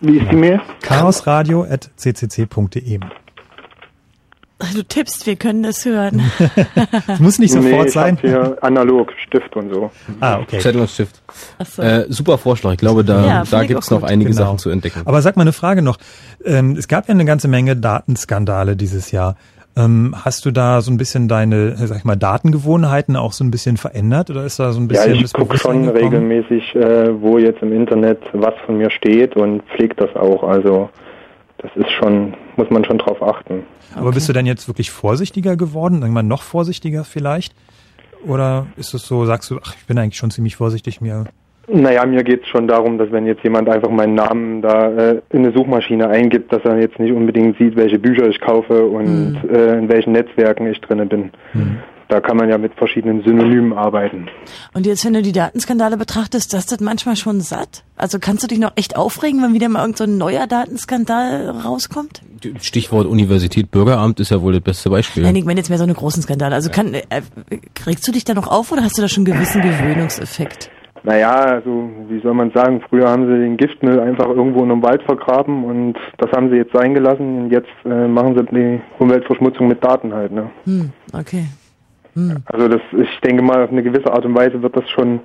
[0.00, 0.60] Wie ist die Mail?
[0.82, 3.00] chaosradio.ccc.de.
[4.74, 6.20] Du tippst, wir können das hören.
[7.06, 8.18] Das muss nicht nee, sofort ich sein.
[8.20, 9.90] hier analog, Stift und so.
[10.20, 10.58] Ah, okay.
[10.58, 11.22] Zettel und Stift.
[11.58, 11.80] Ach so.
[11.82, 12.72] Äh, super Vorschlag.
[12.72, 14.10] Ich glaube, da, Ja, da gibt's noch gut.
[14.10, 14.42] einige Genau.
[14.44, 15.00] Sachen zu entdecken.
[15.06, 15.96] Aber sag mal eine Frage noch.
[16.44, 19.36] Ähm, es gab ja eine ganze Menge Datenskandale dieses Jahr.
[19.76, 23.50] Ähm, hast du da so ein bisschen deine, sag ich mal, Datengewohnheiten auch so ein
[23.52, 25.96] bisschen verändert oder ist da so ein Ja, bisschen ich das gucke schon gekommen?
[25.96, 30.42] regelmäßig, äh, wo jetzt im Internet was von mir steht und pflege das auch.
[30.42, 30.90] Also
[31.58, 33.62] das ist schon, muss man schon drauf achten.
[33.94, 36.02] Aber bist du denn jetzt wirklich vorsichtiger geworden?
[36.02, 37.54] Irgendwann noch vorsichtiger vielleicht?
[38.26, 41.24] Oder ist es so, sagst du, ach, ich bin eigentlich schon ziemlich vorsichtig mir?
[41.72, 45.20] Naja, mir geht es schon darum, dass wenn jetzt jemand einfach meinen Namen da äh,
[45.30, 49.38] in eine Suchmaschine eingibt, dass er jetzt nicht unbedingt sieht, welche Bücher ich kaufe und
[49.48, 51.30] äh, in welchen Netzwerken ich drinne bin.
[52.08, 54.26] Da kann man ja mit verschiedenen Synonymen arbeiten.
[54.74, 57.84] Und jetzt, wenn du die Datenskandale betrachtest, das ist das manchmal schon satt?
[57.96, 61.50] Also kannst du dich noch echt aufregen, wenn wieder mal irgend so ein neuer Datenskandal
[61.50, 62.20] rauskommt?
[62.60, 65.22] Stichwort Universität Bürgeramt ist ja wohl das beste Beispiel.
[65.22, 66.56] Nein, ich meine jetzt mehr so eine großen Skandale.
[66.56, 67.02] Also kann, äh,
[67.86, 70.68] regst du dich da noch auf oder hast du da schon einen gewissen Gewöhnungseffekt?
[71.02, 74.82] Naja, also wie soll man sagen, früher haben sie den Giftmüll einfach irgendwo in einem
[74.82, 78.80] Wald vergraben und das haben sie jetzt sein gelassen und jetzt äh, machen sie die
[78.98, 80.32] Umweltverschmutzung mit Daten halt.
[80.32, 80.50] Ne?
[80.64, 81.46] Hm, okay.
[82.14, 82.36] Hm.
[82.46, 85.20] Also das, ich denke mal, auf eine gewisse Art und Weise wird das schon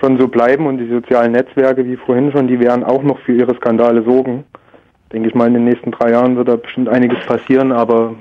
[0.00, 3.32] schon so bleiben und die sozialen Netzwerke, wie vorhin schon, die werden auch noch für
[3.32, 4.44] ihre Skandale sorgen.
[5.12, 8.14] Denke ich mal, in den nächsten drei Jahren wird da bestimmt einiges passieren, aber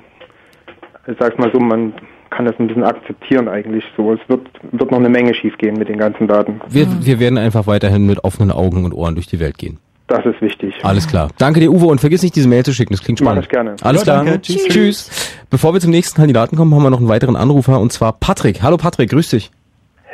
[1.08, 1.94] ich sag's mal so, man
[2.36, 4.14] kann das ein bisschen akzeptieren eigentlich so.
[4.14, 4.42] Es wird,
[4.72, 6.60] wird noch eine Menge schiefgehen mit den ganzen Daten.
[6.70, 9.78] Wir, wir werden einfach weiterhin mit offenen Augen und Ohren durch die Welt gehen.
[10.08, 10.74] Das ist wichtig.
[10.84, 11.30] Alles klar.
[11.38, 12.94] Danke dir, Uwe, und vergiss nicht, diese Mail zu schicken.
[12.94, 13.46] Das klingt Mach spannend.
[13.46, 13.76] ich gerne.
[13.82, 14.26] Alles Ja, klar.
[14.26, 14.42] danke.
[14.42, 14.68] Tschüss.
[14.68, 15.36] Tschüss.
[15.50, 18.62] Bevor wir zum nächsten Kandidaten kommen, haben wir noch einen weiteren Anrufer, und zwar Patrick.
[18.62, 19.50] Hallo Patrick, grüß dich.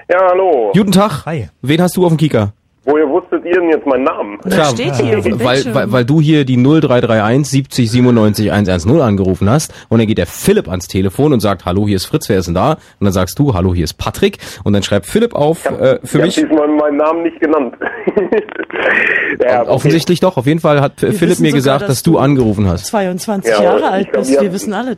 [0.10, 0.72] Ja, hallo.
[0.74, 1.26] Guten Tag.
[1.26, 1.50] Hi.
[1.62, 2.54] Wen hast du auf dem Kieker?
[2.86, 4.40] Woher wusstet ihr denn jetzt meinen Namen?
[4.40, 10.08] Klar, weil, weil, weil du hier die 0331 70 97 110 angerufen hast und dann
[10.08, 12.74] geht der Philipp ans Telefon und sagt, hallo, hier ist Fritz, wer ist denn da?
[12.74, 16.20] Und dann sagst du, hallo, hier ist Patrick und dann schreibt Philipp auf, äh, für
[16.20, 17.76] ich mich, habe diesmal meinen Namen nicht genannt.
[19.42, 19.70] ja, okay.
[19.70, 22.68] offensichtlich doch, auf jeden Fall hat Wir Philipp mir sogar, gesagt, dass dass du angerufen
[22.68, 22.86] hast.
[22.86, 24.98] 22 Ja, Jahre ich alt glaub, bist, wir wissen alles.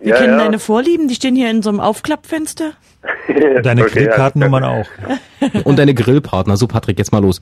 [0.00, 0.44] Wir Ja, kennen ja.
[0.44, 2.72] deine Vorlieben, die stehen hier in so einem Aufklappfenster.
[3.62, 4.86] Deine Okay, Grillkartennummern auch.
[5.64, 6.56] Und deine Grillpartner.
[6.56, 7.40] So Patrick, jetzt mal los.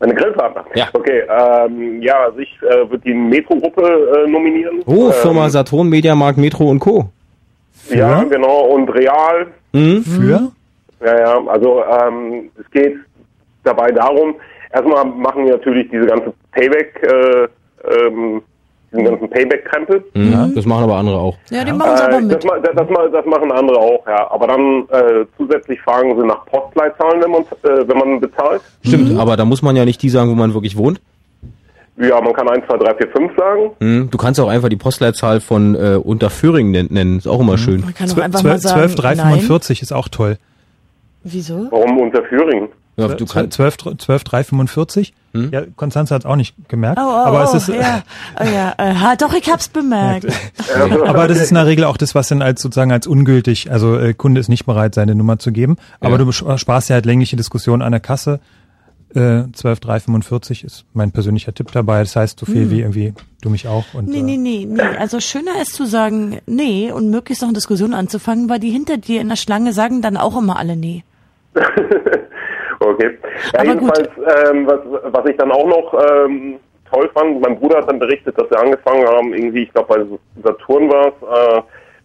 [0.00, 0.64] Meine Grillpartner?
[0.74, 0.88] Ja.
[0.92, 4.82] Okay, ähm, ja, also ich äh, würde die Metro-Gruppe äh, nominieren.
[4.86, 7.10] Oh, ähm, Firma Saturn, Mediamarkt, Metro und Co.
[7.90, 9.46] Ja, genau, und Real.
[9.72, 10.02] Mhm.
[10.04, 10.52] Für?
[11.04, 12.94] Ja, ja, also ähm, es geht
[13.64, 14.34] dabei darum,
[14.72, 17.48] erstmal machen wir natürlich diese ganze Payback, äh,
[18.06, 18.42] ähm,
[18.90, 20.04] diesen ganzen Payback-Krempel.
[20.14, 20.52] Mhm.
[20.54, 21.36] Das machen aber andere auch.
[21.50, 22.32] Ja, die machen es aber Äh, mit.
[22.32, 24.30] Das, das, das, ma- das machen andere auch, ja.
[24.30, 28.62] Aber dann äh, zusätzlich fragen sie nach Postleitzahlen, wenn man, äh, wenn man bezahlt.
[28.84, 31.00] Stimmt, aber da muss man ja nicht die sagen, wo man wirklich wohnt.
[32.00, 33.70] Ja, man kann 1, 2, 3, 4, 5 sagen.
[33.80, 34.08] Mhm.
[34.10, 37.18] Du kannst auch einfach die Postleitzahl von äh, Unterföhring nen- nennen.
[37.18, 37.80] Ist auch immer schön.
[37.80, 40.38] Man kann doch einfach mal 12, sagen, 12 345 ist auch toll.
[41.24, 41.66] Wieso?
[41.70, 42.68] Warum Unterföhring?
[42.98, 45.14] Ja, du 12, 12, 12 345?
[45.52, 46.98] Ja, Konstanze hat es auch nicht gemerkt.
[47.00, 48.02] Oh, oh, aber es ist, ja,
[48.40, 48.74] oh, ja.
[48.76, 50.26] Äh, doch, ich hab's bemerkt.
[51.06, 53.96] aber das ist in der Regel auch das, was dann als sozusagen als ungültig, also
[53.98, 55.76] äh, Kunde ist nicht bereit, seine Nummer zu geben.
[56.00, 56.24] Aber Ja.
[56.24, 58.40] du sparst ja halt längliche Diskussionen an der Kasse.
[59.14, 62.00] Äh, 12 345 ist mein persönlich Tipp dabei.
[62.00, 62.70] Das heißt so viel Hm.
[62.70, 63.84] wie irgendwie du mich auch.
[63.94, 64.82] Und, Nee, äh, nee, nee, nee.
[64.98, 68.96] Also schöner ist zu sagen, nee, und möglichst noch eine Diskussion anzufangen, weil die hinter
[68.96, 71.04] dir in der Schlange sagen dann auch immer alle nee.
[72.80, 73.18] Okay.
[73.54, 74.08] Ja, jedenfalls,
[74.50, 74.80] ähm, was,
[75.12, 76.60] was ich dann auch noch ähm,
[76.90, 77.40] toll fand.
[77.40, 81.08] Mein Bruder hat dann berichtet, dass wir angefangen haben, irgendwie, ich glaube bei Saturn war
[81.08, 81.62] es, äh,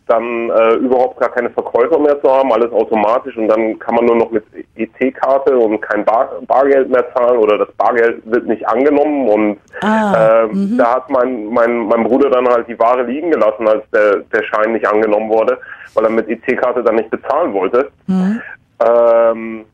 [0.07, 4.05] dann äh, überhaupt gar keine Verkäufer mehr zu haben, alles automatisch und dann kann man
[4.05, 4.43] nur noch mit
[4.75, 10.43] EC-Karte und kein Bar Bargeld mehr zahlen oder das Bargeld wird nicht angenommen und Ah,
[10.43, 14.17] ähm, da hat mein, mein, mein Bruder dann halt die Ware liegen gelassen, als der,
[14.33, 15.57] der Schein nicht angenommen wurde,
[15.93, 17.89] weil er mit EC-Karte dann nicht bezahlen wollte.
[18.07, 18.41] Mhm.
[18.85, 19.65] Ähm,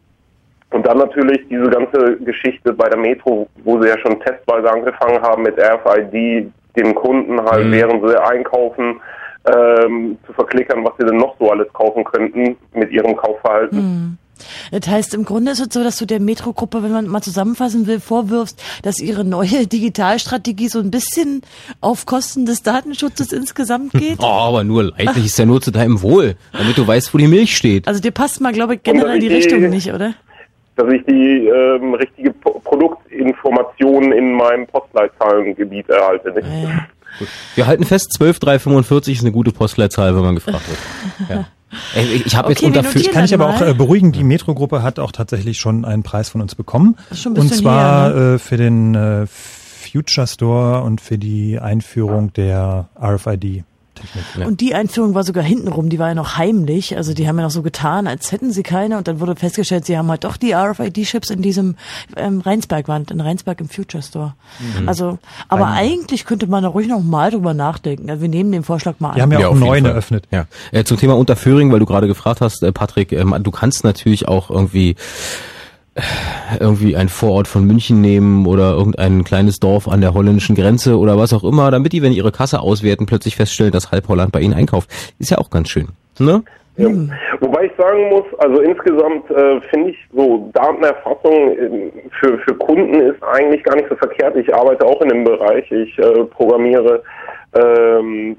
[0.71, 5.21] und dann natürlich diese ganze Geschichte bei der Metro, wo sie ja schon testweise angefangen
[5.21, 7.71] haben mit RFID, dem Kunden halt, Mhm.
[7.71, 8.99] während sie einkaufen,
[9.51, 13.77] ähm, zu verklickern, was sie denn noch so alles kaufen könnten mit ihrem Kaufverhalten.
[13.79, 14.17] Hm.
[14.71, 17.87] Das heißt, im Grunde ist es so, dass du der Metro-Gruppe, wenn man mal zusammenfassen
[17.87, 21.41] will, vorwirfst, dass ihre neue Digitalstrategie so ein bisschen
[21.81, 24.19] auf Kosten des Datenschutzes insgesamt geht.
[24.21, 27.27] Oh, aber nur leidlich ist ja nur zu deinem Wohl, damit du weißt, wo die
[27.27, 27.87] Milch steht.
[27.87, 30.13] Also dir passt mal, glaube ich, generell die- Richtung nicht, oder?
[30.79, 36.31] Dass ich die ähm, richtige P Produktinformationen in meinem Postleitzahlengebiet erhalte.
[36.31, 36.47] Nicht?
[37.17, 37.27] Gut.
[37.55, 41.29] Wir halten fest, 12345 ist eine gute Postleitzahl, wenn man gefragt wird.
[41.29, 41.45] Ja.
[41.95, 45.11] Ey, ich habe jetzt unter kann ich aber auch äh, beruhigen, die Metro-Gruppe hat auch
[45.11, 46.95] tatsächlich schon einen Preis von uns bekommen.
[47.25, 53.63] und zwar her, äh, für den äh, Future Store und für die Einführung der RFID.
[54.07, 54.47] Technik.
[54.47, 56.95] Und die Einführung war sogar hintenrum, die war ja noch heimlich.
[56.97, 58.97] Also die haben ja noch so getan, als hätten sie keine.
[58.97, 61.75] Und dann wurde festgestellt, sie haben halt doch die RFID-Chips in diesem
[62.15, 64.33] ähm, Rheinsberg waren, in Rheinsberg im Future Store.
[64.79, 64.87] Mhm.
[64.89, 68.09] Also, aber Ein- eigentlich könnte man da ruhig noch mal drüber nachdenken.
[68.09, 69.15] Also wir nehmen den Vorschlag mal an.
[69.15, 69.91] Die haben ja, auch jeden neuen Fall.
[69.91, 70.25] eröffnet.
[70.31, 70.45] Ja.
[70.71, 74.27] Äh, zum Thema Unterföhring, weil du gerade gefragt hast, äh, Patrick, ähm, du kannst natürlich
[74.27, 74.95] auch irgendwie
[76.59, 81.17] irgendwie ein Vorort von München nehmen oder irgendein kleines Dorf an der holländischen Grenze oder
[81.17, 84.31] was auch immer, damit die, wenn die ihre Kasse auswerten, plötzlich feststellen, dass halb Holland
[84.31, 84.89] bei ihnen einkauft.
[85.19, 85.89] Ist ja auch ganz schön.
[86.19, 86.43] Ne?
[86.77, 86.87] Ja.
[87.41, 93.01] Wobei ich sagen muss, also insgesamt äh, finde ich so Datenerfassung äh, für, für Kunden
[93.01, 94.37] ist eigentlich gar nicht so verkehrt.
[94.37, 95.69] Ich arbeite auch in dem Bereich.
[95.71, 97.03] Ich äh, programmiere
[97.53, 98.37] ähm,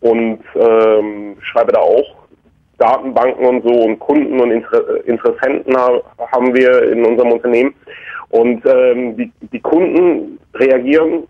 [0.00, 2.23] und ähm, schreibe da auch
[2.84, 6.00] Datenbanken und so und Kunden und Inter Interessenten ha
[6.32, 7.74] haben wir in unserem Unternehmen.
[8.30, 11.24] Und ähm, die, die Kunden reagieren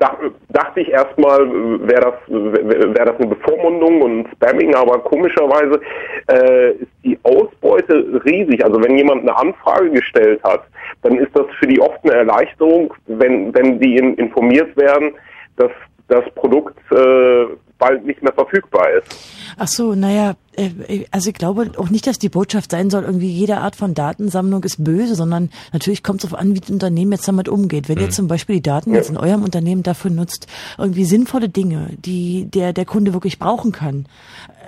[0.00, 0.16] Dach,
[0.48, 1.40] dachte ich erstmal,
[1.86, 5.78] wäre das, wäre das eine Bevormundung und Spamming, aber komischerweise
[6.26, 8.64] äh, ist die Ausbeute riesig.
[8.64, 10.62] Also wenn jemand eine Anfrage gestellt hat,
[11.02, 15.12] dann ist das für die oft eine Erleichterung, wenn, wenn die in, informiert werden,
[15.58, 15.70] dass
[16.08, 17.44] das Produkt äh,
[17.80, 19.16] bald nicht mehr verfügbar ist.
[19.58, 23.30] Ach so, naja, äh, also ich glaube auch nicht, dass die Botschaft sein soll, irgendwie
[23.30, 27.10] jede Art von Datensammlung ist böse, sondern natürlich kommt es darauf an, wie das Unternehmen
[27.12, 27.88] jetzt damit umgeht.
[27.88, 28.10] Wenn ihr Mhm.
[28.12, 30.46] zum Beispiel die Daten jetzt in eurem Unternehmen dafür nutzt,
[30.78, 34.06] irgendwie sinnvolle Dinge, die der, der Kunde wirklich brauchen kann,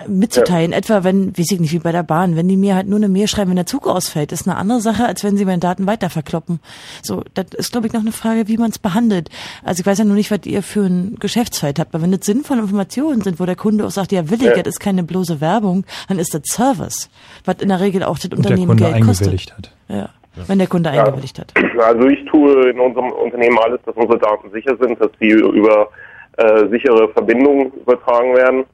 [0.07, 2.97] mitzuteilen, etwa wenn, weiß ich nicht, wie bei der Bahn, wenn die mir halt nur
[2.97, 5.59] eine Mail schreiben, wenn der Zug ausfällt, ist eine andere Sache, als wenn sie meine
[5.59, 6.59] Daten weiter verkloppen.
[7.01, 9.29] So, das ist, glaube ich, noch eine Frage, wie man es behandelt.
[9.63, 12.25] Also ich weiß ja nur nicht, was ihr für ein Geschäftsfeld habt, aber wenn das
[12.25, 14.57] sinnvolle Informationen sind, wo der Kunde auch sagt, ja, will ich, Ja.
[14.63, 17.09] das ist keine bloße Werbung, dann ist das Service,
[17.45, 19.71] was in der Regel auch das Und der Unternehmen Kunde Geld eingewilligt kostet.
[19.89, 19.95] hat.
[19.95, 20.09] Ja.
[20.47, 21.03] Wenn der Kunde Ja.
[21.03, 21.53] eingewilligt hat.
[21.79, 25.89] Also ich tue in unserem Unternehmen alles, dass unsere Daten sicher sind, dass sie über
[26.37, 28.65] äh, sichere Verbindungen übertragen werden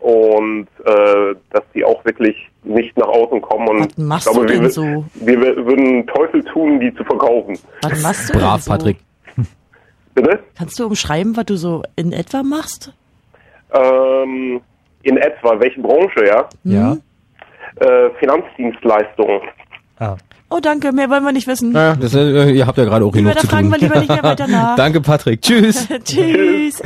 [0.00, 3.68] und äh, dass die auch wirklich nicht nach außen kommen.
[3.68, 5.04] Und Was machst glaube, du denn wir, so?
[5.14, 7.58] wir würden Teufel tun, die zu verkaufen.
[7.82, 8.70] Was machst du denn Brav, so?
[8.70, 8.98] Patrick.
[10.14, 10.40] Bitte?
[10.56, 12.92] Kannst du umschreiben, was du so in etwa machst?
[13.72, 14.60] Ähm,
[15.02, 16.48] in etwa, welche Branche, ja?
[16.64, 16.96] Ja.
[17.76, 19.40] Äh, Finanzdienstleistungen.
[19.98, 20.16] Ah.
[20.48, 21.72] Oh, danke, mehr wollen wir nicht wissen.
[21.74, 23.80] Ja, das, äh, ihr habt ja gerade auch genug zu fragen tun.
[23.80, 24.76] wir lieber nicht mehr weiter nach.
[24.76, 25.42] Danke, Patrick.
[25.42, 25.88] Tschüss.
[26.04, 26.80] Tschüss.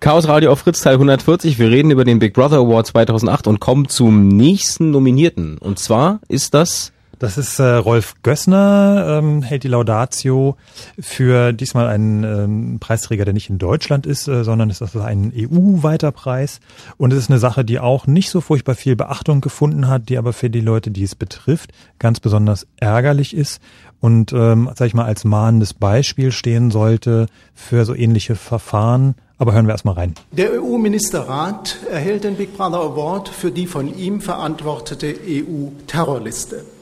[0.00, 1.58] Chaos Radio auf Fritz Teil 140.
[1.58, 5.56] Wir reden über den Big Brother Award 2008 und kommen zum nächsten Nominierten.
[5.56, 10.56] Und zwar ist das Das ist äh, Rolf Gössner, ähm, hält die Laudatio
[11.00, 15.32] für diesmal einen ähm, Preisträger, der nicht in Deutschland ist, äh, sondern es ist ein
[15.34, 16.60] EU-weiter Preis.
[16.98, 20.18] Und es ist eine Sache, die auch nicht so furchtbar viel Beachtung gefunden hat, die
[20.18, 23.62] aber für die Leute, die es betrifft, ganz besonders ärgerlich ist
[24.00, 29.14] und, ähm, sag ich mal, als mahnendes Beispiel stehen sollte für so ähnliche Verfahren.
[29.38, 30.14] Aber hören wir erstmal rein.
[30.32, 36.75] Der EU-Ministerrat erhält den Big Brother Award für die von ihm verantwortete EU-Terrorliste.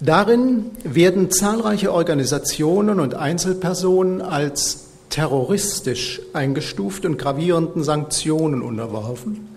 [0.00, 9.48] Darin werden zahlreiche Organisationen und Einzelpersonen als terroristisch eingestuft und gravierenden Sanktionen unterworfen,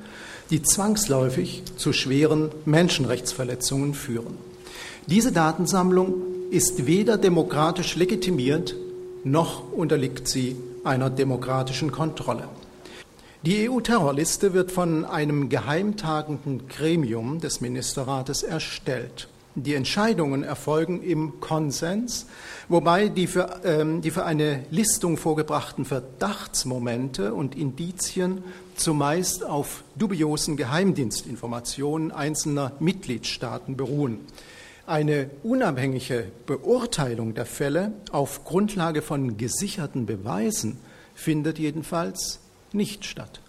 [0.49, 4.37] die zwangsläufig zu schweren Menschenrechtsverletzungen führen.
[5.05, 6.13] Diese Datensammlung
[6.49, 8.75] ist weder demokratisch legitimiert,
[9.23, 12.47] noch unterliegt sie einer demokratischen Kontrolle.
[13.43, 19.27] Die EU-Terrorliste wird von einem geheimtagenden Gremium des Ministerrates erstellt.
[19.55, 22.25] Die Entscheidungen erfolgen im Konsens,
[22.69, 28.45] wobei die für, ähm, die für eine Listung vorgebrachten Verdachtsmomente und Indizien
[28.77, 34.21] zumeist auf dubiosen Geheimdienstinformationen einzelner Mitgliedstaaten beruhen.
[34.87, 40.79] Eine unabhängige Beurteilung der Fälle auf Grundlage von gesicherten Beweisen
[41.13, 42.39] findet jedenfalls
[42.71, 43.41] nicht statt.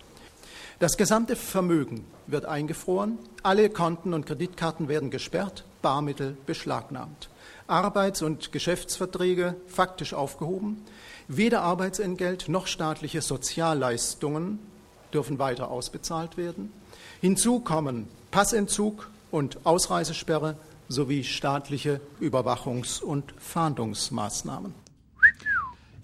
[0.83, 7.31] Das gesamte Vermögen wird eingefroren, alle Konten und Kreditkarten werden gesperrt, Barmittel beschlagnahmt,
[7.69, 10.83] Arbeits- und Geschäftsverträge faktisch aufgehoben,
[11.29, 14.59] weder Arbeitsentgelt noch staatliche Sozialleistungen
[15.15, 16.73] dürfen weiter ausbezahlt werden.
[17.21, 20.57] Hinzu kommen Passentzug und Ausreisesperre
[20.89, 24.82] sowie staatliche Überwachungs- und Fahndungsmaßnahmen.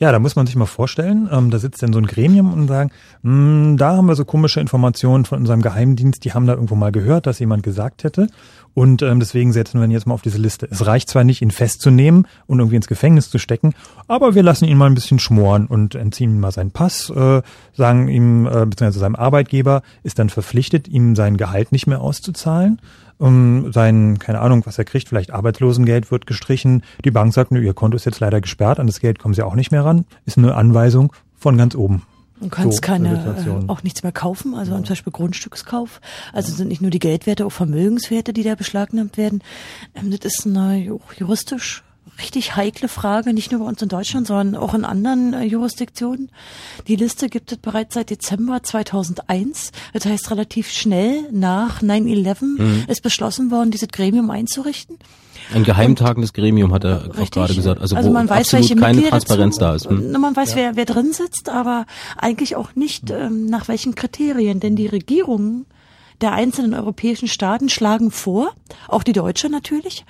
[0.01, 2.69] Ja, da muss man sich mal vorstellen, ähm, da sitzt dann so ein Gremium und
[2.69, 2.91] sagen,
[3.23, 6.93] "Hm, da haben wir so komische Informationen von unserem Geheimdienst, die haben da irgendwo mal
[6.93, 8.29] gehört, dass jemand gesagt hätte.
[8.75, 10.69] Und ähm, deswegen setzen wir ihn jetzt mal auf diese Liste.
[10.71, 13.75] Es reicht zwar nicht, ihn festzunehmen und irgendwie ins Gefängnis zu stecken,
[14.07, 17.43] aber wir lassen ihn mal ein bisschen schmoren und entziehen ihm mal seinen Pass, äh,
[17.73, 22.81] sagen ihm, äh, beziehungsweise seinem Arbeitgeber ist dann verpflichtet, ihm sein Gehalt nicht mehr auszuzahlen.
[23.19, 26.85] Um, sein, keine Ahnung, was er kriegt, vielleicht Arbeitslosengeld wird gestrichen.
[27.05, 29.43] Die Bank sagt, nö, ihr Konto ist jetzt leider gesperrt, an das Geld kommen sie
[29.45, 30.05] auch nicht mehr ran.
[30.25, 32.03] Ist eine Anweisung von ganz oben.
[32.41, 36.01] Du kannst So, keine, äh, auch nichts mehr kaufen, also zum Beispiel Grundstückskauf.
[36.33, 39.43] Also sind nicht nur die Geldwerte, auch Vermögenswerte, die da beschlagnahmt werden.
[39.97, 41.83] Ähm, das ist ju- juristisch
[42.21, 46.31] richtig heikle Frage, nicht nur bei uns in Deutschland, sondern auch in anderen äh, Jurisdiktionen.
[46.89, 49.73] Die Liste gibt es bereits seit Dezember 2001.
[49.93, 52.85] Das heißt, relativ schnell nach 9-11 Mhm.
[52.89, 54.99] ist beschlossen worden, dieses Gremium einzurichten.
[55.55, 57.31] Ein geheimtagendes Gremium, hat er auch Richtig.
[57.31, 57.81] gerade gesagt.
[57.81, 59.89] Also, Also wo man weiß, absolut welche keine Mitglieder Transparenz zu- da ist.
[59.89, 60.13] Hm?
[60.13, 61.87] Man weiß, wer, wer drin sitzt, aber
[62.19, 64.61] eigentlich auch nicht ähm, nach welchen Kriterien.
[64.61, 65.65] Denn die Regierungen
[66.21, 68.53] der einzelnen europäischen Staaten schlagen vor,
[68.89, 70.05] auch die deutsche natürlich.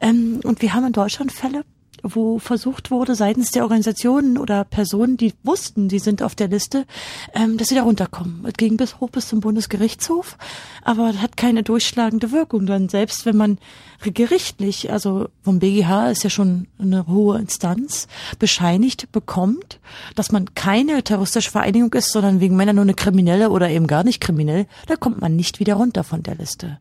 [0.00, 1.64] Ähm, und wir haben in Deutschland Fälle,
[2.02, 6.86] wo versucht wurde seitens der Organisationen oder Personen, die wussten, die sind auf der Liste,
[7.34, 8.44] ähm, dass sie da runterkommen.
[8.46, 10.38] Es ging bis hoch bis zum Bundesgerichtshof,
[10.82, 12.66] aber hat keine durchschlagende Wirkung.
[12.66, 13.58] Denn selbst wenn man
[14.02, 18.08] gerichtlich, also vom BGH ist ja schon eine hohe Instanz,
[18.38, 19.78] bescheinigt bekommt,
[20.14, 24.02] dass man keine terroristische Vereinigung ist, sondern wegen Männer nur eine kriminelle oder eben gar
[24.02, 26.78] nicht kriminell, da kommt man nicht wieder runter von der Liste.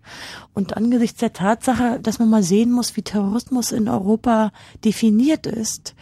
[0.54, 4.52] Und angesichts der Tatsache, dass man mal sehen muss, wie Terrorismus in Europa
[4.86, 5.96] definiert ist,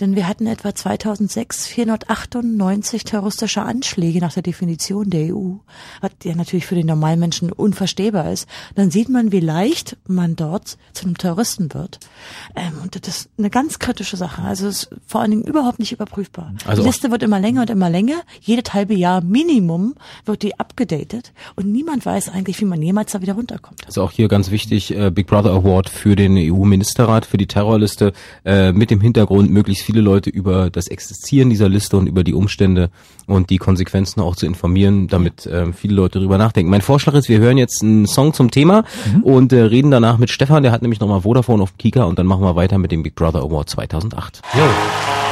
[0.00, 5.54] denn wir hatten etwa 2006 498 terroristische Anschläge nach der Definition der EU,
[6.00, 8.48] was ja natürlich für den normalen Menschen unverstehbar ist.
[8.74, 12.00] Dann sieht man, wie leicht man dort zu einem Terroristen wird.
[12.56, 14.42] Ähm, und das ist eine ganz kritische Sache.
[14.42, 16.52] Also es ist vor allen Dingen überhaupt nicht überprüfbar.
[16.66, 18.22] Also die Liste wird immer länger und immer länger.
[18.40, 19.94] Jedes halbe Jahr Minimum
[20.24, 23.86] wird die abgedatet und niemand weiß eigentlich, wie man jemals da wieder runterkommt.
[23.86, 28.12] Also auch hier ganz wichtig, äh, Big Brother Award für den EU-Ministerrat, für die Terrorliste,
[28.44, 32.34] äh, mit dem Hintergrund, möglichst viele Leute über das Existieren dieser Liste und über die
[32.34, 32.90] Umstände
[33.26, 36.70] und die Konsequenzen auch zu informieren, damit äh, viele Leute darüber nachdenken.
[36.70, 38.84] Mein Vorschlag ist, wir hören jetzt einen Song zum Thema
[39.22, 42.26] und äh, reden danach mit Stefan, der hat nämlich nochmal Vodafone auf Kika und dann
[42.26, 44.42] machen wir weiter mit dem Big Brother Award 2008.
[44.54, 45.23] Lieber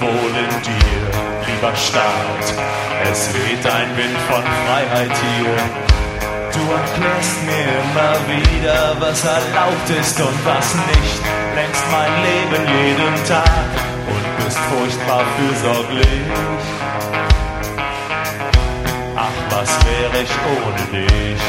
[0.00, 1.02] wohl in dir.
[1.46, 2.46] Lieber Staat,
[3.10, 5.56] es weht ein Wind von Freiheit hier.
[6.52, 11.20] Du erklärst mir immer wieder, was erlaubt ist und was nicht.
[11.54, 13.70] Lenkst mein Leben jeden Tag
[14.06, 16.06] und bist furchtbar fürsorglich.
[19.16, 21.40] Ach, was wäre ich ohne dich?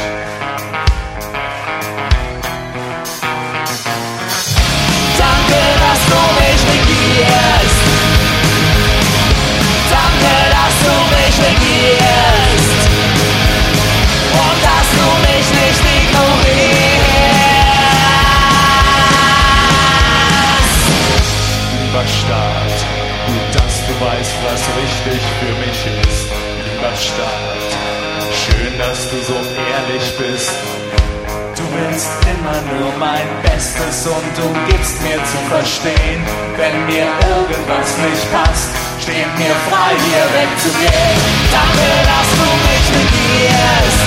[32.42, 36.20] Immer nur mein Bestes und du gibst mir zu verstehen,
[36.56, 38.70] wenn mir irgendwas nicht passt,
[39.00, 41.18] steht mir frei, hier wegzugehen.
[41.54, 44.02] Danke, dass du mich regierst.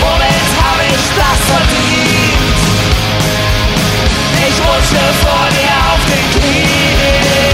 [0.00, 2.60] Womit hab ich das verdient?
[4.48, 7.51] Ich rutsche vor dir auf den Knien.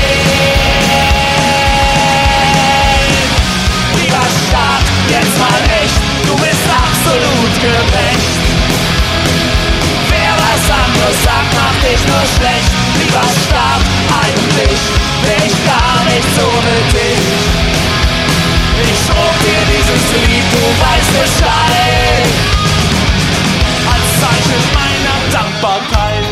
[11.09, 12.71] Macht dich nur schlecht.
[12.99, 13.83] Lieber stark,
[14.23, 14.81] eigentlich
[15.25, 17.27] wär ich gar nicht ohne dich.
[18.83, 22.31] Ich schrubb dir dieses Lied, du weißt Bescheid.
[23.93, 26.27] Als Zeichen meiner Dankbarkeit.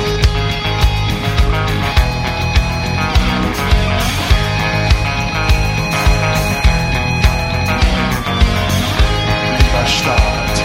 [9.58, 10.56] Lieber Staat,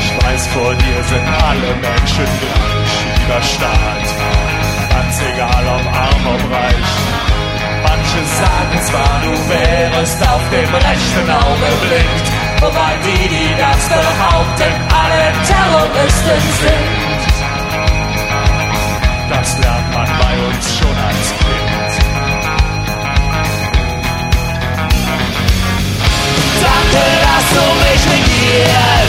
[0.00, 2.59] ich weiß, vor dir sind alle Menschen gleich.
[3.30, 4.08] Lieber Staat,
[4.90, 6.90] ganz egal ob arm ob reich.
[7.84, 12.26] Manche sagen zwar, du wärest auf dem rechten Auge blind,
[12.60, 17.20] wobei die, die das behaupten, alle Terroristen sind.
[19.30, 21.92] Das lernt man bei uns schon als Kind.
[26.66, 28.99] Danke, dass du mich regierst.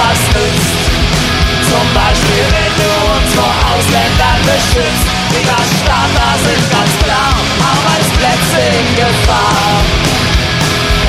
[0.00, 0.80] Was nützt.
[1.68, 5.08] Zum Beispiel, wenn du uns vor Ausländern beschützt.
[5.80, 7.34] Staat, da sind ganz klar
[7.72, 9.82] Arbeitsplätze in Gefahr.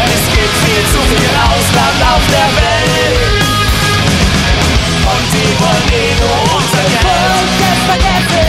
[0.05, 3.17] Es gibt viel zu viel Ausland auf der Welt.
[5.11, 8.40] Und die wollen eh nur unser Geld.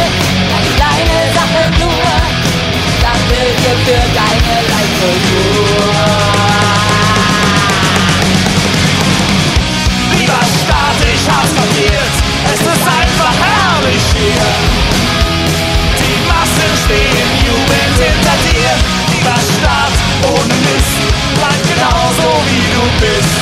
[16.93, 18.71] Massen stehen jubelnd hinter dir.
[19.13, 19.95] Lieber Staat,
[20.29, 20.97] ohne Mist,
[21.37, 23.35] bleib genauso wie du bist.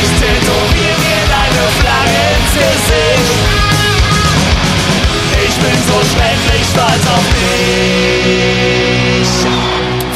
[0.00, 3.28] Ich tätowier mir deine Flagge ins Gesicht.
[5.46, 9.28] Ich bin so schrecklich stolz auf dich.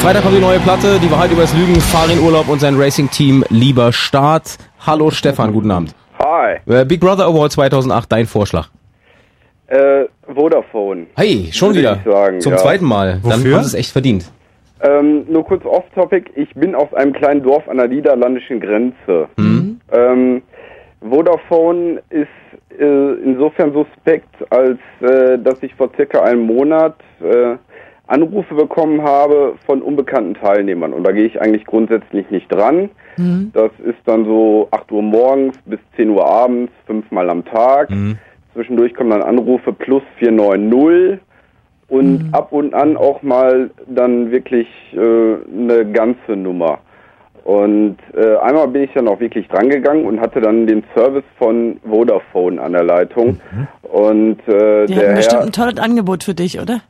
[0.03, 3.93] Freitag kommt die neue Platte, die Wahrheit übers Lügen, Farin Urlaub und sein Racing-Team Lieber
[3.93, 4.59] Start.
[4.85, 5.95] Hallo Stefan, guten Abend.
[6.19, 6.59] Hi.
[6.67, 8.69] Äh, Big Brother Award 2008, dein Vorschlag.
[11.17, 11.99] Hey, schon wieder.
[12.05, 12.59] sagen, Zum ja.
[12.59, 13.21] zweiten Mal.
[13.23, 13.57] Dann Wofür?
[13.57, 14.31] haben sie es echt verdient.
[14.81, 16.31] Ähm, nur kurz off-topic.
[16.35, 19.29] Ich bin aus einem kleinen Dorf an der niederländischen Grenze.
[19.37, 19.81] Mhm.
[19.93, 20.43] Ähm,
[21.09, 22.29] Vodafone ist
[22.81, 27.57] äh, insofern suspekt, als äh, dass ich vor circa einem Monat äh,
[28.07, 30.93] Anrufe bekommen habe von unbekannten Teilnehmern.
[30.93, 32.91] Und da gehe ich eigentlich grundsätzlich nicht dran.
[33.53, 37.91] Das ist dann so 8 Uhr morgens bis 10 Uhr abends, fünfmal am Tag.
[38.55, 41.21] Zwischendurch kommen dann Anrufe plus 490
[41.89, 46.79] und ab und an auch mal dann wirklich äh, eine ganze Nummer.
[47.45, 51.81] Und äh, einmal bin ich dann auch wirklich drangegangen und hatte dann den Service von
[51.89, 53.41] Vodafone an der Leitung.
[53.83, 56.83] Und äh, Die der haben bestimmt Herr, ein tolles Angebot für dich, oder?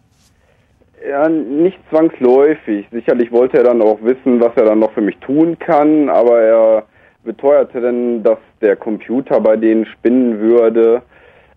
[1.09, 2.87] ja, nicht zwangsläufig.
[2.93, 6.41] Sicherlich wollte er dann auch wissen, was er dann noch für mich tun kann, aber
[6.41, 6.83] er
[7.25, 11.03] beteuerte dann, dass der Computer bei denen spinnen würde.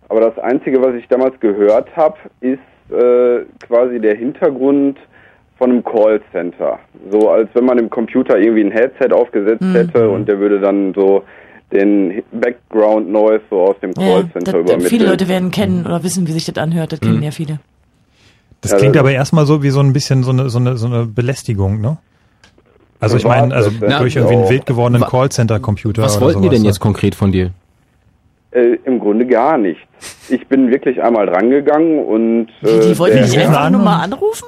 [0.10, 2.60] Aber das Einzige, was ich damals gehört habe, ist
[2.92, 4.98] äh, quasi der Hintergrund
[5.58, 6.80] von einem Callcenter.
[7.12, 9.74] So als wenn man im Computer irgendwie ein Headset aufgesetzt Mhm.
[9.74, 11.24] hätte und der würde dann so
[11.72, 14.82] den Background Noise so aus dem Ja, Callcenter das, übermitteln.
[14.90, 16.92] viele Leute werden kennen oder wissen, wie sich das anhört.
[16.92, 17.60] Das kennen ja viele.
[18.62, 20.78] Das Ja, klingt das- aber erstmal so wie so ein bisschen so eine, so eine,
[20.78, 21.98] so eine Belästigung, ne?
[23.00, 26.02] Also ich meine, also durch irgendwie einen wild gewordenen Callcenter-Computer.
[26.02, 26.68] Was oder wollten die denn ne?
[26.68, 27.52] jetzt konkret von dir?
[28.56, 29.82] Äh, Im Grunde gar nichts.
[30.30, 34.48] Ich bin wirklich einmal drangegangen und äh, Die wollten der dich einfach nur mal anrufen?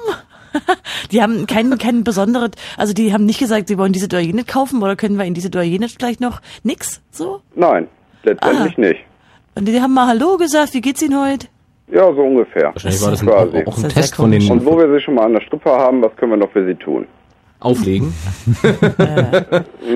[1.12, 4.44] die haben kein, kein besonderes, also die haben nicht gesagt, sie wollen diese oder jene
[4.44, 7.42] kaufen oder können wir in diese oder jene vielleicht noch nix, so?
[7.54, 7.86] Nein,
[8.22, 8.80] letztendlich Ah.
[8.80, 9.00] nicht.
[9.56, 11.48] Und die haben mal Hallo gesagt, wie geht's Ihnen heute?
[11.92, 12.70] Ja, so ungefähr.
[12.72, 13.64] Wahrscheinlich war das ein, Quasi.
[13.66, 16.02] auch ein Test von den Und wo wir sie schon mal an der Strippe haben,
[16.02, 17.06] was können wir noch für sie tun?
[17.60, 18.14] Auflegen.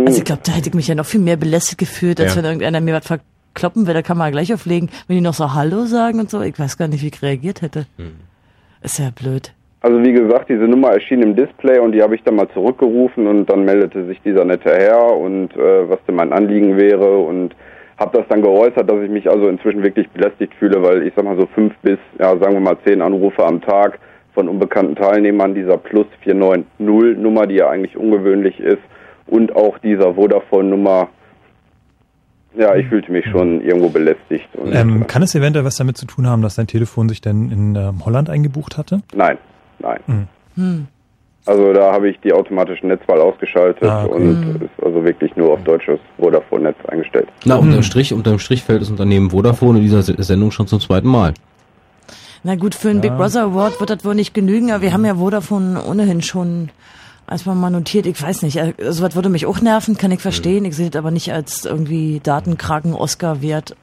[0.06, 2.38] Also ich glaube, da hätte ich mich ja noch viel mehr belästigt gefühlt, als Ja.
[2.38, 3.04] wenn irgendeiner mir was
[3.52, 4.88] verkloppen will, da kann man gleich auflegen.
[5.06, 7.62] Wenn die noch so Hallo sagen und so, ich weiß gar nicht, wie ich reagiert
[7.62, 7.86] hätte.
[8.82, 9.52] Ist ja blöd.
[9.80, 13.26] Also wie gesagt, diese Nummer erschien im Display und die habe ich dann mal zurückgerufen
[13.26, 17.54] und dann meldete sich dieser nette Herr und äh, was denn mein Anliegen wäre und
[17.98, 21.24] habe das dann geäußert, dass ich mich also inzwischen wirklich belästigt fühle, weil ich sag
[21.24, 23.98] mal so fünf bis, ja sagen wir mal zehn Anrufe am Tag
[24.34, 28.82] von unbekannten Teilnehmern dieser Plus 490 Nummer, die ja eigentlich ungewöhnlich ist
[29.26, 31.08] und auch dieser Vodafone Nummer.
[32.56, 34.46] Ja, ich fühlte mich schon irgendwo belästigt.
[34.54, 37.50] Und, Ähm, kann es eventuell was damit zu tun haben, dass dein Telefon sich denn
[37.50, 39.00] in ähm, Holland eingebucht hatte?
[39.14, 39.38] Nein,
[39.78, 40.28] nein.
[40.56, 40.86] Hm.
[41.46, 44.14] Also da habe ich die automatische Netzwahl ausgeschaltet Ah, okay.
[44.14, 47.26] und ist also also wirklich nur auf deutsches Vodafone-Netz eingestellt.
[47.44, 50.78] Na, unterm Strich, unterm Strich fällt das Unternehmen Vodafone in dieser Se- Sendung schon zum
[50.78, 51.32] zweiten Mal.
[52.44, 55.04] Na gut, für einen Big Brother Award wird das wohl nicht genügen, aber wir haben
[55.04, 56.68] ja Vodafone ohnehin schon
[57.32, 58.06] erstmal mal notiert.
[58.06, 60.64] Ich weiß nicht, äh, sowas würde mich auch nerven, kann ich verstehen.
[60.64, 63.74] Ich sehe das aber nicht als irgendwie Datenkraken Oscar wert.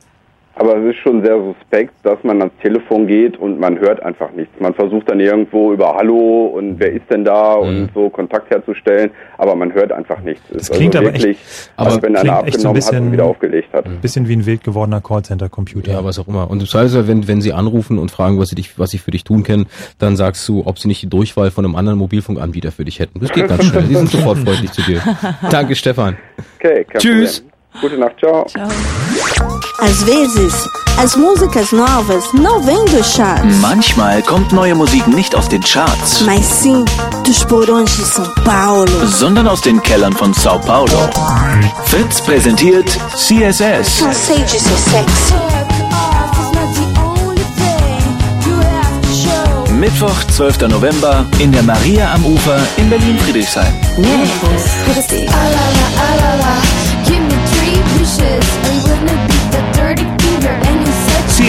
[0.59, 4.29] Aber es ist schon sehr suspekt, dass man ans Telefon geht und man hört einfach
[4.33, 4.51] nichts.
[4.59, 9.09] Man versucht dann irgendwo über Hallo und wer ist denn da und so Kontakt herzustellen,
[9.37, 10.43] aber man hört einfach nichts.
[10.51, 12.67] Es ist klingt also aber wirklich, echt- als aber wenn einer echt so ein abgenommen
[12.67, 14.01] hat und bisschen- wieder aufgelegt hat.
[14.01, 15.91] Bisschen wie ein wild gewordener Callcenter-Computer.
[15.93, 16.49] Ja, was auch immer.
[16.51, 19.11] Und das heißt, wenn, wenn sie anrufen und fragen, was sie dich, was sie für
[19.11, 19.65] dich tun können,
[19.97, 23.21] dann sagst du, ob sie nicht die Durchwahl von einem anderen Mobilfunkanbieter für dich hätten.
[23.21, 23.83] Das geht ganz schnell.
[23.83, 25.01] Die sind sofort freundlich zu dir.
[25.49, 26.17] Danke, Stefan.
[26.59, 27.39] Okay, Tschüss.
[27.39, 27.49] Problem.
[27.81, 29.58] Gute Nacht, ciao.
[29.81, 30.53] Às vezes,
[30.97, 36.21] as músicas novas não vêm dos charts, Manchmal kommt neue Musik nicht aus den Charts,
[36.21, 36.83] mas sim
[37.23, 39.07] dos porões de São Paulo.
[39.07, 41.09] sondern aus den Kellern von Sao Paulo.
[41.85, 43.99] Fritz präsentiert CSS.
[43.99, 45.33] Cansei de ser sexy.
[49.71, 50.67] Mittwoch, 12.
[50.67, 53.73] November in der Maria am Ufer in Berlin-Friedrichshain.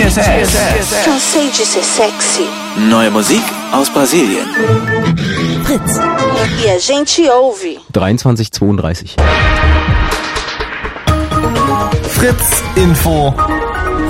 [0.01, 1.05] CSS.
[1.05, 2.49] Cansei de ser sexy.
[2.89, 4.47] Neue Musik aus Brasilien.
[5.63, 5.99] Fritz.
[6.65, 7.79] E a gente ouve.
[7.93, 9.17] 2332.
[12.09, 13.35] Fritz Info.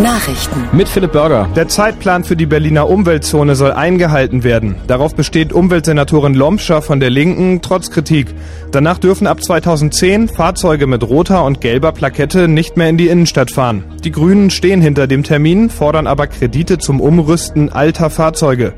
[0.00, 0.64] Nachrichten.
[0.72, 1.46] Mit Philipp Burger.
[1.54, 4.76] Der Zeitplan für die Berliner Umweltzone soll eingehalten werden.
[4.86, 8.28] Darauf besteht Umweltsenatorin Lomscher von der Linken trotz Kritik.
[8.72, 13.50] Danach dürfen ab 2010 Fahrzeuge mit roter und gelber Plakette nicht mehr in die Innenstadt
[13.50, 13.84] fahren.
[14.02, 18.72] Die Grünen stehen hinter dem Termin, fordern aber Kredite zum Umrüsten alter Fahrzeuge.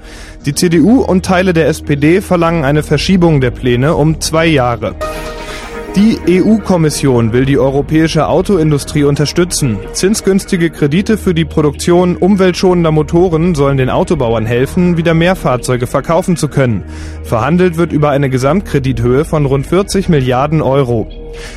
[0.45, 4.97] Die CDU und Teile der SPD verlangen eine Verschiebung der Pläne um zwei Jahre.
[5.95, 9.79] Die EU-Kommission will die europäische Autoindustrie unterstützen.
[9.93, 16.39] Zinsgünstige Kredite für die Produktion umweltschonender Motoren sollen den Autobauern helfen, wieder mehr Fahrzeuge verkaufen
[16.39, 16.85] zu können.
[17.25, 21.11] Verhandelt wird über eine Gesamtkredithöhe von rund 40 Milliarden Euro.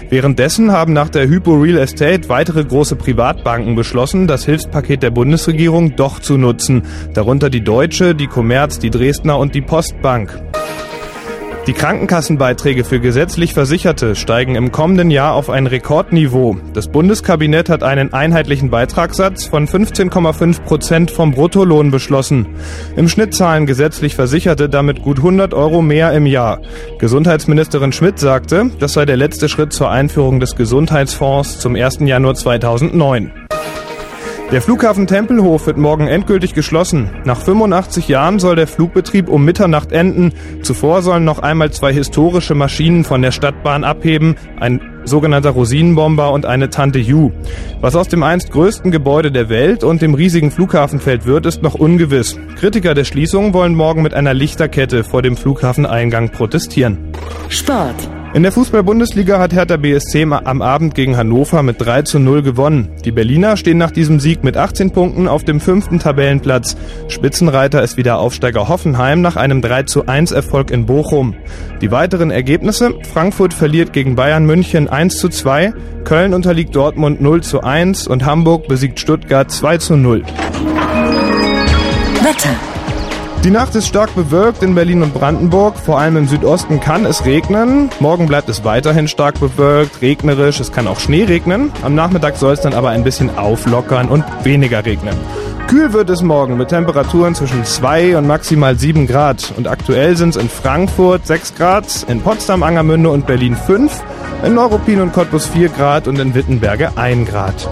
[0.09, 5.95] Währenddessen haben nach der Hypo Real Estate weitere große Privatbanken beschlossen, das Hilfspaket der Bundesregierung
[5.95, 6.83] doch zu nutzen,
[7.13, 10.37] darunter die Deutsche, die Commerz, die Dresdner und die Postbank.
[11.67, 16.57] Die Krankenkassenbeiträge für gesetzlich Versicherte steigen im kommenden Jahr auf ein Rekordniveau.
[16.75, 22.45] Das Bundeskabinett hat einen einheitlichen Beitragssatz von 15,5 Prozent vom Bruttolohn beschlossen.
[22.95, 26.59] Im Schnitt zahlen gesetzlich Versicherte damit gut 100 Euro mehr im Jahr.
[26.99, 31.97] Gesundheitsministerin Schmidt sagte, das sei der letzte Schritt zur Einführung des Gesundheitsfonds zum 1.
[32.01, 33.44] Januar 2009.
[34.51, 37.09] Der Flughafen Tempelhof wird morgen endgültig geschlossen.
[37.25, 40.33] Nach 85 Jahren soll der Flugbetrieb um Mitternacht enden.
[40.61, 46.45] Zuvor sollen noch einmal zwei historische Maschinen von der Stadtbahn abheben, ein sogenannter Rosinenbomber und
[46.45, 47.31] eine Tante Ju.
[47.81, 51.73] Was aus dem einst größten Gebäude der Welt und dem riesigen Flughafenfeld wird, ist noch
[51.73, 52.37] ungewiss.
[52.55, 56.99] Kritiker der Schließung wollen morgen mit einer Lichterkette vor dem Flughafeneingang protestieren.
[57.49, 57.95] Sport.
[58.35, 62.89] In der Fußball-Bundesliga hat Hertha BSC am Abend gegen Hannover mit 3 zu 0 gewonnen.
[63.05, 66.75] Die Berliner stehen nach diesem Sieg mit 18 Punkten auf dem fünften Tabellenplatz.
[67.07, 71.33] Spitzenreiter ist wieder Aufsteiger Hoffenheim nach einem 3 zu 1 Erfolg in Bochum.
[71.79, 77.41] Die weiteren Ergebnisse, Frankfurt verliert gegen Bayern München 1 zu 2, Köln unterliegt Dortmund 0
[77.41, 80.23] zu 1 und Hamburg besiegt Stuttgart 2 zu 0.
[82.21, 82.74] Wetter.
[83.45, 85.77] Die Nacht ist stark bewölkt in Berlin und Brandenburg.
[85.77, 87.91] Vor allem im Südosten kann es regnen.
[87.99, 90.59] Morgen bleibt es weiterhin stark bewölkt, regnerisch.
[90.59, 91.71] Es kann auch Schnee regnen.
[91.83, 95.15] Am Nachmittag soll es dann aber ein bisschen auflockern und weniger regnen.
[95.67, 99.53] Kühl wird es morgen mit Temperaturen zwischen 2 und maximal 7 Grad.
[99.55, 104.03] Und aktuell sind es in Frankfurt 6 Grad, in Potsdam, Angermünde und Berlin 5,
[104.43, 107.69] in Neuruppin und Cottbus 4 Grad und in Wittenberge 1 Grad.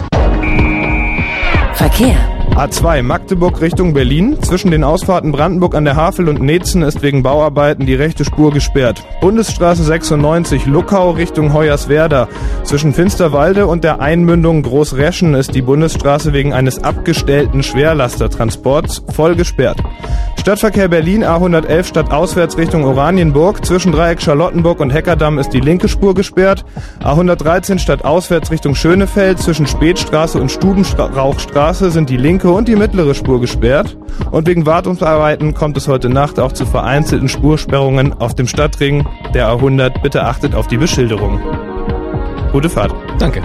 [1.73, 2.32] Verkehr.
[2.55, 4.38] A2 Magdeburg Richtung Berlin.
[4.43, 8.51] Zwischen den Ausfahrten Brandenburg an der Havel und Netzen ist wegen Bauarbeiten die rechte Spur
[8.51, 9.03] gesperrt.
[9.21, 12.27] Bundesstraße 96 Luckau Richtung Hoyerswerda.
[12.63, 19.81] Zwischen Finsterwalde und der Einmündung Großreschen ist die Bundesstraße wegen eines abgestellten Schwerlastertransports voll gesperrt.
[20.43, 23.65] Stadtverkehr Berlin A111 stadtauswärts Richtung Oranienburg.
[23.65, 26.65] Zwischen Dreieck Charlottenburg und Heckerdamm ist die linke Spur gesperrt.
[27.01, 29.39] A113 stadtauswärts Richtung Schönefeld.
[29.39, 33.97] Zwischen Spätstraße und Stubenrauchstraße sind die linke und die mittlere Spur gesperrt.
[34.31, 39.49] Und wegen Wartungsarbeiten kommt es heute Nacht auch zu vereinzelten Spursperrungen auf dem Stadtring der
[39.49, 40.01] A100.
[40.01, 41.39] Bitte achtet auf die Beschilderung.
[42.51, 42.93] Gute Fahrt.
[43.19, 43.41] Danke.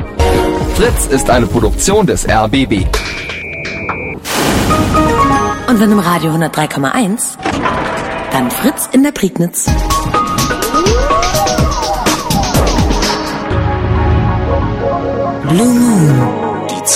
[0.74, 2.84] Fritz ist eine Produktion des RBB.
[5.68, 7.36] Und wenn im Radio 103,1,
[8.32, 9.66] dann Fritz in der Prignitz.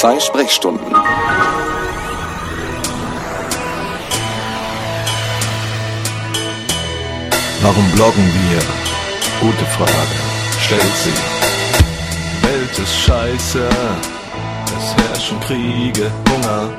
[0.03, 0.97] Polizei-Sprechstunden.
[7.63, 8.59] Warum bloggen wir?
[9.41, 10.17] Gute Frage,
[10.61, 11.15] stellt sie.
[12.45, 13.69] Welt ist scheiße,
[14.77, 16.71] es herrschen Kriege, Hunger,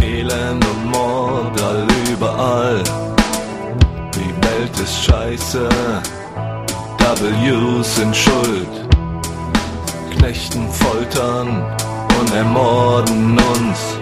[0.00, 2.84] Elend und Mord all überall.
[4.14, 5.68] Die Welt ist scheiße,
[6.98, 8.68] W's sind schuld.
[10.16, 11.64] Knechten, foltern
[12.20, 13.98] und ermorden uns.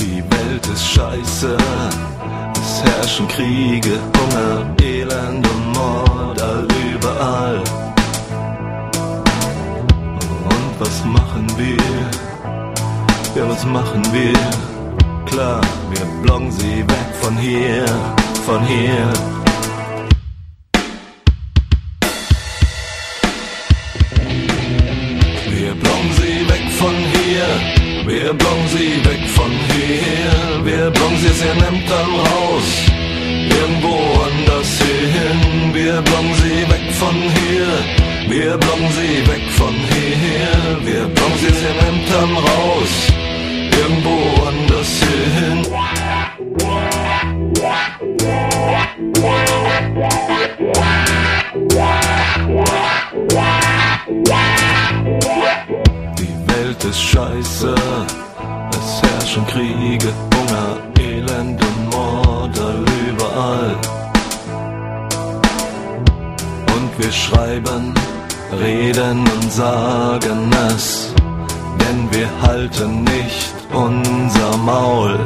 [0.00, 1.56] Die Welt ist scheiße,
[2.54, 7.62] es herrschen Kriege, Hunger, Elend und Mord all überall.
[10.44, 11.76] Und was machen wir?
[13.34, 14.34] Ja, was machen wir?
[15.24, 17.86] Klar, wir bloggen sie weg von hier,
[18.44, 19.35] von hier.
[28.26, 30.64] Wir bloggen sie weg von hier.
[30.64, 32.68] Wir bloggen sie aus ihren Ämtern raus,
[33.60, 33.96] irgendwo
[34.28, 35.72] anders hin.
[35.72, 37.70] Wir bloggen sie weg von hier,
[38.28, 40.54] wir bloggen sie weg von hier.
[40.88, 42.92] Wir bloggen sie aus ihren Ämtern raus,
[43.80, 44.16] irgendwo
[44.50, 44.90] anders
[45.38, 45.58] hin.
[53.38, 53.65] Die
[56.66, 57.74] Welt ist scheiße,
[58.70, 63.76] es herrschen Kriege, Hunger, Elend und Mord all überall.
[66.74, 67.94] Und wir schreiben,
[68.60, 71.12] reden und sagen es,
[71.80, 75.20] denn wir halten nicht unser Maul.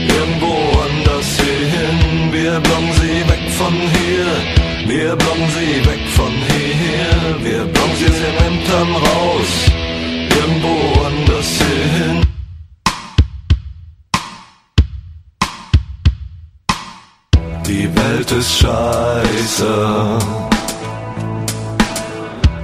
[0.08, 2.32] irgendwo anders hin.
[2.32, 4.28] Wir bloggen sie weg von hier,
[4.88, 9.52] wir bloggen sie weg von hier, wir bloggen sie aus ihren Ämtern raus,
[10.40, 10.76] irgendwo
[11.06, 12.24] anders hin.
[17.68, 20.20] Die Welt ist scheiße.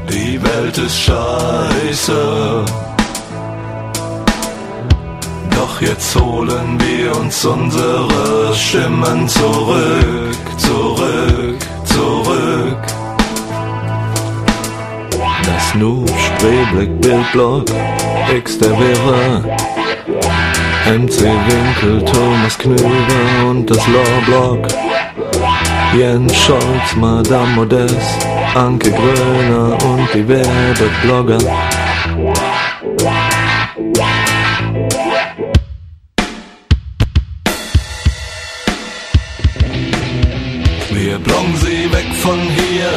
[0.09, 2.92] Die Welt ist scheiße.
[5.73, 12.77] Doch jetzt holen wir uns unsere Stimmen zurück, zurück, zurück.
[15.43, 17.65] Das Noob, Spreeblick, Bildblock,
[18.37, 19.57] X der Wäre,
[20.95, 24.67] MC Winkel, Thomas Knüber und das Lawblock.
[25.97, 31.39] Jens Scholz, Madame Modest, Anke Gröner und die Werbeblogger.
[41.23, 42.91] Wir bloggen sie weg von hier,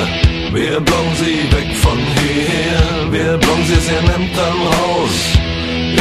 [0.52, 5.16] wir bloggen sie weg von hier, wir bloggen sie aus ihren Ämtern raus,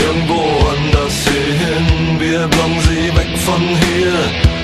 [0.03, 0.41] irgendwo
[0.73, 2.19] anders hin.
[2.19, 4.17] Wir bloggen sie weg von hier,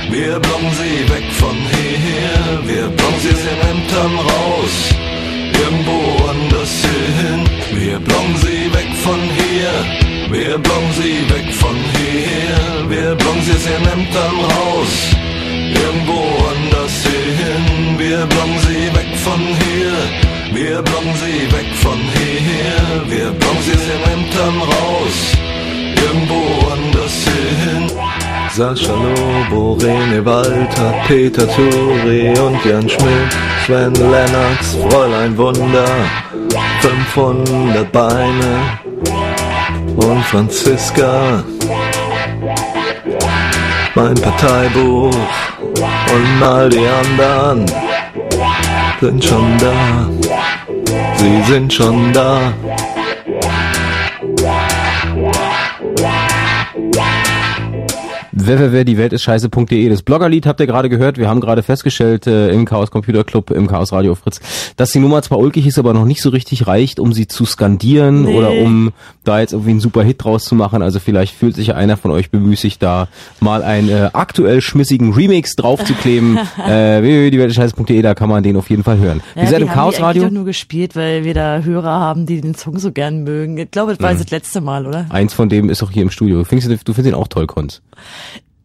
[0.10, 4.76] wir bloggen sie weg von hier, wir bloggen sie aus ihren Ämtern raus,
[5.64, 6.00] irgendwo
[6.34, 7.42] anders hin.
[7.80, 9.74] Wir bloggen sie weg von hier,
[10.32, 15.20] wir bloggen sie weg von hier, wir bloggen sie aus ihren Ämtern raus,
[15.73, 16.22] irgendwo
[16.53, 17.98] anders hin.
[17.98, 19.95] Wir bloggen sie weg von hier,
[20.53, 25.18] wir bloggen sie weg von hier, wir bloggen sie ihren Ämtern raus,
[26.06, 26.41] irgendwo
[26.73, 27.91] anders hin.
[28.53, 33.31] Sascha Lobo, René Walter, Peter Turi und Jan Schmidt,
[33.65, 35.85] Sven Lennox, Fräulein Wunder,
[36.81, 38.80] 500 Beine
[39.95, 41.43] und Franziska.
[43.95, 45.15] Mein Parteibuch
[46.14, 47.66] und all die anderen
[51.48, 51.74] sind
[58.45, 59.89] scheiße.de.
[59.89, 61.18] Das Bloggerlied habt ihr gerade gehört.
[61.18, 64.39] Wir haben gerade festgestellt äh, im Chaos Computer Club, im Chaos Radio Fritz,
[64.77, 67.45] dass die Nummer zwar ulkig ist, aber noch nicht so richtig reicht, um sie zu
[67.45, 68.35] skandieren Nee.
[68.38, 68.91] oder um
[69.23, 70.81] da jetzt irgendwie einen super Hit draus zu machen.
[70.81, 73.07] Also vielleicht fühlt sich einer von euch bemüßigt, da
[73.39, 76.38] mal einen äh, aktuell schmissigen Remix draufzukleben.
[76.68, 79.22] äh, www, die Welt ist scheiße.de, da kann man den auf jeden Fall hören.
[79.35, 80.30] Ja, seid die im Chaos Radio.
[80.30, 83.57] nur gespielt, weil wir da Hörer haben, die den Song so gern mögen.
[83.57, 84.18] Ich glaube, das war Mhm.
[84.19, 85.05] das letzte Mal, oder?
[85.09, 86.39] Eins von dem ist auch hier im Studio.
[86.39, 87.81] Du findest, du findest ihn auch toll, Konz.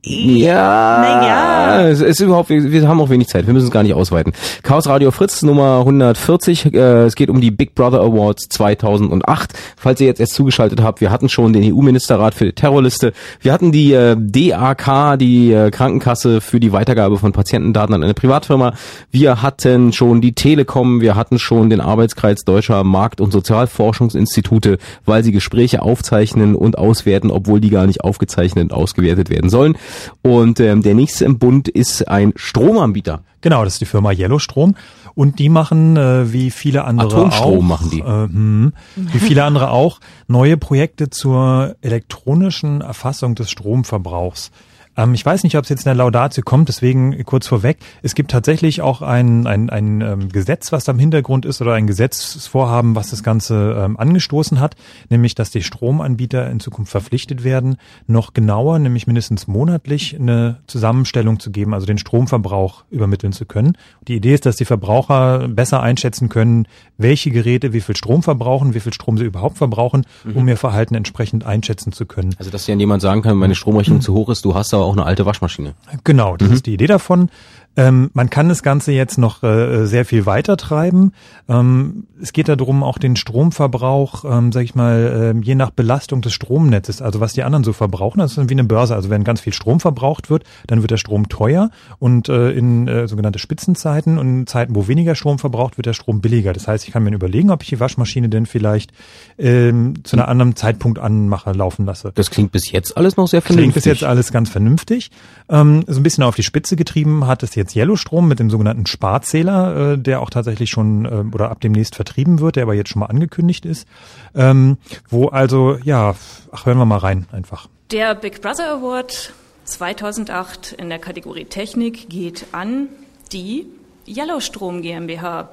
[0.08, 1.88] Ja, Naja.
[1.88, 4.34] es ist überhaupt, wir, haben auch wenig Zeit, wir müssen es gar nicht ausweiten.
[4.62, 9.52] Chaos Radio Fritz Nummer 140, äh, es geht um die Big Brother Awards 2008.
[9.76, 13.52] Falls ihr jetzt erst zugeschaltet habt, wir hatten schon den EU-Ministerrat für die Terrorliste, wir
[13.52, 18.74] hatten die äh, DAK, die äh, Krankenkasse für die Weitergabe von Patientendaten an eine Privatfirma,
[19.10, 25.24] wir hatten schon die Telekom, wir hatten schon den Arbeitskreis Deutscher Markt- und Sozialforschungsinstitute, weil
[25.24, 29.76] sie Gespräche aufzeichnen und auswerten, obwohl die gar nicht aufgezeichnet und ausgewertet werden sollen.
[30.22, 33.22] Und ähm, der nächste im Bund ist ein Stromanbieter.
[33.40, 34.74] Genau, das ist die Firma Yellowstrom
[35.14, 38.00] und die machen äh, wie viele andere Atomstrom auch, machen die.
[38.00, 44.50] Äh, hm, wie viele andere auch neue Projekte zur elektronischen Erfassung des Stromverbrauchs.
[44.96, 47.78] Ähm, ich weiß nicht, ob es jetzt in der Laudatio kommt, deswegen kurz vorweg.
[48.02, 51.74] Es gibt tatsächlich auch ein, ein, ein ähm, Gesetz, was da im Hintergrund ist oder
[51.74, 54.76] ein Gesetzesvorhaben, was das Ganze ähm, angestoßen hat,
[55.10, 61.40] nämlich, dass die Stromanbieter in Zukunft verpflichtet werden, noch genauer, nämlich mindestens monatlich eine Zusammenstellung
[61.40, 63.76] zu geben, also den Stromverbrauch übermitteln zu können.
[64.08, 66.66] Die Idee ist, dass die Verbraucher besser einschätzen können,
[66.98, 70.94] welche Geräte wie viel Strom verbrauchen, wie viel Strom sie überhaupt verbrauchen, um ihr Verhalten
[70.94, 72.34] entsprechend einschätzen zu können.
[72.38, 74.85] Also dass ja jemand sagen kann, wenn meine Stromrechnung zu hoch ist, du hast aber
[74.86, 75.74] auch eine alte Waschmaschine.
[76.04, 77.30] Genau, das ist die Idee davon.
[77.76, 81.12] Ähm, man kann das Ganze jetzt noch äh, sehr viel weiter treiben.
[81.48, 86.22] Ähm, es geht darum, auch den Stromverbrauch, ähm, sag ich mal, ähm, je nach Belastung
[86.22, 88.94] des Stromnetzes, also was die anderen so verbrauchen, das ist wie eine Börse.
[88.94, 92.88] Also wenn ganz viel Strom verbraucht wird, dann wird der Strom teuer und äh, in
[92.88, 96.52] äh, sogenannte Spitzenzeiten und in Zeiten, wo weniger Strom verbraucht, wird der Strom billiger.
[96.52, 98.92] Das heißt, ich kann mir überlegen, ob ich die Waschmaschine denn vielleicht
[99.38, 102.12] ähm, zu einem anderen Zeitpunkt anmache, laufen lasse.
[102.14, 103.82] Das klingt bis jetzt alles noch sehr Klingt vernünftig.
[103.82, 105.10] bis jetzt alles ganz vernünftig.
[105.50, 108.86] Ähm, so ein bisschen auf die Spitze getrieben hat es jetzt Yellowstrom mit dem sogenannten
[108.86, 112.90] Sparzähler, äh, der auch tatsächlich schon äh, oder ab demnächst vertrieben wird, der aber jetzt
[112.90, 113.88] schon mal angekündigt ist.
[114.34, 114.76] Ähm,
[115.08, 116.14] wo also, ja,
[116.52, 117.68] ach, hören wir mal rein einfach.
[117.90, 119.32] Der Big Brother Award
[119.64, 122.88] 2008 in der Kategorie Technik geht an
[123.32, 123.66] die
[124.06, 125.50] Yellowstrom GmbH,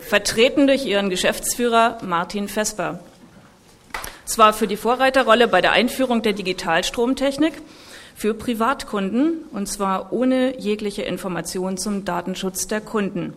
[0.00, 3.00] vertreten durch ihren Geschäftsführer Martin Vesper.
[4.26, 7.54] Es war für die Vorreiterrolle bei der Einführung der Digitalstromtechnik
[8.20, 13.32] für Privatkunden und zwar ohne jegliche Information zum Datenschutz der Kunden.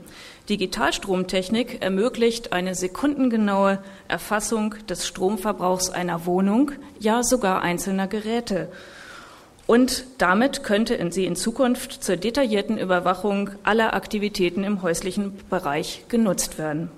[0.49, 3.79] Digitalstromtechnik ermöglicht eine sekundengenaue
[4.09, 8.67] Erfassung des Stromverbrauchs einer Wohnung, ja sogar einzelner Geräte.
[9.67, 16.57] Und damit könnte sie in Zukunft zur detaillierten Überwachung aller Aktivitäten im häuslichen Bereich genutzt
[16.57, 16.91] werden.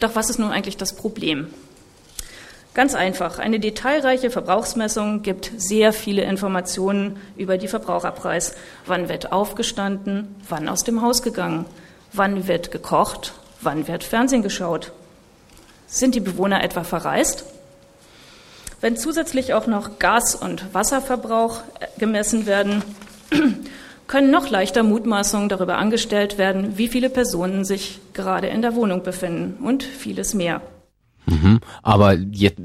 [0.00, 1.46] Doch was ist nun eigentlich das Problem?
[2.78, 8.54] Ganz einfach, eine detailreiche Verbrauchsmessung gibt sehr viele Informationen über die Verbraucherpreis.
[8.86, 11.64] Wann wird aufgestanden, wann aus dem Haus gegangen,
[12.12, 14.92] wann wird gekocht, wann wird Fernsehen geschaut.
[15.88, 17.46] Sind die Bewohner etwa verreist?
[18.80, 21.62] Wenn zusätzlich auch noch Gas- und Wasserverbrauch
[21.98, 22.84] gemessen werden,
[24.06, 29.02] können noch leichter Mutmaßungen darüber angestellt werden, wie viele Personen sich gerade in der Wohnung
[29.02, 30.60] befinden und vieles mehr.
[31.28, 31.60] Mhm.
[31.82, 32.58] Aber jetzt,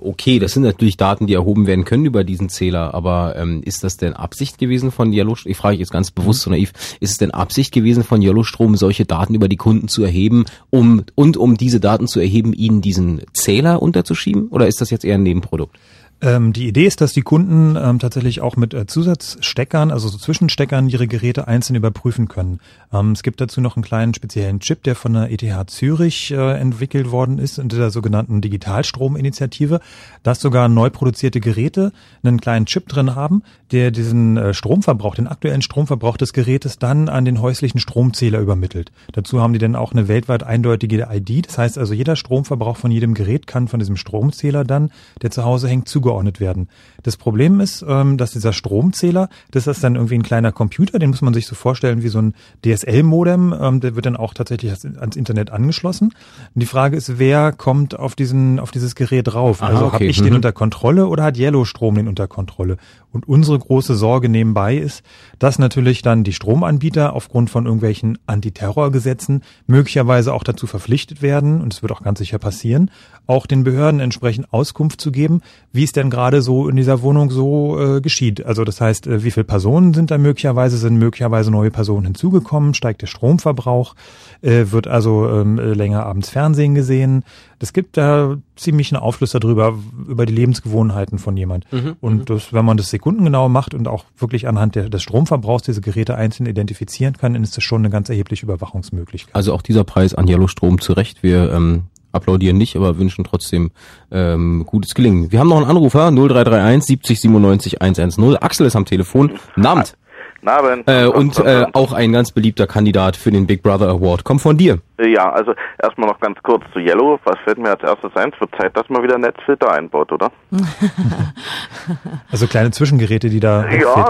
[0.00, 3.84] okay, das sind natürlich Daten, die erhoben werden können über diesen Zähler, aber ähm, ist
[3.84, 5.50] das denn Absicht gewesen von Yellowstrom?
[5.50, 9.04] Ich frage jetzt ganz bewusst so naiv, ist es denn Absicht gewesen von Yellowstrom, solche
[9.04, 13.22] Daten über die Kunden zu erheben, um und um diese Daten zu erheben, ihnen diesen
[13.32, 14.48] Zähler unterzuschieben?
[14.48, 15.76] Oder ist das jetzt eher ein Nebenprodukt?
[16.22, 20.18] Ähm, die Idee ist, dass die Kunden ähm, tatsächlich auch mit äh, Zusatzsteckern, also so
[20.18, 22.60] Zwischensteckern, ihre Geräte einzeln überprüfen können.
[22.92, 26.58] Ähm, es gibt dazu noch einen kleinen speziellen Chip, der von der ETH Zürich äh,
[26.58, 29.80] entwickelt worden ist, in der sogenannten Digitalstrominitiative,
[30.22, 31.90] dass sogar neu produzierte Geräte
[32.22, 33.42] einen kleinen Chip drin haben,
[33.72, 38.92] der diesen äh, Stromverbrauch, den aktuellen Stromverbrauch des Gerätes dann an den häuslichen Stromzähler übermittelt.
[39.12, 41.46] Dazu haben die dann auch eine weltweit eindeutige ID.
[41.46, 44.90] Das heißt also, jeder Stromverbrauch von jedem Gerät kann von diesem Stromzähler dann,
[45.22, 46.09] der zu Hause hängt, zugeordnet
[46.40, 46.68] werden.
[47.02, 51.10] Das Problem ist, ähm, dass dieser Stromzähler, das ist dann irgendwie ein kleiner Computer, den
[51.10, 52.34] muss man sich so vorstellen wie so ein
[52.64, 56.12] DSL-Modem, ähm, der wird dann auch tatsächlich ans Internet angeschlossen.
[56.54, 59.62] Und die Frage ist, wer kommt auf diesen, auf dieses Gerät drauf?
[59.62, 59.94] Aha, also okay.
[59.94, 60.24] habe ich Mhm.
[60.24, 62.76] den unter Kontrolle oder hat Yellowstrom den unter Kontrolle?
[63.12, 65.02] Und unsere große Sorge nebenbei ist,
[65.38, 71.72] dass natürlich dann die Stromanbieter aufgrund von irgendwelchen Antiterrorgesetzen möglicherweise auch dazu verpflichtet werden, und
[71.72, 72.90] es wird auch ganz sicher passieren,
[73.26, 75.40] auch den Behörden entsprechend Auskunft zu geben,
[75.72, 78.44] wie es denn gerade so in dieser Wohnung so äh, geschieht.
[78.44, 82.74] Also das heißt, äh, wie viele Personen sind da möglicherweise, sind möglicherweise neue Personen hinzugekommen,
[82.74, 83.94] steigt der Stromverbrauch,
[84.42, 87.24] äh, wird also ähm, äh, länger abends Fernsehen gesehen.
[87.58, 89.74] Das gibt da ziemlich einen Aufschluss darüber,
[90.08, 91.70] über die Lebensgewohnheiten von jemand.
[91.72, 95.64] Mhm, Und das, wenn man das sekundengenau macht und auch wirklich anhand der, des Stromverbrauchs
[95.64, 99.34] diese Geräte einzeln identifizieren kann, dann ist das schon eine ganz erhebliche Überwachungsmöglichkeit.
[99.34, 101.22] Also auch dieser Preis an Yellowstrom zu Recht.
[101.22, 103.70] Wir ähm, applaudieren nicht, aber wünschen trotzdem
[104.10, 105.32] ähm, gutes Gelingen.
[105.32, 108.36] Wir haben noch einen Anrufer, 0331 70 97 110.
[108.36, 109.38] Axel ist am Telefon.
[109.56, 109.96] Namt.
[110.44, 110.88] Abend.
[110.88, 114.24] Äh, und äh, auch ein ganz beliebter Kandidat für den Big Brother Award.
[114.24, 114.78] Kommt von dir.
[114.98, 117.18] Ja, also erstmal noch ganz kurz zu Yellow.
[117.24, 118.32] Was fällt mir als erstes ein?
[118.34, 120.30] Es wird Zeit, dass man wieder Netzfilter einbaut, oder?
[122.30, 124.08] Also kleine Zwischengeräte, die da Ja,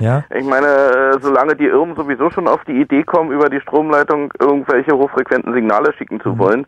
[0.00, 0.24] Ja?
[0.34, 4.32] ich meine, äh, solange die Irren sowieso schon auf die Idee kommen, über die Stromleitung
[4.40, 6.20] irgendwelche hochfrequenten Signale schicken Mhm.
[6.22, 6.66] zu wollen,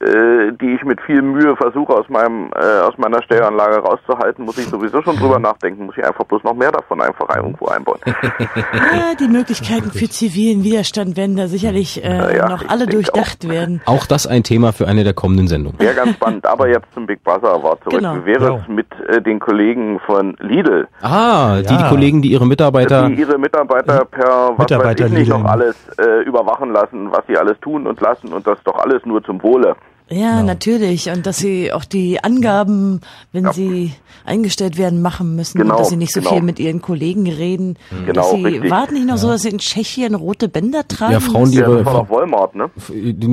[0.00, 4.58] äh, die ich mit viel Mühe versuche aus meinem äh, aus meiner Stereoanlage rauszuhalten, muss
[4.58, 5.20] ich sowieso schon Mhm.
[5.20, 7.98] drüber nachdenken, muss ich einfach bloß noch mehr davon einfach irgendwo einbauen.
[8.38, 13.80] Ja, die Möglichkeiten für zivilen Widerstand werden da sicherlich äh, Ja, noch alle durchdacht werden.
[13.86, 15.78] Auch das ein Thema für eine der kommenden Sendungen.
[15.80, 17.98] Wäre ganz spannend, aber jetzt zum Big Brother Award zurück.
[17.98, 18.16] Genau.
[18.16, 18.60] Wie wäre Genau.
[18.62, 20.86] es mit äh, den Kollegen von Lidl?
[21.02, 21.88] Ah, die, die Ja.
[21.88, 22.67] Kollegen, die ihre Mitarbeiter...
[23.08, 27.26] die ihre Mitarbeiter per was Mitarbeiter weiß ich nicht noch alles äh, überwachen lassen, was
[27.26, 29.76] sie alles tun und lassen und das doch alles nur zum Wohle.
[30.10, 31.10] Ja, natürlich.
[31.10, 33.00] Und dass sie auch die Angaben,
[33.32, 33.92] wenn sie
[34.24, 35.58] eingestellt werden, machen müssen.
[35.58, 36.34] Genau, und dass sie nicht so genau.
[36.34, 37.76] viel mit ihren Kollegen reden.
[38.06, 38.70] Genau, dass sie richtig.
[38.70, 41.12] warten nicht noch so, dass sie in Tschechien rote Bänder tragen.
[41.12, 41.76] Ja, Frauen, die Ja, ihre...
[41.78, 42.70] das war doch Walmart, ne?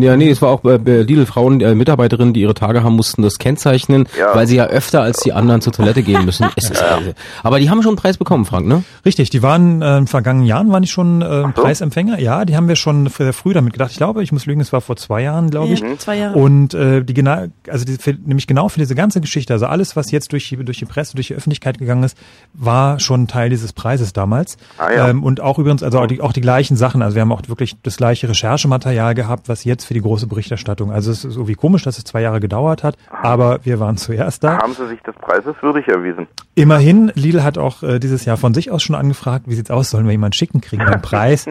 [0.02, 2.96] Ja, nee, es war auch bei bei Lidl Frauen, äh, Mitarbeiterinnen, die ihre Tage haben,
[2.96, 4.34] mussten das kennzeichnen, Ja.
[4.34, 6.48] weil sie ja öfter als die anderen zur Toilette gehen müssen.
[6.56, 7.12] Es ist, also,
[7.44, 8.84] aber die haben schon einen Preis bekommen, Frank, ne?
[9.06, 12.20] Richtig, die waren äh, in vergangenen Jahren waren die schon äh, Preisempfänger.
[12.20, 13.92] Ja, die haben wir schon sehr früh damit gedacht.
[13.92, 15.80] Ich glaube, ich muss lügen, es war vor zwei Jahren, glaube ich.
[15.82, 16.38] Ja, zwei Jahre.
[16.38, 19.96] Und äh, die genau, also die, für, nämlich genau für diese ganze Geschichte, also alles,
[19.96, 22.18] was jetzt durch die, durch die Presse, durch die Öffentlichkeit gegangen ist,
[22.54, 24.58] war schon Teil dieses Preises damals.
[24.78, 25.10] Ah, ja.
[25.10, 27.02] ähm, und auch übrigens, also auch die, auch die gleichen Sachen.
[27.02, 30.92] Also wir haben auch wirklich das gleiche Recherchematerial gehabt, was jetzt für die große Berichterstattung.
[30.92, 34.44] Also es ist irgendwie komisch, dass es zwei Jahre gedauert hat, aber wir waren zuerst
[34.44, 34.60] da.
[34.60, 36.28] Haben sie sich des Preises würdig erwiesen?
[36.56, 39.90] Immerhin, Lidl hat auch äh, dieses Jahr von sich aus schon angefragt, wie sieht's aus,
[39.90, 41.46] sollen wir jemanden schicken, kriegen wir einen Preis?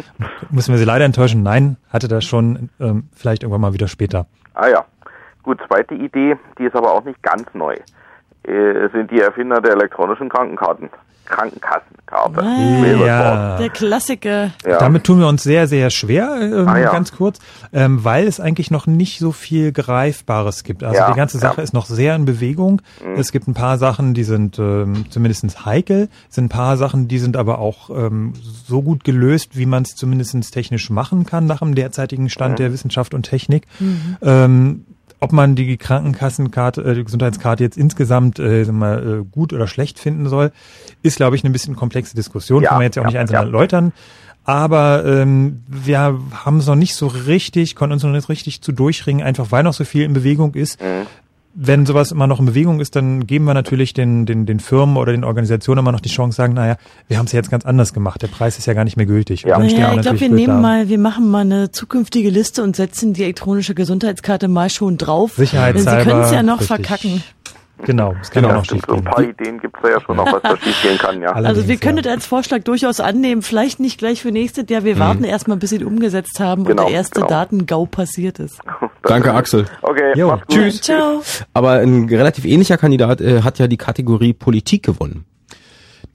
[0.50, 1.42] Müssen wir sie leider enttäuschen?
[1.42, 4.26] Nein, hatte das schon, ähm, vielleicht irgendwann mal wieder später.
[4.54, 4.84] Ah ja.
[5.44, 7.74] Gut, zweite Idee, die ist aber auch nicht ganz neu.
[8.42, 10.90] Äh, sind die Erfinder der elektronischen Krankenkarten.
[11.26, 12.44] Krankenkassenkarte.
[13.06, 13.56] Ja.
[13.56, 14.50] Der Klassiker.
[14.66, 14.78] Ja.
[14.78, 16.92] Damit tun wir uns sehr, sehr schwer, ähm, Ah, ja.
[16.92, 17.38] ganz kurz,
[17.72, 20.82] ähm, weil es eigentlich noch nicht so viel Greifbares gibt.
[20.84, 21.62] Also Ja, die ganze Sache ja.
[21.62, 22.82] ist noch sehr in Bewegung.
[23.02, 23.14] Mhm.
[23.18, 27.08] Es gibt ein paar Sachen, die sind ähm, zumindest heikel, es sind ein paar Sachen,
[27.08, 28.34] die sind aber auch ähm,
[28.66, 32.56] so gut gelöst, wie man es zumindest technisch machen kann nach dem derzeitigen Stand Mhm.
[32.56, 33.66] der Wissenschaft und Technik.
[33.80, 34.16] Mhm.
[34.22, 34.84] Ähm,
[35.24, 39.98] ob man die Krankenkassenkarte, äh, die Gesundheitskarte jetzt insgesamt äh, mal, äh, gut oder schlecht
[39.98, 40.52] finden soll,
[41.02, 42.62] ist, glaube ich, eine bisschen komplexe Diskussion.
[42.62, 43.42] Ja, Kann man jetzt ja auch nicht einzeln ja.
[43.42, 43.92] erläutern.
[44.44, 48.72] Aber ähm, wir haben es noch nicht so richtig, konnten uns noch nicht richtig zu
[48.72, 50.80] durchringen, einfach weil noch so viel in Bewegung ist.
[50.82, 51.06] Mhm.
[51.56, 54.96] Wenn sowas immer noch in Bewegung ist, dann geben wir natürlich den, den, den Firmen
[54.96, 56.76] oder den Organisationen immer noch die Chance, sagen, naja,
[57.06, 58.22] wir haben es ja jetzt ganz anders gemacht.
[58.22, 59.42] Der Preis ist ja gar nicht mehr gültig.
[59.42, 60.60] Ja, wir ich glaube, wir nehmen da.
[60.60, 65.36] mal, wir machen mal eine zukünftige Liste und setzen die elektronische Gesundheitskarte mal schon drauf.
[65.36, 66.66] Denn Sie Sicherheitshalber, können es ja noch richtig.
[66.66, 67.22] verkacken.
[67.82, 70.16] Genau, es kann Ja, ja noch stimmt, so ein paar Ideen gibt's da ja schon
[70.16, 71.32] noch, was da schief gehen kann, ja.
[71.32, 74.84] Also wir können das als Vorschlag durchaus annehmen, vielleicht nicht gleich für nächstes Jahr.
[74.84, 75.00] Wir Mhm.
[75.00, 77.26] warten erstmal, bis sie ihn umgesetzt haben Genau, und der erste genau.
[77.28, 78.60] Datengau passiert ist.
[79.02, 79.66] Danke, Axel.
[79.82, 80.38] Okay, Jo.
[80.48, 80.80] Tschüss.
[80.80, 81.22] Ciao.
[81.52, 85.24] Aber ein relativ ähnlicher Kandidat äh, hat ja die Kategorie Politik gewonnen.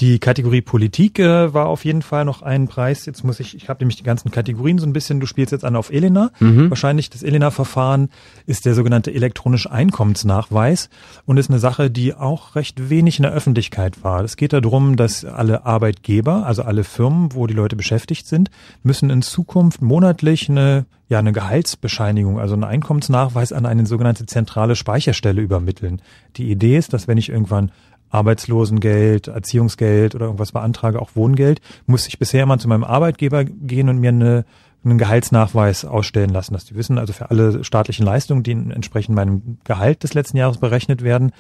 [0.01, 3.05] Die Kategorie Politik äh, war auf jeden Fall noch ein Preis.
[3.05, 5.65] Jetzt muss ich, ich habe nämlich die ganzen Kategorien so ein bisschen, du spielst jetzt
[5.65, 6.31] an auf Elena.
[6.39, 6.69] Mhm.
[6.69, 8.09] Wahrscheinlich das Elena-Verfahren
[8.45, 10.89] ist der sogenannte elektronische Einkommensnachweis
[11.25, 14.23] und ist eine Sache, die auch recht wenig in der Öffentlichkeit war.
[14.23, 18.49] Es geht darum, dass alle Arbeitgeber, also alle Firmen, wo die Leute beschäftigt sind,
[18.83, 24.75] müssen in Zukunft monatlich eine ja, eine Gehaltsbescheinigung, also einen Einkommensnachweis an eine sogenannte zentrale
[24.75, 26.03] Speicherstelle übermitteln.
[26.37, 27.71] Die Idee ist, dass wenn ich irgendwann
[28.09, 33.89] Arbeitslosengeld, Erziehungsgeld oder irgendwas beantrage, auch Wohngeld, muss ich bisher immer zu meinem Arbeitgeber gehen
[33.89, 34.45] und mir eine,
[34.83, 39.57] einen Gehaltsnachweis ausstellen lassen, dass die wissen, also für alle staatlichen Leistungen, die entsprechend meinem
[39.63, 41.31] Gehalt des letzten Jahres berechnet werden,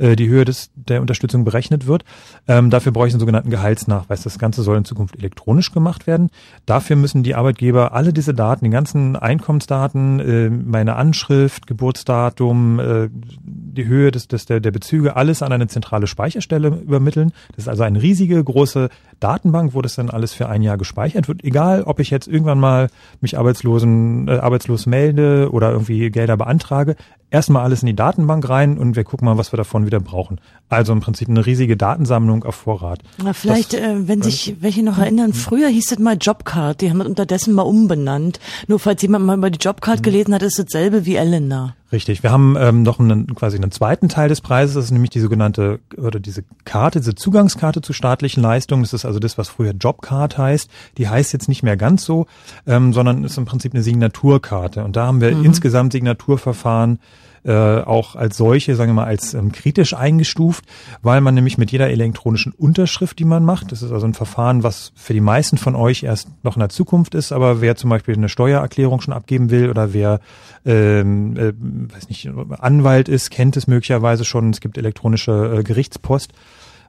[0.00, 2.04] äh, die Höhe des, der Unterstützung berechnet wird.
[2.48, 4.22] Ähm, dafür brauche ich einen sogenannten Gehaltsnachweis.
[4.22, 6.30] Das Ganze soll in Zukunft elektronisch gemacht werden.
[6.66, 13.08] Dafür müssen die Arbeitgeber alle diese Daten, die ganzen Einkommensdaten, äh, meine Anschrift, Geburtsdatum, äh,
[13.42, 17.32] die Höhe des, des, der, der Bezüge, alles an eine zentrale Speicherstelle übermitteln.
[17.54, 18.88] Das ist also eine riesige, große
[19.20, 21.44] Datenbank, wo das dann alles für ein Jahr gespeichert wird.
[21.44, 22.88] Egal, ob ich jetzt irgendwann mal
[23.20, 26.96] mich arbeitslosen, äh, arbeitslos melde oder irgendwie Gelder beantrage.
[27.32, 30.40] Erstmal alles in die Datenbank rein und wir gucken mal, was wir davon wieder brauchen.
[30.68, 33.00] Also im Prinzip eine riesige Datensammlung auf Vorrat.
[33.22, 36.90] Na, vielleicht, Das- äh, wenn sich welche noch erinnern, früher hieß das mal Jobcard, die
[36.90, 38.40] haben das unterdessen mal umbenannt.
[38.66, 41.76] Nur falls jemand mal über die Jobcard gelesen hat, ist dasselbe wie Elena.
[41.92, 42.22] Richtig.
[42.22, 45.18] Wir haben ähm, noch einen, quasi einen zweiten Teil des Preises, das ist nämlich die
[45.20, 48.82] sogenannte oder diese Karte, diese Zugangskarte zu staatlichen Leistungen.
[48.82, 50.70] Das ist also das, was früher Jobcard heißt.
[50.96, 52.26] Die heißt jetzt nicht mehr ganz so,
[52.66, 54.84] ähm, sondern ist im Prinzip eine Signaturkarte.
[54.84, 55.44] Und da haben wir Mhm.
[55.44, 57.00] insgesamt Signaturverfahren
[57.42, 60.62] äh, auch als solche, sagen wir mal, als ähm, kritisch eingestuft,
[61.00, 64.62] weil man nämlich mit jeder elektronischen Unterschrift, die man macht, das ist also ein Verfahren,
[64.62, 67.88] was für die meisten von euch erst noch in der Zukunft ist, aber wer zum
[67.88, 70.20] Beispiel eine Steuererklärung schon abgeben will oder wer
[70.66, 71.54] ähm, äh,
[71.94, 72.28] weiß nicht,
[72.58, 76.34] Anwalt ist, kennt es möglicherweise schon, es gibt elektronische äh, Gerichtspost.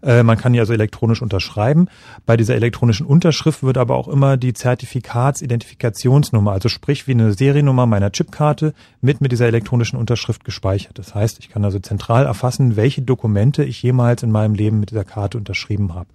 [0.01, 1.87] Äh, Man kann die also elektronisch unterschreiben.
[2.25, 7.85] Bei dieser elektronischen Unterschrift wird aber auch immer die Zertifikatsidentifikationsnummer, also sprich wie eine Seriennummer
[7.85, 10.97] meiner Chipkarte, mit mit dieser elektronischen Unterschrift gespeichert.
[10.97, 14.91] Das heißt, ich kann also zentral erfassen, welche Dokumente ich jemals in meinem Leben mit
[14.91, 16.09] dieser Karte unterschrieben habe.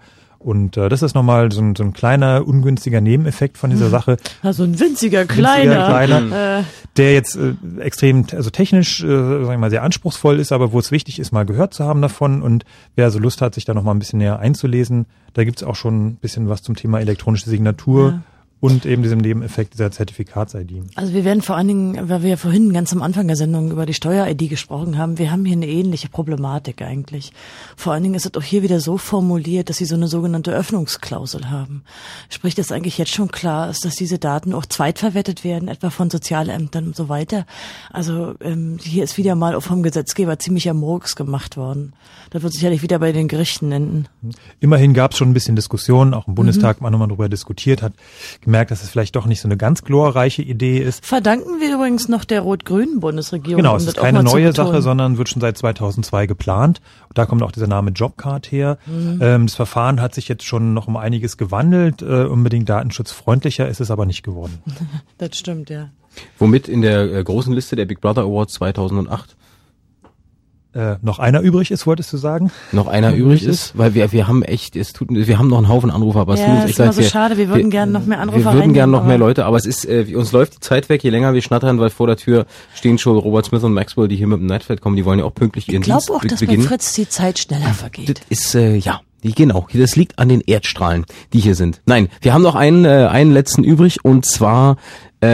[0.46, 4.16] Und äh, das ist nochmal so ein, so ein kleiner, ungünstiger Nebeneffekt von dieser Sache.
[4.42, 5.86] Also ein winziger, Winziger, kleiner.
[5.88, 6.62] kleiner Äh,
[6.96, 10.78] der jetzt äh, extrem, also technisch, äh, sagen wir mal, sehr anspruchsvoll ist, aber wo
[10.78, 12.42] es wichtig ist, mal gehört zu haben davon.
[12.42, 12.64] Und
[12.94, 15.74] wer also Lust hat, sich da noch mal ein bisschen näher einzulesen, da gibt's auch
[15.74, 18.22] schon ein bisschen was zum Thema elektronische Signatur Ja.
[18.60, 20.82] Und eben diesem Nebeneffekt dieser Zertifikats-ID.
[20.94, 23.70] Also wir werden vor allen Dingen, weil wir ja vorhin ganz am Anfang der Sendung
[23.70, 27.32] über die Steuer-ID gesprochen haben, wir haben hier eine ähnliche Problematik eigentlich.
[27.76, 30.52] Vor allen Dingen ist es auch hier wieder so formuliert, dass sie so eine sogenannte
[30.52, 31.82] Öffnungsklausel haben.
[32.30, 36.08] Sprich, dass eigentlich jetzt schon klar ist, dass diese Daten auch zweitverwertet werden, etwa von
[36.08, 37.46] Sozialämtern und so weiter.
[37.92, 41.92] Also ähm, hier ist wieder mal auch vom Gesetzgeber ziemlicher Murks gemacht worden.
[42.30, 44.06] Das wird sicherlich wieder bei den Gerichten enden.
[44.60, 46.36] Immerhin gab's schon ein bisschen Diskussionen, auch im Mhm.
[46.36, 47.92] Bundestag man nochmal darüber diskutiert hat,
[48.46, 51.04] gemerkt, dass es vielleicht doch nicht so eine ganz glorreiche Idee ist.
[51.04, 53.58] Verdanken wir übrigens noch der rot-grünen Bundesregierung.
[53.58, 54.52] Genau, es ist keine neue.
[54.52, 56.80] Sache, sondern wird schon seit 2002 geplant.
[57.08, 58.78] Und da kommt auch dieser Name Jobcard her.
[58.86, 59.18] Mhm.
[59.20, 62.00] Ähm, das Verfahren hat sich jetzt schon noch um einiges gewandelt.
[62.00, 64.62] Äh, unbedingt datenschutzfreundlicher ist es aber nicht geworden.
[65.18, 65.88] Das stimmt, ja.
[66.38, 69.36] Womit in der äh, großen Liste der Big Brother Awards 2008
[70.76, 72.50] Äh, noch einer übrig ist, wolltest du sagen?
[72.72, 75.68] noch einer übrig ist, weil wir wir haben echt, es tut, wir haben noch einen
[75.68, 76.94] Haufen Anrufer, aber es Ja, tut uns ist echt immer leid.
[76.96, 79.56] so schade, wir würden gerne noch mehr Anrufer Wir würden gerne noch mehr Leute, aber
[79.56, 82.16] es ist, äh, uns läuft die Zeit weg, je länger wir schnattern, weil vor der
[82.16, 82.44] Tür
[82.74, 85.24] stehen schon Robert Smith und Maxwell, die hier mit dem Nightflight kommen, die wollen ja
[85.24, 86.62] auch pünktlich ihren Ich glaube Dienst auch, dass bei beginnen.
[86.66, 88.20] Fritz die Zeit schneller vergeht.
[88.28, 91.80] ist äh, ja, die, genau, das liegt an den Erdstrahlen, die hier sind.
[91.86, 94.76] Nein, wir haben noch einen äh, einen letzten übrig und zwar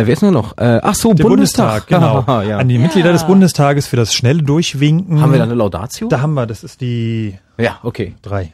[0.00, 0.56] äh, wer ist denn noch?
[0.58, 2.24] Äh, ach so, Der Bundestag, genau.
[2.42, 2.58] ja.
[2.58, 5.20] An die Mitglieder des Bundestages für das schnelle Durchwinken.
[5.20, 6.08] Haben wir da eine Laudatio?
[6.08, 8.14] Da haben wir, das ist die Ja, okay.
[8.22, 8.52] drei.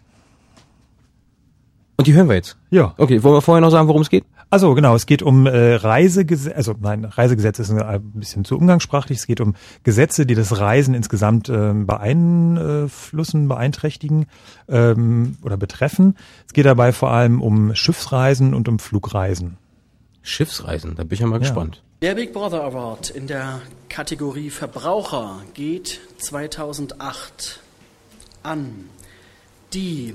[1.96, 2.56] Und die hören wir jetzt.
[2.70, 2.94] Ja.
[2.96, 4.24] Okay, wollen wir vorher noch sagen, worum es geht?
[4.50, 9.18] Also genau, es geht um äh, Reisegesetze, also nein, Reisegesetze ist ein, bisschen zu umgangssprachlich.
[9.18, 14.26] Es geht um Gesetze, die das Reisen insgesamt ähm, beeinflussen, beeinträchtigen
[14.68, 16.16] ähm, oder betreffen.
[16.46, 19.58] Es geht dabei vor allem um Schiffsreisen und um Flugreisen.
[20.22, 21.82] Schiffsreisen, da bin ich ja mal gespannt.
[22.02, 27.60] Der Big Brother Award in der Kategorie Verbraucher geht 2008
[28.42, 28.88] an
[29.72, 30.14] die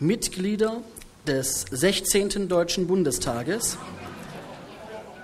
[0.00, 0.82] Mitglieder
[1.26, 2.48] des 16.
[2.48, 3.78] Deutschen Bundestages,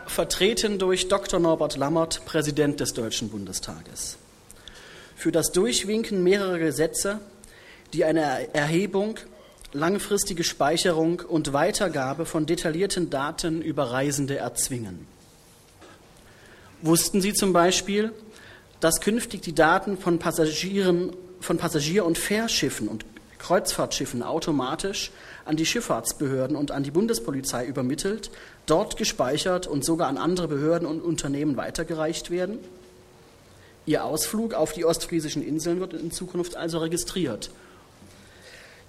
[0.06, 1.40] vertreten durch Dr.
[1.40, 4.18] Norbert Lammert, Präsident des Deutschen Bundestages.
[5.16, 7.20] Für das Durchwinken mehrerer Gesetze,
[7.92, 9.18] die eine Erhebung,
[9.72, 15.06] langfristige Speicherung und Weitergabe von detaillierten Daten über Reisende erzwingen.
[16.80, 18.12] Wussten Sie zum Beispiel,
[18.80, 23.04] dass künftig die Daten von Passagieren, von Passagier- und Fährschiffen und
[23.38, 25.10] Kreuzfahrtschiffen automatisch
[25.44, 28.30] an die Schifffahrtsbehörden und an die Bundespolizei übermittelt,
[28.66, 32.58] dort gespeichert und sogar an andere Behörden und Unternehmen weitergereicht werden?
[33.86, 37.50] Ihr Ausflug auf die ostfriesischen Inseln wird in Zukunft also registriert.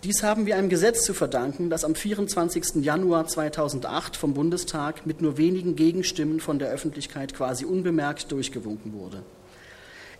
[0.04, 2.76] Dies haben wir einem Gesetz zu verdanken, das am 24.
[2.76, 9.24] Januar 2008 vom Bundestag mit nur wenigen Gegenstimmen von der Öffentlichkeit quasi unbemerkt durchgewunken wurde.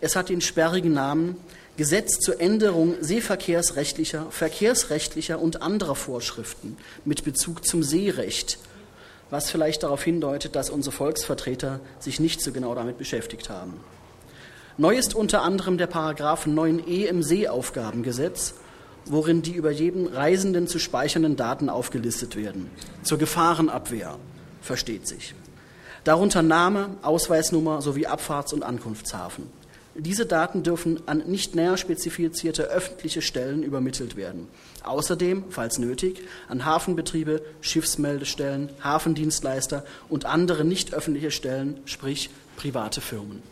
[0.02, 1.36] Es hat den sperrigen Namen
[1.78, 6.76] Gesetz zur Änderung seeverkehrsrechtlicher, verkehrsrechtlicher und anderer Vorschriften
[7.06, 8.58] mit Bezug zum Seerecht,
[9.30, 13.80] was vielleicht darauf hindeutet, dass unsere Volksvertreter sich nicht so genau damit beschäftigt haben.
[14.76, 18.56] Neu ist unter anderem der Paragraph 9e im Seeaufgabengesetz,
[19.10, 22.70] worin die über jeden Reisenden zu speichernden Daten aufgelistet werden.
[23.02, 24.16] Zur Gefahrenabwehr,
[24.62, 25.34] versteht sich.
[26.04, 29.46] Darunter Name, Ausweisnummer sowie Abfahrts- und Ankunftshafen.
[29.96, 34.46] Diese Daten dürfen an nicht näher spezifizierte öffentliche Stellen übermittelt werden.
[34.84, 43.42] Außerdem, falls nötig, an Hafenbetriebe, Schiffsmeldestellen, Hafendienstleister und andere nicht öffentliche Stellen, sprich private Firmen.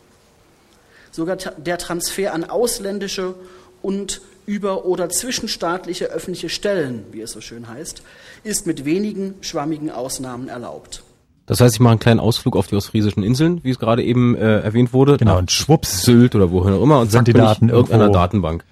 [1.11, 3.35] Sogar der Transfer an ausländische
[3.81, 8.01] und über- oder zwischenstaatliche öffentliche Stellen, wie es so schön heißt,
[8.43, 11.03] ist mit wenigen schwammigen Ausnahmen erlaubt.
[11.45, 14.35] Das heißt, ich mache einen kleinen Ausflug auf die ostfriesischen Inseln, wie es gerade eben
[14.35, 15.17] äh, erwähnt wurde.
[15.17, 16.01] Genau, und schwupps.
[16.01, 18.63] Sylt oder wohin auch immer und Sind zack die Daten in irgendeiner Datenbank.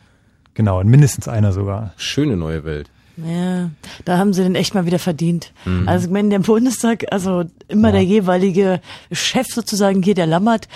[0.55, 1.93] Genau, und mindestens einer sogar.
[1.97, 2.89] Schöne neue Welt.
[3.17, 3.71] Ja,
[4.05, 5.51] da haben sie den echt mal wieder verdient.
[5.65, 5.87] Mhm.
[5.87, 8.79] Also ich meine, der Bundestag, also immer der jeweilige
[9.11, 10.67] Chef sozusagen hier, der Lammert,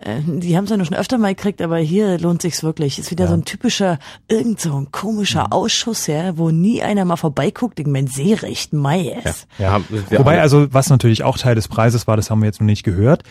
[0.00, 2.98] äh, die haben es ja noch schon öfter mal gekriegt, aber hier lohnt sich's wirklich.
[2.98, 3.98] Ist wieder so ein typischer,
[4.28, 7.78] irgend so ein komischer Ausschuss, ja, wo nie einer mal vorbeiguckt.
[7.78, 9.46] Ich meine, Seerecht, Meies.
[9.58, 9.80] Ja.
[9.88, 12.66] wir Wobei also, was natürlich auch Teil des Preises war, das haben wir jetzt noch
[12.66, 13.22] nicht gehört.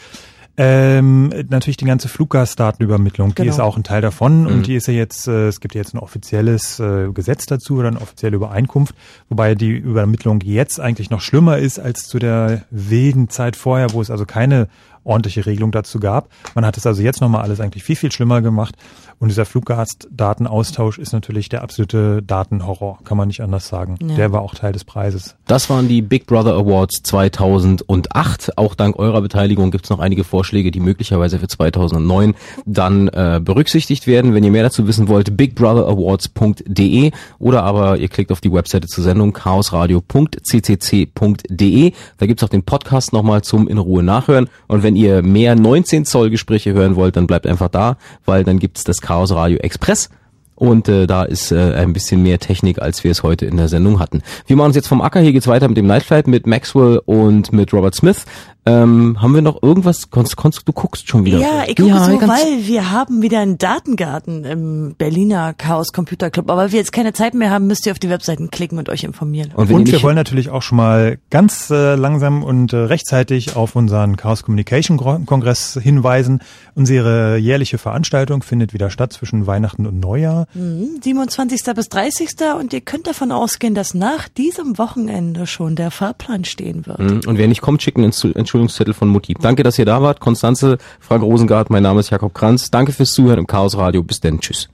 [0.55, 3.49] Ähm, natürlich die ganze Fluggastdatenübermittlung, die Genau.
[3.49, 4.47] ist auch ein Teil davon Mhm.
[4.47, 7.77] und die ist ja jetzt, äh, es gibt ja jetzt ein offizielles äh, Gesetz dazu
[7.77, 8.93] oder eine offizielle Übereinkunft,
[9.29, 14.01] wobei die Übermittlung jetzt eigentlich noch schlimmer ist als zu der wilden Zeit vorher, wo
[14.01, 14.67] es also keine
[15.03, 16.29] ordentliche Regelung dazu gab.
[16.55, 18.75] Man hat es also jetzt nochmal alles eigentlich viel, viel schlimmer gemacht
[19.19, 23.97] und dieser Fluggastdatenaustausch ist natürlich der absolute Datenhorror, kann man nicht anders sagen.
[24.01, 24.15] Ja.
[24.15, 25.35] Der war auch Teil des Preises.
[25.47, 28.57] Das waren die Big Brother Awards 2008.
[28.57, 32.35] Auch dank eurer Beteiligung gibt es noch einige Vorschläge, die möglicherweise für 2009
[32.65, 34.33] dann äh, berücksichtigt werden.
[34.33, 39.03] Wenn ihr mehr dazu wissen wollt, bigbrotherawards.de oder aber ihr klickt auf die Webseite zur
[39.03, 41.93] Sendung chaosradio.ccc.de.
[42.17, 44.49] Da gibt's auch den Podcast nochmal zum in Ruhe nachhören.
[44.67, 48.59] Und wenn ihr mehr 19 Zoll Gespräche hören wollt, dann bleibt einfach da, weil dann
[48.59, 50.09] gibt's das Chaos Radio Express.
[50.55, 53.67] Und äh, da ist äh, ein bisschen mehr Technik, als wir es heute in der
[53.67, 54.21] Sendung hatten.
[54.45, 55.19] Wir machen uns jetzt vom Acker.
[55.19, 58.25] Hier geht's weiter mit dem Night Flight, mit Maxwell und mit Robert Smith.
[58.65, 60.09] Ähm, haben wir noch irgendwas?
[60.09, 61.39] Konst, Konst, du guckst schon wieder.
[61.39, 66.29] Ja, ich gucke so, ganz- weil wir haben wieder einen Datengarten im Berliner Chaos Computer
[66.29, 66.49] Club.
[66.49, 68.87] Aber weil wir jetzt keine Zeit mehr haben, müsst ihr auf die Webseiten klicken und
[68.87, 69.51] euch informieren.
[69.53, 74.15] Und, wir wollen natürlich auch schon mal ganz äh, langsam und äh, rechtzeitig auf unseren
[74.15, 76.39] Chaos Communication Kongress hinweisen.
[76.73, 80.42] Unsere jährliche Veranstaltung findet wieder statt zwischen Weihnachten und Neujahr.
[80.53, 81.73] Mhm, 27.
[81.75, 82.29] bis 30.
[82.59, 86.99] Und ihr könnt davon ausgehen, dass nach diesem Wochenende schon der Fahrplan stehen wird.
[86.99, 87.21] Mhm.
[87.27, 89.35] Und wer nicht kommt, schickt einen Entschuld- Entschuldigungszettel von Mutti.
[89.39, 90.19] Danke, dass ihr da wart.
[90.19, 92.71] Konstanze, Frank Rosengart, mein Name ist Jakob Kranz.
[92.71, 94.03] Danke fürs Zuhören im Chaos Radio.
[94.03, 94.39] Bis denn.
[94.39, 94.69] Tschüss.